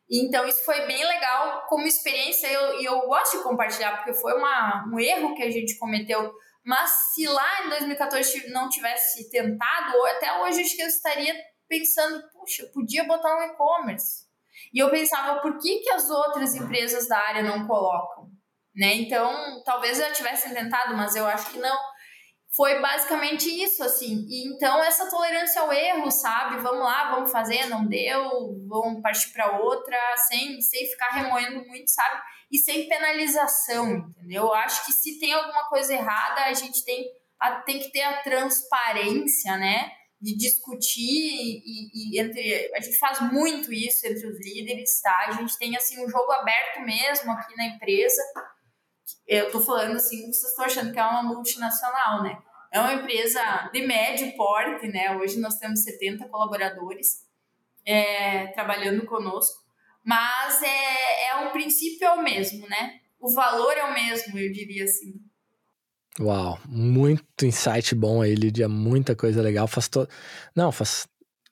Então, 0.09 0.47
isso 0.47 0.65
foi 0.65 0.87
bem 0.87 1.05
legal 1.05 1.67
como 1.67 1.89
experiência 1.89 2.47
e 2.47 2.55
eu, 2.55 2.81
eu, 2.83 3.01
gosto 3.09 3.39
de 3.39 3.43
compartilhar, 3.43 3.97
porque 3.97 4.15
foi 4.15 4.33
uma, 4.35 4.85
um 4.93 5.01
erro 5.01 5.35
que 5.35 5.43
a 5.43 5.51
gente 5.51 5.77
cometeu 5.77 6.31
Mas 6.65 6.89
se 7.13 7.27
lá 7.27 7.67
em 7.67 7.71
2014 7.71 8.49
não 8.51 8.69
tivesse 8.69 9.29
tentado, 9.29 10.07
até 10.07 10.41
hoje 10.41 10.61
acho 10.61 10.77
que 10.77 10.83
eu 10.83 10.87
estaria 10.87 11.35
pensando, 11.69 12.23
puxa, 12.33 12.63
eu 12.63 12.69
podia 12.71 13.05
botar 13.05 13.37
um 13.37 13.43
e-commerce. 13.43 14.25
E 14.73 14.79
eu 14.79 14.91
pensava, 14.91 15.41
por 15.41 15.59
que, 15.59 15.81
que 15.81 15.91
as 15.91 16.09
outras 16.11 16.55
empresas 16.55 17.09
da 17.09 17.19
área 17.19 17.43
não 17.43 17.67
colocam? 17.67 18.31
Né? 18.75 18.95
Então, 18.95 19.63
talvez 19.65 20.01
eu 20.01 20.13
tivesse 20.13 20.53
tentado, 20.53 20.97
mas 20.97 21.15
eu 21.15 21.27
acho 21.27 21.51
que 21.51 21.59
não 21.59 21.77
foi 22.57 22.81
basicamente 22.81 23.49
isso, 23.49 23.83
assim. 23.83 24.27
E 24.29 24.47
então, 24.49 24.83
essa 24.83 25.11
tolerância 25.11 25.61
ao 25.61 25.73
erro, 25.73 26.11
sabe? 26.11 26.63
Vamos 26.63 26.85
lá, 26.85 27.11
vamos 27.11 27.33
fazer, 27.33 27.67
não 27.67 27.87
deu, 27.87 28.65
vamos 28.69 29.03
partir 29.03 29.33
para 29.33 29.59
outra, 29.59 29.97
sem, 30.29 30.61
sem 30.61 30.87
ficar 30.89 31.11
remoendo 31.11 31.67
muito, 31.67 31.91
sabe? 31.91 32.21
E 32.51 32.59
sem 32.59 32.89
penalização, 32.89 33.97
entendeu? 33.97 34.45
Eu 34.45 34.55
acho 34.55 34.85
que 34.87 34.93
se 34.93 35.19
tem 35.19 35.33
alguma 35.33 35.69
coisa 35.69 35.95
errada, 35.95 36.43
a 36.43 36.53
gente 36.53 36.85
tem, 36.85 37.05
a, 37.41 37.57
tem 37.63 37.81
que 37.81 37.91
ter 37.91 38.03
a 38.03 38.23
transparência, 38.23 39.57
né? 39.57 39.91
De 40.21 40.37
discutir 40.37 41.01
e, 41.03 42.17
e, 42.17 42.21
entre. 42.21 42.73
A 42.75 42.81
gente 42.81 42.99
faz 42.99 43.21
muito 43.33 43.73
isso 43.73 44.07
entre 44.07 44.27
os 44.27 44.39
líderes, 44.41 45.01
tá? 45.01 45.27
A 45.29 45.33
gente 45.33 45.59
tem, 45.59 45.77
assim, 45.77 46.03
um 46.05 46.09
jogo 46.09 46.33
aberto 46.33 46.81
mesmo 46.81 47.31
aqui 47.33 47.55
na 47.57 47.67
empresa 47.67 48.23
eu 49.27 49.51
tô 49.51 49.61
falando 49.61 49.97
assim, 49.97 50.21
vocês 50.27 50.51
estão 50.51 50.65
achando 50.65 50.93
que 50.93 50.99
é 50.99 51.05
uma 51.05 51.23
multinacional, 51.23 52.23
né? 52.23 52.39
É 52.73 52.81
uma 52.81 52.95
empresa 52.95 53.71
de 53.73 53.87
médio 53.87 54.37
porte, 54.37 54.89
né? 54.89 55.17
Hoje 55.17 55.41
nós 55.41 55.59
temos 55.59 55.83
70 55.83 56.29
colaboradores 56.29 57.25
é, 57.87 58.49
trabalhando 58.49 59.07
conosco, 59.07 59.63
mas 60.05 60.63
é, 60.63 61.29
é 61.29 61.47
o 61.47 61.53
princípio 61.53 62.07
é 62.07 62.13
o 62.13 62.23
mesmo, 62.23 62.69
né? 62.69 63.01
O 63.19 63.33
valor 63.33 63.73
é 63.77 63.85
o 63.85 63.95
mesmo, 63.95 64.39
eu 64.39 64.53
diria 64.53 64.85
assim. 64.85 65.15
Uau, 66.21 66.59
muito 66.69 67.45
insight 67.45 67.95
bom 67.95 68.23
aí, 68.23 68.35
Lídia, 68.35 68.69
muita 68.69 69.17
coisa 69.17 69.43
legal. 69.43 69.67
Faz 69.67 69.89
to... 69.89 70.07
Não, 70.55 70.71
faz 70.71 71.07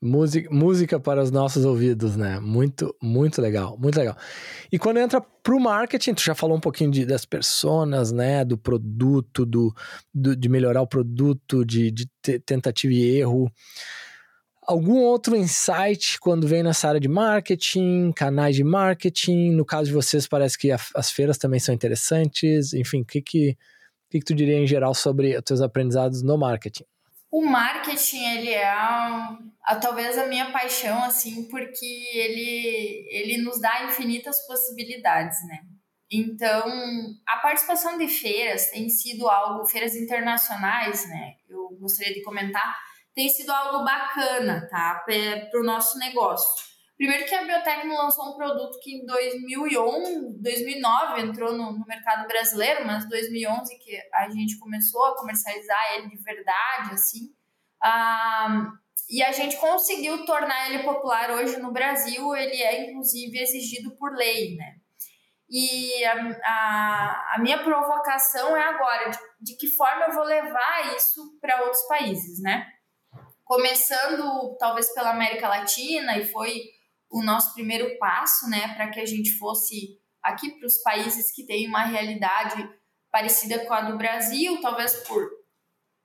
Música, 0.04 0.48
música 0.50 0.98
para 0.98 1.22
os 1.22 1.30
nossos 1.30 1.64
ouvidos, 1.64 2.16
né? 2.16 2.40
Muito, 2.40 2.92
muito 3.00 3.40
legal, 3.40 3.78
muito 3.78 3.96
legal. 3.96 4.16
E 4.72 4.76
quando 4.76 4.98
entra 4.98 5.20
para 5.20 5.54
o 5.54 5.60
marketing, 5.60 6.14
tu 6.14 6.22
já 6.22 6.34
falou 6.34 6.56
um 6.56 6.60
pouquinho 6.60 6.90
de, 6.90 7.06
das 7.06 7.24
personas, 7.24 8.10
né? 8.10 8.44
Do 8.44 8.58
produto, 8.58 9.46
do, 9.46 9.72
do 10.12 10.34
de 10.34 10.48
melhorar 10.48 10.82
o 10.82 10.88
produto, 10.88 11.64
de, 11.64 11.92
de 11.92 12.08
tentativa 12.40 12.92
e 12.92 13.18
erro. 13.18 13.48
Algum 14.66 14.98
outro 14.98 15.36
insight 15.36 16.18
quando 16.18 16.48
vem 16.48 16.64
nessa 16.64 16.88
área 16.88 17.00
de 17.00 17.08
marketing, 17.08 18.10
canais 18.10 18.56
de 18.56 18.64
marketing? 18.64 19.52
No 19.52 19.64
caso 19.64 19.86
de 19.86 19.92
vocês, 19.92 20.26
parece 20.26 20.58
que 20.58 20.72
a, 20.72 20.80
as 20.96 21.12
feiras 21.12 21.38
também 21.38 21.60
são 21.60 21.72
interessantes. 21.72 22.72
Enfim, 22.72 23.02
o 23.02 23.04
que, 23.04 23.22
que, 23.22 23.56
que, 24.12 24.18
que 24.18 24.24
tu 24.26 24.34
diria 24.34 24.58
em 24.58 24.66
geral 24.66 24.94
sobre 24.94 25.36
os 25.36 25.42
teus 25.42 25.62
aprendizados 25.62 26.22
no 26.22 26.36
marketing? 26.36 26.84
O 27.30 27.46
marketing, 27.46 28.24
ele 28.24 28.50
é 28.50 28.68
a, 28.68 29.38
talvez 29.80 30.18
a 30.18 30.26
minha 30.26 30.52
paixão, 30.52 31.02
assim, 31.02 31.48
porque 31.48 31.86
ele, 32.14 33.08
ele 33.10 33.42
nos 33.42 33.58
dá 33.58 33.84
infinitas 33.84 34.46
possibilidades, 34.46 35.38
né? 35.46 35.60
Então, 36.10 36.70
a 37.26 37.38
participação 37.38 37.96
de 37.96 38.06
feiras 38.06 38.70
tem 38.70 38.90
sido 38.90 39.26
algo, 39.30 39.64
feiras 39.64 39.96
internacionais, 39.96 41.08
né? 41.08 41.36
Eu 41.48 41.70
gostaria 41.80 42.12
de 42.12 42.22
comentar, 42.22 42.76
tem 43.14 43.30
sido 43.30 43.50
algo 43.50 43.82
bacana, 43.82 44.68
tá? 44.70 45.02
Para 45.06 45.60
o 45.60 45.64
nosso 45.64 45.98
negócio. 45.98 46.72
Primeiro 47.03 47.26
que 47.26 47.34
a 47.34 47.42
Biotecno 47.42 47.96
lançou 47.96 48.28
um 48.28 48.36
produto 48.36 48.78
que 48.78 48.94
em 48.94 49.05
2011, 49.05 50.40
2009 50.40 51.20
entrou 51.20 51.53
no, 51.53 51.72
no, 51.72 51.84
mercado 51.84 52.28
brasileiro, 52.28 52.86
mas 52.86 53.09
2011 53.09 53.76
que 53.80 54.00
a 54.14 54.30
gente 54.30 54.57
começou 54.57 55.05
a 55.07 55.16
comercializar 55.16 55.94
ele 55.94 56.11
de 56.11 56.22
verdade, 56.22 56.92
assim. 56.92 57.34
Ah, 57.82 58.68
e 59.11 59.20
a 59.20 59.32
gente 59.32 59.57
conseguiu 59.57 60.24
tornar 60.24 60.70
ele 60.70 60.84
popular 60.84 61.32
hoje 61.32 61.59
no 61.59 61.72
Brasil, 61.72 62.36
ele 62.36 62.62
é 62.62 62.88
inclusive 62.88 63.36
exigido 63.36 63.96
por 63.96 64.14
lei, 64.14 64.55
né? 64.55 64.76
E 65.50 66.05
a, 66.05 66.14
a, 66.44 67.34
a 67.34 67.38
minha 67.40 67.64
provocação 67.64 68.57
é 68.57 68.62
agora, 68.62 69.11
de, 69.11 69.18
de 69.40 69.57
que 69.57 69.66
forma 69.66 70.05
eu 70.05 70.12
vou 70.12 70.22
levar 70.22 70.94
isso 70.96 71.36
para 71.40 71.62
outros 71.62 71.82
países, 71.88 72.40
né? 72.40 72.64
Começando 73.42 74.57
talvez 74.57 74.94
pela 74.94 75.11
América 75.11 75.48
Latina, 75.48 76.16
e 76.16 76.26
foi 76.26 76.80
o 77.12 77.22
nosso 77.22 77.52
primeiro 77.52 77.98
passo, 77.98 78.48
né, 78.48 78.74
para 78.74 78.88
que 78.88 78.98
a 78.98 79.06
gente 79.06 79.36
fosse 79.38 80.00
aqui 80.22 80.50
para 80.52 80.66
os 80.66 80.78
países 80.78 81.30
que 81.30 81.44
têm 81.44 81.68
uma 81.68 81.84
realidade 81.84 82.68
parecida 83.10 83.66
com 83.66 83.74
a 83.74 83.82
do 83.82 83.98
Brasil, 83.98 84.60
talvez 84.62 84.94
por, 85.06 85.28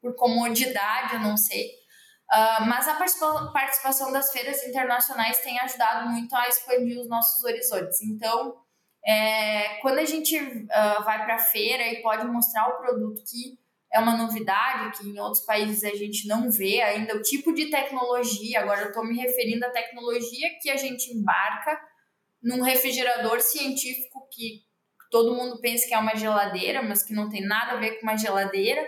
por 0.02 0.16
comodidade, 0.16 1.16
eu 1.16 1.22
não 1.22 1.38
sei. 1.38 1.66
Uh, 2.30 2.66
mas 2.68 2.86
a 2.90 2.96
participação 3.54 4.12
das 4.12 4.32
feiras 4.32 4.62
internacionais 4.68 5.42
tem 5.42 5.58
ajudado 5.60 6.10
muito 6.10 6.36
a 6.36 6.50
expandir 6.50 7.00
os 7.00 7.08
nossos 7.08 7.42
horizontes. 7.46 8.02
Então, 8.02 8.58
é, 9.06 9.80
quando 9.80 10.00
a 10.00 10.06
gente 10.06 10.38
uh, 10.38 11.04
vai 11.06 11.24
para 11.24 11.36
a 11.36 11.40
feira 11.40 11.88
e 11.88 12.02
pode 12.02 12.28
mostrar 12.28 12.68
o 12.68 12.78
produto 12.78 13.24
que 13.26 13.58
é 13.92 14.00
uma 14.00 14.18
novidade 14.18 14.98
que 14.98 15.08
em 15.08 15.20
outros 15.20 15.46
países 15.46 15.84
a 15.84 15.96
gente 15.96 16.28
não 16.28 16.52
vê 16.52 16.82
ainda 16.82 17.16
o 17.16 17.22
tipo 17.22 17.54
de 17.54 17.70
tecnologia. 17.70 18.60
Agora 18.60 18.82
eu 18.82 18.88
estou 18.88 19.06
me 19.06 19.18
referindo 19.18 19.66
à 19.66 19.70
tecnologia 19.70 20.50
que 20.62 20.70
a 20.70 20.76
gente 20.76 21.12
embarca 21.14 21.80
num 22.42 22.62
refrigerador 22.62 23.42
científico 23.42 24.28
que 24.32 24.66
todo 25.10 25.36
mundo 25.36 25.60
pensa 25.62 25.88
que 25.88 25.94
é 25.94 25.98
uma 25.98 26.16
geladeira, 26.16 26.82
mas 26.82 27.04
que 27.04 27.14
não 27.14 27.30
tem 27.30 27.46
nada 27.46 27.74
a 27.74 27.78
ver 27.78 28.00
com 28.00 28.04
uma 28.04 28.18
geladeira. 28.18 28.86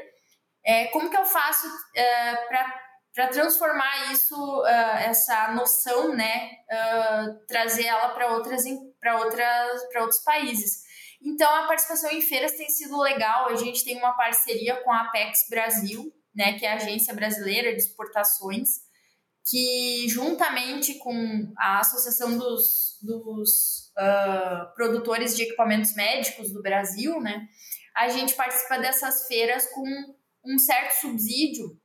É, 0.66 0.88
como 0.88 1.10
que 1.10 1.18
eu 1.18 1.26
faço 1.26 1.68
é, 1.96 2.36
para 2.48 3.28
transformar 3.30 4.12
isso, 4.12 4.66
é, 4.66 5.06
essa 5.06 5.54
noção, 5.54 6.14
né, 6.14 6.52
é, 6.70 6.78
trazer 7.48 7.86
ela 7.86 8.10
para 8.10 8.34
outras 8.34 8.64
para 9.00 9.18
outras 9.18 9.84
para 9.92 10.02
outros 10.02 10.20
países? 10.24 10.89
Então, 11.22 11.54
a 11.54 11.68
participação 11.68 12.12
em 12.12 12.22
feiras 12.22 12.54
tem 12.54 12.70
sido 12.70 13.00
legal. 13.00 13.50
A 13.50 13.56
gente 13.56 13.84
tem 13.84 13.98
uma 13.98 14.14
parceria 14.14 14.78
com 14.78 14.92
a 14.92 15.02
Apex 15.02 15.48
Brasil, 15.50 16.14
né, 16.34 16.58
que 16.58 16.66
é 16.66 16.72
a 16.72 16.76
Agência 16.76 17.14
Brasileira 17.14 17.74
de 17.74 17.82
Exportações, 17.82 18.70
que 19.46 20.08
juntamente 20.08 20.96
com 20.96 21.52
a 21.58 21.80
Associação 21.80 22.38
dos, 22.38 23.00
dos 23.02 23.92
uh, 23.98 24.74
Produtores 24.76 25.36
de 25.36 25.44
Equipamentos 25.44 25.94
Médicos 25.96 26.52
do 26.52 26.62
Brasil, 26.62 27.20
né, 27.20 27.48
a 27.96 28.08
gente 28.08 28.36
participa 28.36 28.78
dessas 28.78 29.28
feiras 29.28 29.68
com 29.74 29.84
um 30.46 30.58
certo 30.58 31.02
subsídio 31.02 31.78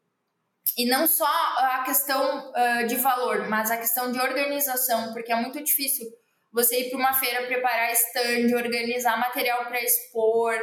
e 0.76 0.86
não 0.86 1.06
só 1.06 1.26
a 1.26 1.82
questão 1.84 2.50
uh, 2.50 2.86
de 2.86 2.96
valor, 2.96 3.48
mas 3.48 3.70
a 3.70 3.76
questão 3.76 4.12
de 4.12 4.20
organização, 4.20 5.12
porque 5.12 5.32
é 5.32 5.36
muito 5.36 5.62
difícil 5.62 6.06
você 6.54 6.82
ir 6.82 6.90
para 6.90 6.98
uma 6.98 7.12
feira 7.12 7.46
preparar 7.46 7.92
stand, 7.92 8.56
organizar 8.56 9.18
material 9.18 9.66
para 9.66 9.82
expor, 9.82 10.54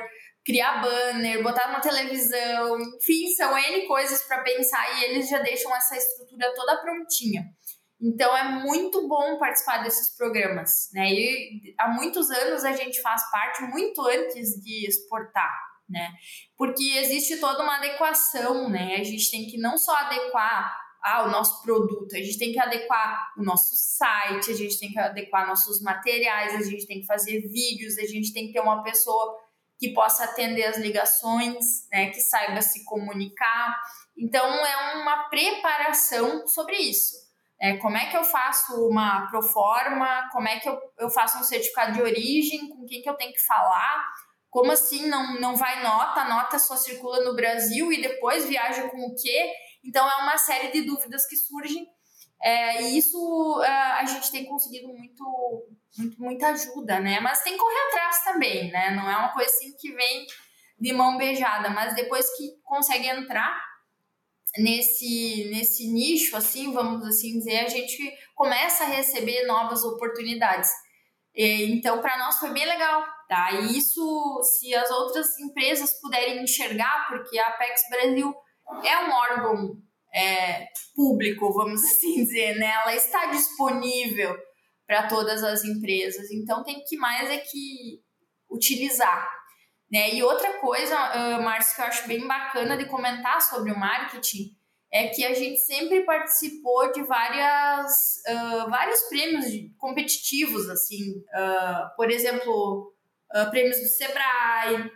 criar 0.44 0.82
banner, 0.82 1.44
botar 1.44 1.70
uma 1.70 1.82
televisão, 1.82 2.80
enfim, 2.80 3.28
são 3.36 3.56
N 3.58 3.86
coisas 3.86 4.24
para 4.24 4.42
pensar 4.42 4.98
e 4.98 5.04
eles 5.04 5.30
já 5.30 5.40
deixam 5.40 5.76
essa 5.76 5.98
estrutura 5.98 6.52
toda 6.56 6.82
prontinha. 6.82 7.44
Então 8.02 8.36
é 8.36 8.44
muito 8.64 9.08
bom 9.08 9.38
participar 9.38 9.84
desses 9.84 10.16
programas, 10.16 10.90
né? 10.94 11.08
E 11.12 11.76
há 11.78 11.90
muitos 11.90 12.32
anos 12.32 12.64
a 12.64 12.72
gente 12.72 13.00
faz 13.02 13.30
parte 13.30 13.62
muito 13.64 14.02
antes 14.02 14.60
de 14.64 14.88
exportar, 14.88 15.54
né? 15.88 16.10
Porque 16.58 16.98
existe 16.98 17.38
toda 17.38 17.62
uma 17.62 17.78
adequação, 17.78 18.70
né? 18.70 18.96
A 18.96 19.04
gente 19.04 19.30
tem 19.30 19.46
que 19.46 19.58
não 19.60 19.78
só 19.78 19.94
adequar 19.98 20.81
ah, 21.04 21.24
o 21.24 21.32
nosso 21.32 21.62
produto, 21.64 22.16
a 22.16 22.20
gente 22.20 22.38
tem 22.38 22.52
que 22.52 22.60
adequar 22.60 23.34
o 23.38 23.44
nosso 23.44 23.76
site, 23.76 24.52
a 24.52 24.56
gente 24.56 24.80
tem 24.80 24.92
que 24.92 25.00
adequar 25.00 25.48
nossos 25.48 25.82
materiais, 25.82 26.54
a 26.54 26.70
gente 26.70 26.86
tem 26.86 27.02
que 27.02 27.08
fazer 27.08 27.42
vídeos, 27.42 27.98
a 27.98 28.06
gente 28.06 28.32
tem 28.32 28.48
que 28.48 28.54
ter 28.54 28.60
uma 28.60 28.84
pessoa 28.84 29.38
que 29.80 29.94
possa 29.94 30.26
atender 30.26 30.64
as 30.66 30.78
ligações, 30.78 31.88
né, 31.92 32.12
que 32.12 32.22
saiba 32.22 32.62
se 32.62 32.86
comunicar. 32.86 33.82
Então, 34.16 34.46
é 34.46 34.96
uma 35.02 35.28
preparação 35.30 36.48
sobre 36.48 36.76
isso. 36.76 37.16
É, 37.60 37.78
como 37.78 37.98
é 37.98 38.06
que 38.06 38.18
eu 38.18 38.24
faço 38.24 38.74
uma 38.88 39.28
proforma, 39.30 40.30
como 40.32 40.48
é 40.48 40.60
que 40.60 40.70
eu, 40.70 40.80
eu 41.00 41.10
faço 41.10 41.40
um 41.40 41.44
certificado 41.44 41.94
de 41.94 42.02
origem, 42.02 42.70
com 42.70 42.86
quem 42.86 43.02
que 43.02 43.10
eu 43.10 43.16
tenho 43.16 43.34
que 43.34 43.44
falar, 43.44 44.06
como 44.52 44.72
assim 44.72 45.08
não, 45.08 45.40
não 45.40 45.56
vai 45.56 45.82
nota, 45.82 46.22
a 46.22 46.30
nota 46.30 46.60
só 46.60 46.76
circula 46.76 47.24
no 47.24 47.36
Brasil 47.36 47.92
e 47.92 48.02
depois 48.02 48.48
viaja 48.48 48.90
com 48.90 48.98
o 48.98 49.16
quê? 49.16 49.52
Então, 49.84 50.08
é 50.10 50.16
uma 50.24 50.38
série 50.38 50.72
de 50.72 50.84
dúvidas 50.84 51.26
que 51.26 51.36
surgem 51.36 51.88
é, 52.42 52.84
e 52.84 52.98
isso 52.98 53.62
é, 53.64 53.70
a 53.70 54.06
gente 54.06 54.32
tem 54.32 54.46
conseguido 54.46 54.88
muito, 54.88 55.68
muito, 55.98 56.22
muita 56.22 56.48
ajuda, 56.50 57.00
né? 57.00 57.20
Mas 57.20 57.44
tem 57.44 57.54
que 57.54 57.60
correr 57.60 57.88
atrás 57.88 58.24
também, 58.24 58.72
né? 58.72 58.92
Não 58.92 59.10
é 59.10 59.16
uma 59.18 59.34
coisa 59.34 59.50
assim 59.50 59.76
que 59.78 59.92
vem 59.92 60.26
de 60.80 60.94
mão 60.94 61.18
beijada, 61.18 61.70
mas 61.70 61.94
depois 61.94 62.26
que 62.36 62.60
consegue 62.64 63.08
entrar 63.08 63.64
nesse, 64.58 65.50
nesse 65.52 65.88
nicho, 65.88 66.36
assim, 66.36 66.74
vamos 66.74 67.06
assim 67.06 67.38
dizer, 67.38 67.60
a 67.60 67.70
gente 67.70 68.12
começa 68.36 68.84
a 68.84 68.88
receber 68.88 69.46
novas 69.46 69.84
oportunidades. 69.84 70.72
Então, 71.34 72.02
para 72.02 72.18
nós 72.18 72.40
foi 72.40 72.52
bem 72.52 72.66
legal 72.66 73.06
Tá? 73.32 73.50
E 73.54 73.78
isso, 73.78 74.42
se 74.44 74.76
as 74.76 74.92
outras 74.92 75.40
empresas 75.40 75.94
puderem 76.02 76.44
enxergar, 76.44 77.08
porque 77.08 77.40
a 77.40 77.48
Apex 77.48 77.84
Brasil 77.90 78.36
é 78.84 78.98
um 79.06 79.12
órgão 79.12 79.82
é, 80.14 80.68
público, 80.96 81.54
vamos 81.54 81.84
assim 81.86 82.24
dizer, 82.24 82.56
né? 82.58 82.72
Ela 82.84 82.96
está 82.96 83.28
disponível 83.28 84.36
para 84.86 85.08
todas 85.08 85.44
as 85.44 85.64
empresas, 85.64 86.30
então 86.32 86.64
tem 86.64 86.84
que 86.84 86.98
mais 86.98 87.30
é 87.30 87.38
que 87.38 88.02
utilizar. 88.50 89.30
Né? 89.92 90.16
E 90.16 90.24
outra 90.24 90.60
coisa, 90.60 90.96
uh, 90.96 91.44
Márcio, 91.44 91.76
que 91.76 91.82
eu 91.82 91.86
acho 91.86 92.08
bem 92.08 92.28
bacana 92.28 92.78
de 92.78 92.86
comentar 92.86 93.42
sobre 93.42 93.72
o 93.72 93.80
marketing 93.80 94.56
é 94.92 95.08
que 95.08 95.26
a 95.26 95.34
gente 95.34 95.60
sempre 95.60 96.02
participou 96.02 96.92
de 96.92 97.04
várias, 97.04 98.22
uh, 98.28 98.70
vários 98.70 99.00
prêmios 99.04 99.46
competitivos, 99.78 100.70
assim, 100.70 101.20
uh, 101.20 101.96
por 101.96 102.12
exemplo, 102.12 102.94
prêmios 103.50 103.80
do 103.80 103.88
Sebrae, 103.88 104.92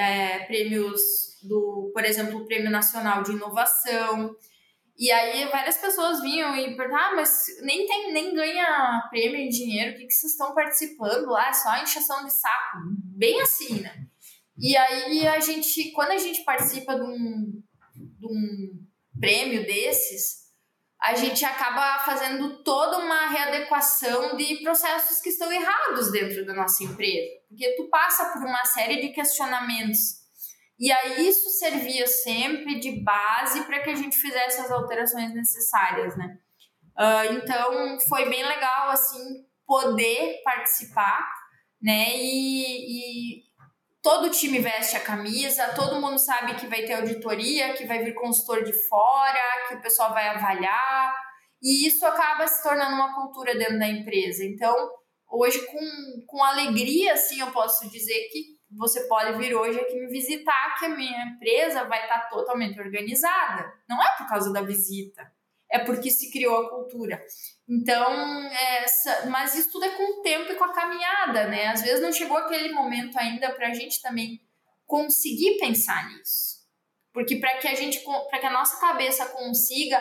é, 0.00 0.38
prêmios 0.46 1.00
do, 1.42 1.90
por 1.92 2.04
exemplo, 2.04 2.38
o 2.38 2.46
Prêmio 2.46 2.70
Nacional 2.70 3.22
de 3.22 3.32
Inovação. 3.32 4.34
E 4.98 5.10
aí 5.10 5.46
várias 5.48 5.76
pessoas 5.76 6.20
vinham 6.20 6.54
e 6.56 6.76
perguntavam, 6.76 7.12
ah, 7.12 7.16
mas 7.16 7.44
nem, 7.62 7.86
tem, 7.86 8.12
nem 8.12 8.34
ganha 8.34 9.06
prêmio 9.10 9.36
em 9.36 9.48
dinheiro, 9.48 9.92
o 9.92 9.98
que, 9.98 10.06
que 10.06 10.12
vocês 10.12 10.32
estão 10.32 10.54
participando 10.54 11.26
lá? 11.26 11.48
É 11.48 11.52
só 11.52 11.82
encheção 11.82 12.24
de 12.24 12.32
saco. 12.32 12.78
Bem 13.16 13.40
assim, 13.40 13.80
né? 13.80 14.06
E 14.58 14.76
aí 14.76 15.26
a 15.26 15.40
gente, 15.40 15.90
quando 15.92 16.10
a 16.10 16.18
gente 16.18 16.44
participa 16.44 16.94
de 16.94 17.02
um, 17.02 17.62
de 17.94 18.26
um 18.26 18.86
prêmio 19.18 19.64
desses, 19.64 20.50
a 21.00 21.14
gente 21.14 21.44
acaba 21.46 22.04
fazendo 22.04 22.62
toda 22.62 22.98
uma 22.98 23.26
readequação 23.28 24.36
de 24.36 24.56
processos 24.56 25.20
que 25.20 25.30
estão 25.30 25.50
errados 25.50 26.12
dentro 26.12 26.44
da 26.44 26.52
nossa 26.52 26.84
empresa. 26.84 27.39
Porque 27.50 27.74
tu 27.74 27.90
passa 27.90 28.32
por 28.32 28.42
uma 28.42 28.64
série 28.64 29.00
de 29.00 29.08
questionamentos. 29.08 30.20
E 30.78 30.90
aí 30.90 31.28
isso 31.28 31.50
servia 31.50 32.06
sempre 32.06 32.78
de 32.78 33.02
base 33.02 33.64
para 33.64 33.82
que 33.82 33.90
a 33.90 33.94
gente 33.94 34.16
fizesse 34.16 34.60
as 34.60 34.70
alterações 34.70 35.34
necessárias, 35.34 36.16
né? 36.16 36.38
Uh, 36.96 37.34
então 37.34 37.98
foi 38.08 38.28
bem 38.30 38.42
legal 38.44 38.90
assim 38.90 39.44
poder 39.66 40.40
participar, 40.44 41.28
né? 41.82 42.16
E, 42.16 43.40
e 43.40 43.42
todo 44.02 44.30
time 44.30 44.58
veste 44.58 44.96
a 44.96 45.00
camisa, 45.00 45.74
todo 45.74 46.00
mundo 46.00 46.18
sabe 46.18 46.54
que 46.54 46.66
vai 46.66 46.82
ter 46.84 46.94
auditoria, 46.94 47.74
que 47.74 47.86
vai 47.86 48.02
vir 48.04 48.14
consultor 48.14 48.62
de 48.64 48.72
fora, 48.88 49.68
que 49.68 49.74
o 49.74 49.82
pessoal 49.82 50.12
vai 50.14 50.28
avaliar, 50.28 51.14
e 51.62 51.86
isso 51.86 52.06
acaba 52.06 52.46
se 52.46 52.62
tornando 52.62 52.94
uma 52.94 53.14
cultura 53.14 53.54
dentro 53.54 53.78
da 53.78 53.86
empresa. 53.86 54.44
Então, 54.44 54.74
hoje, 55.30 55.64
com, 55.66 56.24
com 56.26 56.44
alegria, 56.44 57.14
assim, 57.14 57.40
eu 57.40 57.50
posso 57.52 57.88
dizer 57.90 58.28
que 58.30 58.58
você 58.70 59.06
pode 59.08 59.38
vir 59.38 59.54
hoje 59.54 59.78
aqui 59.78 59.94
me 59.98 60.06
visitar, 60.08 60.76
que 60.78 60.86
a 60.86 60.96
minha 60.96 61.24
empresa 61.24 61.84
vai 61.84 62.02
estar 62.02 62.28
totalmente 62.28 62.78
organizada. 62.80 63.72
Não 63.88 64.02
é 64.02 64.16
por 64.16 64.28
causa 64.28 64.52
da 64.52 64.62
visita, 64.62 65.30
é 65.70 65.80
porque 65.80 66.10
se 66.10 66.30
criou 66.30 66.56
a 66.56 66.70
cultura. 66.70 67.20
Então, 67.68 68.48
essa, 68.82 69.26
mas 69.26 69.54
isso 69.54 69.72
tudo 69.72 69.84
é 69.84 69.90
com 69.90 70.20
o 70.20 70.22
tempo 70.22 70.52
e 70.52 70.56
com 70.56 70.64
a 70.64 70.72
caminhada, 70.72 71.46
né? 71.48 71.68
Às 71.68 71.82
vezes 71.82 72.00
não 72.00 72.12
chegou 72.12 72.36
aquele 72.36 72.72
momento 72.72 73.16
ainda 73.18 73.52
para 73.52 73.68
a 73.68 73.74
gente 73.74 74.00
também 74.02 74.40
conseguir 74.86 75.58
pensar 75.58 76.08
nisso. 76.10 76.60
Porque 77.12 77.36
para 77.36 77.58
que 77.58 77.66
a 77.66 77.74
gente, 77.74 78.00
para 78.28 78.38
que 78.38 78.46
a 78.46 78.52
nossa 78.52 78.80
cabeça 78.80 79.26
consiga 79.26 80.00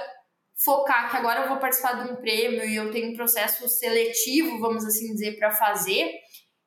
focar 0.63 1.09
que 1.09 1.17
agora 1.17 1.41
eu 1.41 1.49
vou 1.49 1.57
participar 1.57 2.03
de 2.03 2.11
um 2.11 2.15
prêmio 2.15 2.65
e 2.65 2.75
eu 2.75 2.91
tenho 2.91 3.11
um 3.11 3.15
processo 3.15 3.67
seletivo, 3.67 4.59
vamos 4.59 4.85
assim 4.85 5.13
dizer, 5.13 5.37
para 5.37 5.51
fazer, 5.51 6.11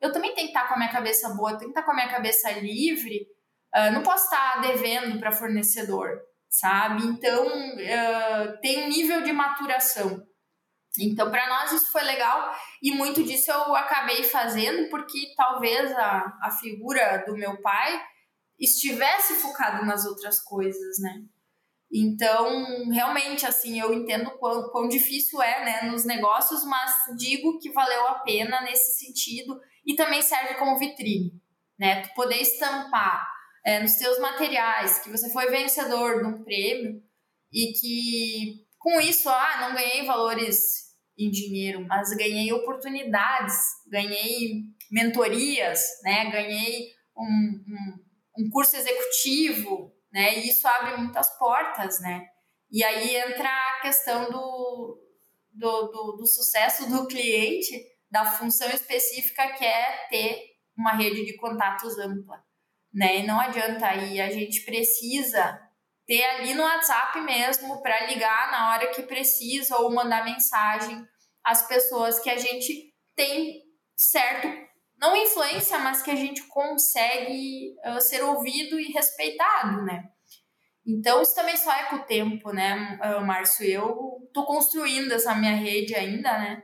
eu 0.01 0.13
também 0.13 0.35
tenho 0.35 0.49
que 0.49 0.57
estar 0.57 0.69
com 0.69 0.75
a 0.75 0.79
minha 0.79 0.93
cabeça 0.93 1.29
boa, 1.35 1.59
tenho 1.59 1.73
que 1.73 1.79
estar 1.79 1.83
com 1.83 1.93
a 1.93 1.95
minha 1.95 2.11
cabeça 2.11 2.51
livre. 2.53 3.27
Uh, 3.75 3.93
não 3.93 4.03
posso 4.03 4.25
estar 4.25 4.61
devendo 4.61 5.19
para 5.19 5.33
fornecedor 5.33 6.21
sabe? 6.53 7.07
Então, 7.07 7.47
uh, 7.47 8.61
tem 8.61 8.85
um 8.85 8.89
nível 8.89 9.23
de 9.23 9.33
maturação. 9.33 10.23
Então, 11.01 11.31
para 11.31 11.49
nós 11.49 11.73
isso 11.73 11.91
foi 11.91 12.03
legal 12.03 12.55
e 12.83 12.95
muito 12.95 13.25
disso 13.25 13.51
eu 13.51 13.75
acabei 13.75 14.23
fazendo 14.25 14.91
porque 14.91 15.33
talvez 15.35 15.91
a, 15.93 16.39
a 16.43 16.51
figura 16.61 17.25
do 17.27 17.33
meu 17.33 17.59
pai 17.63 17.99
estivesse 18.61 19.37
focado 19.37 19.87
nas 19.87 20.05
outras 20.05 20.39
coisas, 20.41 20.99
né? 21.01 21.23
Então, 21.93 22.89
realmente, 22.91 23.45
assim, 23.45 23.79
eu 23.79 23.93
entendo 23.93 24.31
quão, 24.39 24.71
quão 24.71 24.89
difícil 24.89 25.43
é, 25.43 25.65
né, 25.65 25.91
nos 25.91 26.07
negócios, 26.07 26.65
mas 26.65 26.91
digo 27.19 27.59
que 27.59 27.71
valeu 27.71 28.09
a 28.09 28.21
pena 28.21 28.63
nesse 28.63 28.99
sentido 29.05 29.61
e 29.85 29.95
também 29.95 30.23
serve 30.23 30.55
como 30.55 30.79
vitrine, 30.79 31.33
né? 31.79 32.01
Tu 32.01 32.15
poder 32.15 32.41
estampar 32.41 33.29
é, 33.65 33.81
nos 33.81 33.93
seus 33.93 34.19
materiais, 34.19 35.01
que 35.01 35.11
você 35.11 35.31
foi 35.31 35.51
vencedor 35.51 36.23
de 36.23 36.29
um 36.29 36.43
prêmio 36.43 37.03
e 37.53 37.73
que 37.73 38.67
com 38.79 39.01
isso, 39.01 39.29
ah, 39.29 39.59
não 39.61 39.75
ganhei 39.75 40.05
valores 40.05 40.93
em 41.17 41.31
dinheiro, 41.31 41.87
mas 41.87 42.11
ganhei 42.17 42.53
oportunidades, 42.53 43.55
ganhei 43.87 44.63
mentorias, 44.91 45.81
né? 46.03 46.31
Ganhei 46.31 46.89
um, 47.17 47.63
um, 47.69 48.45
um 48.45 48.51
curso 48.51 48.77
executivo, 48.77 49.93
né? 50.13 50.39
E 50.39 50.49
isso 50.49 50.67
abre 50.69 50.97
muitas 50.97 51.37
portas, 51.39 52.01
né? 52.01 52.27
E 52.71 52.83
aí 52.85 53.17
entra 53.17 53.49
a 53.49 53.81
questão 53.81 54.31
do, 54.31 54.99
do, 55.53 55.83
do, 55.89 56.13
do 56.19 56.27
sucesso 56.27 56.89
do 56.89 57.07
cliente, 57.07 57.73
da 58.11 58.25
função 58.25 58.69
específica 58.71 59.53
que 59.55 59.65
é 59.65 60.07
ter 60.09 60.43
uma 60.77 60.93
rede 60.93 61.25
de 61.25 61.37
contatos 61.37 61.99
ampla 61.99 62.43
né? 62.93 63.21
E 63.21 63.27
não 63.27 63.41
adianta 63.41 63.87
aí, 63.87 64.21
a 64.21 64.31
gente 64.31 64.61
precisa 64.65 65.59
ter 66.07 66.23
ali 66.25 66.53
no 66.53 66.63
WhatsApp 66.63 67.21
mesmo 67.21 67.81
para 67.81 68.07
ligar 68.07 68.51
na 68.51 68.71
hora 68.71 68.89
que 68.89 69.03
precisa 69.03 69.79
ou 69.79 69.93
mandar 69.93 70.25
mensagem 70.25 71.03
às 71.43 71.67
pessoas 71.67 72.19
que 72.19 72.29
a 72.29 72.37
gente 72.37 72.93
tem 73.15 73.63
certo, 73.97 74.49
não 75.03 75.17
influência, 75.17 75.79
mas 75.81 76.01
que 76.01 76.11
a 76.13 76.15
gente 76.15 76.45
consegue 76.45 77.75
uh, 77.85 78.01
ser 78.01 78.23
ouvido 78.23 78.79
e 78.79 78.93
respeitado, 78.93 79.83
né? 79.83 80.09
Então, 80.87 81.21
isso 81.21 81.35
também 81.35 81.57
só 81.57 81.73
é 81.73 81.85
com 81.85 81.97
o 81.97 82.05
tempo, 82.05 82.53
né, 82.53 82.99
uh, 83.03 83.21
Márcio? 83.21 83.67
Eu 83.67 84.31
tô 84.33 84.45
construindo 84.47 85.13
essa 85.13 85.35
minha 85.35 85.55
rede 85.55 85.95
ainda, 85.95 86.39
né? 86.39 86.63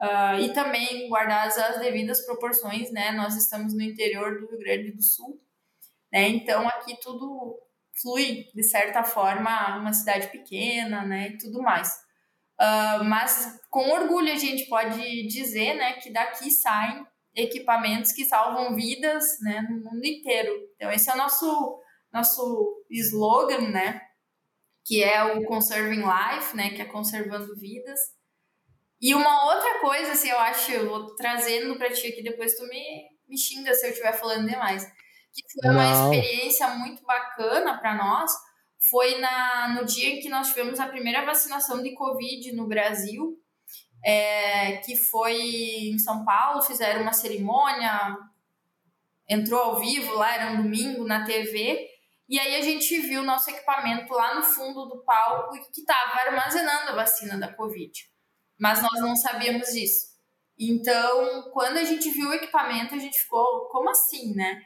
Uh, 0.00 0.40
e 0.40 0.52
também 0.52 1.08
guardar 1.08 1.46
as, 1.46 1.58
as 1.58 1.80
devidas 1.80 2.24
proporções, 2.24 2.92
né? 2.92 3.10
Nós 3.12 3.36
estamos 3.36 3.74
no 3.74 3.82
interior 3.82 4.40
do 4.40 4.48
Rio 4.48 4.58
Grande 4.58 4.92
do 4.92 5.02
Sul, 5.02 5.40
né? 6.12 6.28
Então 6.28 6.68
aqui 6.68 6.96
tudo 7.00 7.58
flui 8.00 8.46
de 8.54 8.62
certa 8.62 9.02
forma 9.04 9.76
uma 9.76 9.92
cidade 9.92 10.28
pequena, 10.28 11.04
né, 11.04 11.28
e 11.28 11.38
tudo 11.38 11.62
mais. 11.62 11.88
Uh, 12.60 13.04
mas 13.04 13.60
com 13.70 13.90
orgulho 13.90 14.32
a 14.32 14.36
gente 14.36 14.66
pode 14.66 15.26
dizer, 15.26 15.74
né, 15.74 15.94
que 15.94 16.10
daqui 16.10 16.50
saem 16.50 17.06
equipamentos 17.34 18.12
que 18.12 18.24
salvam 18.24 18.74
vidas, 18.74 19.24
né, 19.40 19.62
no 19.62 19.82
mundo 19.82 20.04
inteiro. 20.04 20.52
Então 20.76 20.90
esse 20.90 21.10
é 21.10 21.14
o 21.14 21.16
nosso 21.16 21.80
nosso 22.12 22.84
slogan, 22.90 23.70
né, 23.70 24.02
que 24.84 25.02
é 25.02 25.24
o 25.24 25.44
Conserving 25.46 26.02
Life, 26.02 26.54
né, 26.54 26.70
que 26.70 26.82
é 26.82 26.84
conservando 26.84 27.56
vidas. 27.56 27.98
E 29.00 29.14
uma 29.14 29.46
outra 29.46 29.80
coisa, 29.80 30.12
assim, 30.12 30.28
eu 30.28 30.38
acho, 30.38 30.70
eu 30.72 30.88
vou 30.88 31.16
trazendo 31.16 31.76
para 31.76 31.90
ti 31.90 32.06
aqui, 32.08 32.22
depois 32.22 32.54
tu 32.54 32.66
me, 32.68 33.08
me 33.26 33.38
xinga 33.38 33.72
se 33.74 33.86
eu 33.86 33.90
estiver 33.90 34.12
falando 34.12 34.46
demais 34.46 34.86
que 35.32 35.60
foi 35.60 35.70
uma 35.70 35.84
Não. 35.84 36.12
experiência 36.12 36.68
muito 36.68 37.02
bacana 37.04 37.78
para 37.78 37.96
nós, 37.96 38.30
foi 38.90 39.18
na, 39.18 39.74
no 39.74 39.86
dia 39.86 40.08
em 40.10 40.20
que 40.20 40.28
nós 40.28 40.48
tivemos 40.48 40.78
a 40.78 40.88
primeira 40.88 41.24
vacinação 41.24 41.82
de 41.82 41.94
Covid 41.94 42.52
no 42.52 42.66
Brasil, 42.66 43.38
é, 44.04 44.78
que 44.78 44.96
foi 44.96 45.36
em 45.36 45.98
São 45.98 46.24
Paulo, 46.24 46.62
fizeram 46.62 47.02
uma 47.02 47.12
cerimônia, 47.12 48.16
entrou 49.28 49.60
ao 49.60 49.80
vivo 49.80 50.14
lá, 50.14 50.34
era 50.34 50.52
um 50.52 50.62
domingo, 50.62 51.04
na 51.04 51.24
TV, 51.24 51.88
e 52.28 52.38
aí 52.38 52.56
a 52.56 52.62
gente 52.62 52.98
viu 53.00 53.22
nosso 53.22 53.50
equipamento 53.50 54.12
lá 54.12 54.34
no 54.34 54.42
fundo 54.42 54.86
do 54.86 55.04
palco 55.04 55.52
que 55.72 55.80
estava 55.80 56.20
armazenando 56.26 56.90
a 56.90 56.94
vacina 56.94 57.38
da 57.38 57.52
Covid. 57.52 57.92
Mas 58.58 58.80
nós 58.82 59.00
não 59.00 59.14
sabíamos 59.14 59.68
disso. 59.68 60.12
Então, 60.58 61.50
quando 61.52 61.78
a 61.78 61.84
gente 61.84 62.08
viu 62.10 62.28
o 62.28 62.34
equipamento, 62.34 62.94
a 62.94 62.98
gente 62.98 63.18
ficou, 63.18 63.66
como 63.66 63.90
assim, 63.90 64.34
né? 64.34 64.62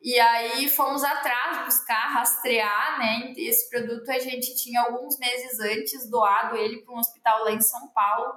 E 0.00 0.18
aí 0.18 0.68
fomos 0.68 1.02
atrás 1.02 1.64
buscar, 1.64 2.08
rastrear, 2.12 2.98
né? 2.98 3.32
Esse 3.36 3.68
produto 3.68 4.10
a 4.10 4.18
gente 4.18 4.54
tinha 4.56 4.80
alguns 4.82 5.18
meses 5.18 5.58
antes 5.60 6.08
doado 6.10 6.56
ele 6.56 6.82
para 6.82 6.94
um 6.94 6.98
hospital 6.98 7.44
lá 7.44 7.52
em 7.52 7.60
São 7.60 7.88
Paulo, 7.88 8.32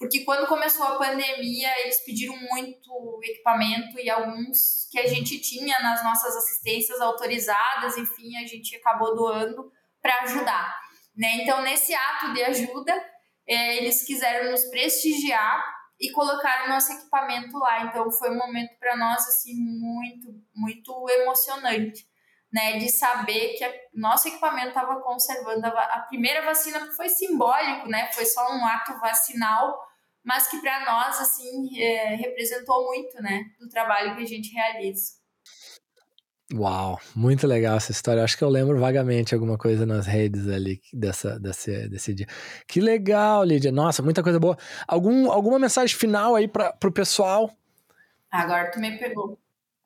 porque 0.00 0.24
quando 0.24 0.48
começou 0.48 0.82
a 0.86 0.96
pandemia 0.96 1.68
eles 1.80 2.02
pediram 2.06 2.34
muito 2.34 3.20
equipamento 3.22 4.00
e 4.00 4.08
alguns 4.08 4.88
que 4.90 4.98
a 4.98 5.06
gente 5.06 5.38
tinha 5.40 5.78
nas 5.80 6.02
nossas 6.02 6.34
assistências 6.34 6.98
autorizadas, 7.02 7.98
enfim, 7.98 8.34
a 8.38 8.46
gente 8.46 8.74
acabou 8.76 9.14
doando 9.14 9.70
para 10.00 10.22
ajudar, 10.22 10.74
né? 11.14 11.42
Então 11.42 11.60
nesse 11.60 11.92
ato 11.92 12.32
de 12.32 12.42
ajuda 12.42 12.98
é, 13.46 13.76
eles 13.76 14.02
quiseram 14.02 14.50
nos 14.50 14.64
prestigiar 14.70 15.62
e 16.00 16.10
colocaram 16.12 16.70
nosso 16.70 16.90
equipamento 16.94 17.58
lá. 17.58 17.84
Então 17.84 18.10
foi 18.10 18.30
um 18.30 18.38
momento 18.38 18.78
para 18.78 18.96
nós 18.96 19.18
assim 19.28 19.54
muito, 19.54 20.32
muito 20.54 21.10
emocionante, 21.10 22.08
né, 22.50 22.78
de 22.78 22.88
saber 22.88 23.50
que 23.58 23.64
a, 23.64 23.72
nosso 23.92 24.28
equipamento 24.28 24.68
estava 24.68 24.98
conservando 25.02 25.66
a, 25.66 25.70
a, 25.70 26.00
primeira 26.08 26.42
vacina 26.42 26.90
foi 26.92 27.10
simbólico, 27.10 27.86
né, 27.86 28.10
foi 28.12 28.24
só 28.24 28.50
um 28.50 28.66
ato 28.66 28.98
vacinal, 28.98 29.89
mas 30.24 30.48
que 30.48 30.60
para 30.60 30.84
nós 30.84 31.20
assim 31.20 31.80
é, 31.80 32.14
representou 32.16 32.86
muito, 32.86 33.20
né, 33.22 33.44
do 33.58 33.68
trabalho 33.68 34.16
que 34.16 34.22
a 34.22 34.26
gente 34.26 34.52
realiza. 34.52 35.20
Uau, 36.52 36.98
muito 37.14 37.46
legal 37.46 37.76
essa 37.76 37.92
história. 37.92 38.24
Acho 38.24 38.36
que 38.36 38.42
eu 38.42 38.48
lembro 38.48 38.78
vagamente 38.78 39.34
alguma 39.34 39.56
coisa 39.56 39.86
nas 39.86 40.04
redes 40.06 40.48
ali 40.48 40.80
dessa, 40.92 41.38
desse, 41.38 41.88
desse 41.88 42.12
dia. 42.12 42.26
Que 42.66 42.80
legal, 42.80 43.44
Lídia. 43.44 43.70
Nossa, 43.70 44.02
muita 44.02 44.20
coisa 44.20 44.40
boa. 44.40 44.56
Algum, 44.86 45.30
alguma 45.30 45.60
mensagem 45.60 45.96
final 45.96 46.34
aí 46.34 46.48
para 46.48 46.74
o 46.84 46.92
pessoal? 46.92 47.50
Agora 48.30 48.68
tu 48.70 48.80
me 48.80 48.98
pegou. 48.98 49.38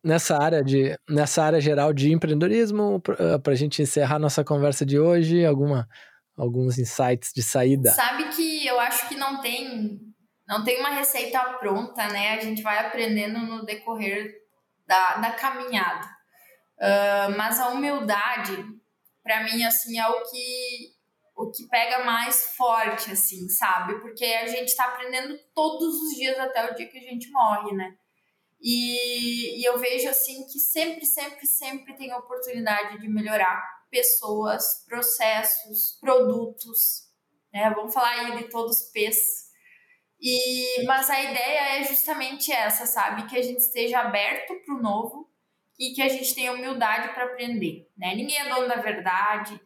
Nessa 0.03 0.39
área, 0.39 0.62
de, 0.62 0.99
nessa 1.09 1.43
área 1.43 1.61
geral 1.61 1.93
de 1.93 2.12
empreendedorismo, 2.12 3.01
para 3.01 3.16
a 3.47 3.53
eh, 3.53 3.57
gente 3.57 3.82
encerrar 3.82 4.18
nossa 4.18 4.45
conversa 4.45 4.85
de 4.85 4.99
hoje, 4.99 5.45
alguma, 5.45 5.89
alguns 6.37 6.78
insights 6.78 7.30
de 7.35 7.43
saída. 7.43 7.91
Sabe 7.91 8.28
que 8.28 8.66
eu 8.66 8.78
acho 8.80 9.09
que 9.09 9.16
não 9.16 9.41
tem, 9.41 9.99
não 10.47 10.62
tem 10.64 10.80
uma 10.80 10.90
receita 10.90 11.40
pronta, 11.55 12.07
né? 12.09 12.34
A 12.34 12.40
gente 12.40 12.62
vai 12.62 12.78
aprendendo 12.78 13.38
no 13.40 13.64
decorrer 13.64 14.32
da, 14.86 15.16
da 15.16 15.32
caminhada. 15.32 16.07
Uh, 16.76 17.36
mas 17.36 17.59
a 17.61 17.68
humildade, 17.68 18.64
para 19.22 19.45
mim, 19.45 19.64
assim, 19.64 19.99
é 19.99 20.07
o 20.09 20.22
que 20.22 20.95
o 21.36 21.51
que 21.51 21.66
pega 21.68 22.05
mais 22.05 22.55
forte, 22.57 23.11
assim, 23.11 23.49
sabe? 23.49 24.01
Porque 24.01 24.24
a 24.24 24.47
gente 24.47 24.68
está 24.68 24.84
aprendendo 24.84 25.36
todos 25.53 25.95
os 26.01 26.14
dias 26.14 26.38
até 26.38 26.70
o 26.70 26.74
dia 26.74 26.88
que 26.88 26.99
a 26.99 27.03
gente 27.03 27.28
morre, 27.30 27.72
né? 27.74 27.97
E, 28.61 29.61
e 29.61 29.64
eu 29.64 29.76
vejo, 29.78 30.09
assim, 30.09 30.47
que 30.47 30.59
sempre, 30.59 31.05
sempre, 31.05 31.47
sempre 31.47 31.97
tem 31.97 32.14
oportunidade 32.14 33.01
de 33.01 33.09
melhorar 33.09 33.62
pessoas, 33.90 34.84
processos, 34.86 35.99
produtos, 36.01 37.09
né? 37.53 37.70
Vamos 37.74 37.92
falar 37.92 38.11
aí 38.11 38.38
de 38.38 38.49
todos 38.49 38.80
os 38.80 38.90
P's. 38.92 39.43
E, 40.26 40.84
mas 40.86 41.10
a 41.10 41.22
ideia 41.22 41.78
é 41.78 41.84
justamente 41.84 42.50
essa, 42.50 42.86
sabe? 42.86 43.26
Que 43.28 43.36
a 43.36 43.42
gente 43.42 43.58
esteja 43.58 44.00
aberto 44.00 44.54
para 44.64 44.74
o 44.74 44.80
novo, 44.80 45.28
e 45.78 45.92
que 45.92 46.02
a 46.02 46.08
gente 46.08 46.34
tenha 46.34 46.52
humildade 46.52 47.12
para 47.12 47.24
aprender. 47.24 47.90
Né? 47.96 48.14
Ninguém 48.14 48.38
é 48.38 48.48
dono 48.48 48.68
da 48.68 48.76
verdade, 48.76 49.60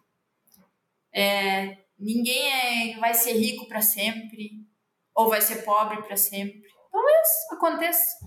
é, 1.13 1.79
ninguém 1.99 2.93
é, 2.93 2.99
vai 2.99 3.15
ser 3.15 3.33
rico 3.33 3.67
para 3.67 3.81
sempre 3.81 4.67
ou 5.15 5.29
vai 5.29 5.41
ser 5.41 5.65
pobre 5.65 6.03
para 6.03 6.17
sempre. 6.17 6.63
Talvez 6.91 7.29
aconteça. 7.53 8.27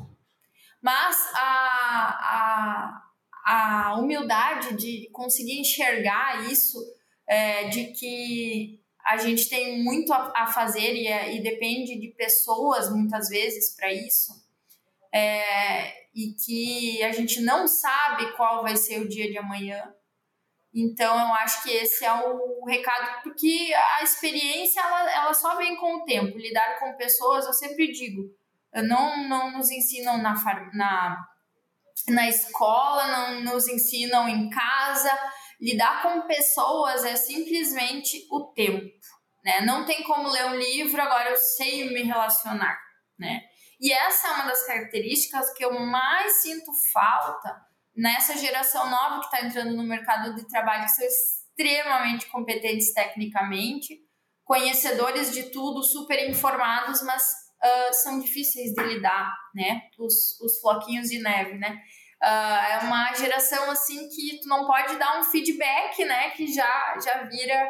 Mas 0.82 1.16
a, 1.36 3.02
a, 3.46 3.92
a 3.92 3.96
humildade 3.96 4.76
de 4.76 5.10
conseguir 5.12 5.60
enxergar 5.60 6.50
isso, 6.52 6.78
é, 7.28 7.66
de 7.70 7.92
que 7.92 8.81
a 9.06 9.18
gente 9.18 9.50
tem 9.50 9.84
muito 9.84 10.14
a, 10.14 10.32
a 10.36 10.48
fazer 10.48 10.94
e, 10.94 11.08
é, 11.08 11.36
e 11.36 11.42
depende 11.42 12.00
de 12.00 12.08
pessoas 12.10 12.92
muitas 12.92 13.30
vezes 13.30 13.76
para 13.76 13.92
isso, 13.92 14.34
é, 15.12 16.06
e 16.14 16.34
que 16.34 17.04
a 17.04 17.12
gente 17.12 17.42
não 17.42 17.68
sabe 17.68 18.34
qual 18.34 18.62
vai 18.62 18.76
ser 18.76 19.00
o 19.00 19.08
dia 19.08 19.30
de 19.30 19.38
amanhã. 19.38 19.94
Então, 20.74 21.20
eu 21.20 21.34
acho 21.36 21.64
que 21.64 21.70
esse 21.70 22.06
é 22.06 22.14
o 22.14 22.66
recado, 22.66 23.24
porque 23.24 23.74
a 23.98 24.04
experiência 24.04 24.80
ela, 24.80 25.12
ela 25.12 25.34
só 25.34 25.58
vem 25.58 25.76
com 25.76 25.98
o 25.98 26.06
tempo. 26.06 26.38
Lidar 26.38 26.80
com 26.80 26.96
pessoas, 26.96 27.46
eu 27.46 27.52
sempre 27.52 27.92
digo, 27.92 28.34
não, 28.74 29.28
não 29.28 29.52
nos 29.52 29.70
ensinam 29.70 30.18
na, 30.18 30.34
na, 30.74 31.28
na 32.08 32.30
escola, 32.30 33.08
não 33.08 33.42
nos 33.42 33.68
ensinam 33.68 34.30
em 34.30 34.50
casa. 34.50 35.12
Lidar 35.62 36.02
com 36.02 36.28
pessoas 36.28 37.06
é 37.06 37.16
simplesmente 37.16 38.26
o 38.32 38.52
tempo. 38.54 38.90
Né? 39.44 39.62
Não 39.62 39.86
tem 39.86 40.04
como 40.04 40.28
ler 40.30 40.46
um 40.46 40.56
livro, 40.56 41.02
agora 41.02 41.30
eu 41.30 41.38
sei 41.38 41.90
me 41.94 42.02
relacionar. 42.02 42.80
Né? 43.18 43.42
E 43.80 43.94
essa 43.94 44.28
é 44.28 44.32
uma 44.32 44.46
das 44.46 44.66
características 44.66 45.54
que 45.54 45.64
eu 45.64 45.74
mais 45.80 46.42
sinto 46.42 46.72
falta 46.92 47.62
nessa 47.96 48.38
geração 48.38 48.90
nova 48.90 49.20
que 49.20 49.26
está 49.26 49.46
entrando 49.46 49.76
no 49.76 49.84
mercado 49.84 50.34
de 50.36 50.48
trabalho, 50.48 50.86
que 50.86 50.92
são 50.92 51.06
extremamente 51.06 52.26
competentes 52.28 52.94
tecnicamente, 52.94 54.00
conhecedores 54.44 55.32
de 55.34 55.52
tudo, 55.52 55.84
super 55.84 56.28
informados, 56.30 57.02
mas 57.04 57.24
uh, 57.24 57.94
são 57.94 58.20
difíceis 58.20 58.74
de 58.74 58.84
lidar, 58.84 59.32
né? 59.54 59.82
Os, 60.00 60.40
os 60.42 60.60
floquinhos 60.60 61.10
de 61.10 61.20
neve, 61.20 61.58
né? 61.58 61.82
Uh, 62.24 62.26
é 62.26 62.80
uma 62.84 63.14
geração 63.16 63.72
assim 63.72 64.08
que 64.10 64.40
tu 64.42 64.48
não 64.48 64.68
pode 64.68 64.96
dar 64.98 65.20
um 65.20 65.24
feedback, 65.24 66.06
né? 66.06 66.30
Que 66.32 66.54
já, 66.54 67.00
já 67.04 67.24
vira. 67.24 67.68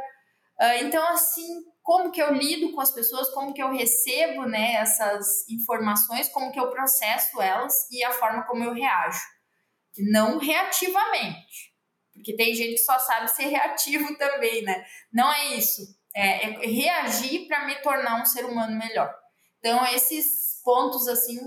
Uh, 0.59 0.83
então, 0.83 1.07
assim, 1.07 1.63
como 1.81 2.11
que 2.11 2.21
eu 2.21 2.33
lido 2.33 2.71
com 2.73 2.81
as 2.81 2.91
pessoas, 2.91 3.29
como 3.29 3.53
que 3.53 3.61
eu 3.61 3.71
recebo 3.71 4.45
né, 4.45 4.75
essas 4.75 5.47
informações, 5.49 6.29
como 6.29 6.51
que 6.51 6.59
eu 6.59 6.69
processo 6.69 7.41
elas 7.41 7.73
e 7.91 8.03
a 8.03 8.11
forma 8.11 8.43
como 8.43 8.63
eu 8.63 8.73
reajo. 8.73 9.19
Não 9.97 10.37
reativamente, 10.37 11.73
porque 12.13 12.35
tem 12.35 12.53
gente 12.53 12.73
que 12.73 12.83
só 12.83 12.97
sabe 12.99 13.27
ser 13.29 13.47
reativo 13.47 14.15
também, 14.19 14.63
né? 14.63 14.85
Não 15.11 15.31
é 15.31 15.55
isso. 15.55 15.81
É, 16.15 16.45
é 16.45 16.67
reagir 16.67 17.47
para 17.47 17.65
me 17.65 17.75
tornar 17.75 18.21
um 18.21 18.25
ser 18.25 18.45
humano 18.45 18.77
melhor. 18.77 19.13
Então, 19.59 19.85
esses 19.87 20.61
pontos, 20.63 21.07
assim, 21.07 21.37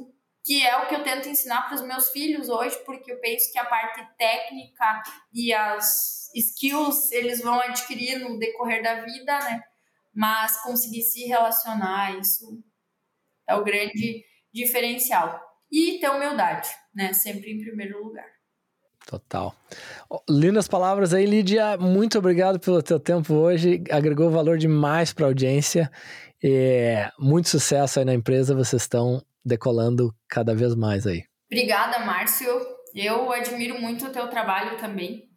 que 0.45 0.65
é 0.65 0.77
o 0.77 0.87
que 0.87 0.95
eu 0.95 1.03
tento 1.03 1.29
ensinar 1.29 1.63
para 1.63 1.75
os 1.75 1.83
meus 1.83 2.11
filhos 2.11 2.49
hoje, 2.49 2.77
porque 2.85 3.11
eu 3.11 3.19
penso 3.19 3.51
que 3.51 3.59
a 3.59 3.65
parte 3.65 4.07
técnica 4.19 5.03
e 5.33 5.53
as 5.53 6.31
skills 6.35 7.11
eles 7.13 7.41
vão 7.41 7.59
adquirir 7.61 8.19
no 8.19 8.39
decorrer 8.39 8.83
da 8.83 9.03
vida, 9.03 9.39
né? 9.41 9.63
mas 10.15 10.63
conseguir 10.63 11.03
se 11.03 11.25
relacionar, 11.27 12.17
isso 12.19 12.63
é 13.49 13.55
o 13.57 13.65
grande 13.65 14.25
diferencial. 14.53 15.41
E 15.71 15.99
ter 15.99 16.09
humildade, 16.09 16.69
né? 16.95 17.13
Sempre 17.13 17.51
em 17.51 17.61
primeiro 17.61 18.05
lugar. 18.05 18.29
Total. 19.07 19.55
Lindas 20.31 20.69
palavras 20.69 21.13
aí, 21.13 21.27
Lídia. 21.27 21.77
Muito 21.77 22.17
obrigado 22.19 22.61
pelo 22.61 22.81
teu 22.81 23.01
tempo 23.01 23.35
hoje. 23.35 23.83
Agregou 23.91 24.31
valor 24.31 24.57
demais 24.57 25.13
para 25.13 25.27
a 25.27 25.29
audiência. 25.29 25.91
E 26.43 26.95
muito 27.19 27.49
sucesso 27.49 27.99
aí 27.99 28.05
na 28.05 28.15
empresa. 28.15 28.55
Vocês 28.55 28.83
estão 28.83 29.21
decolando 29.45 30.15
cada 30.29 30.55
vez 30.55 30.75
mais 30.75 31.07
aí. 31.07 31.25
Obrigada, 31.51 32.01
Márcio. 32.01 32.49
Eu 32.95 33.33
admiro 33.33 33.81
muito 33.81 34.07
o 34.07 34.11
teu 34.11 34.29
trabalho 34.29 34.79
também 34.79 35.34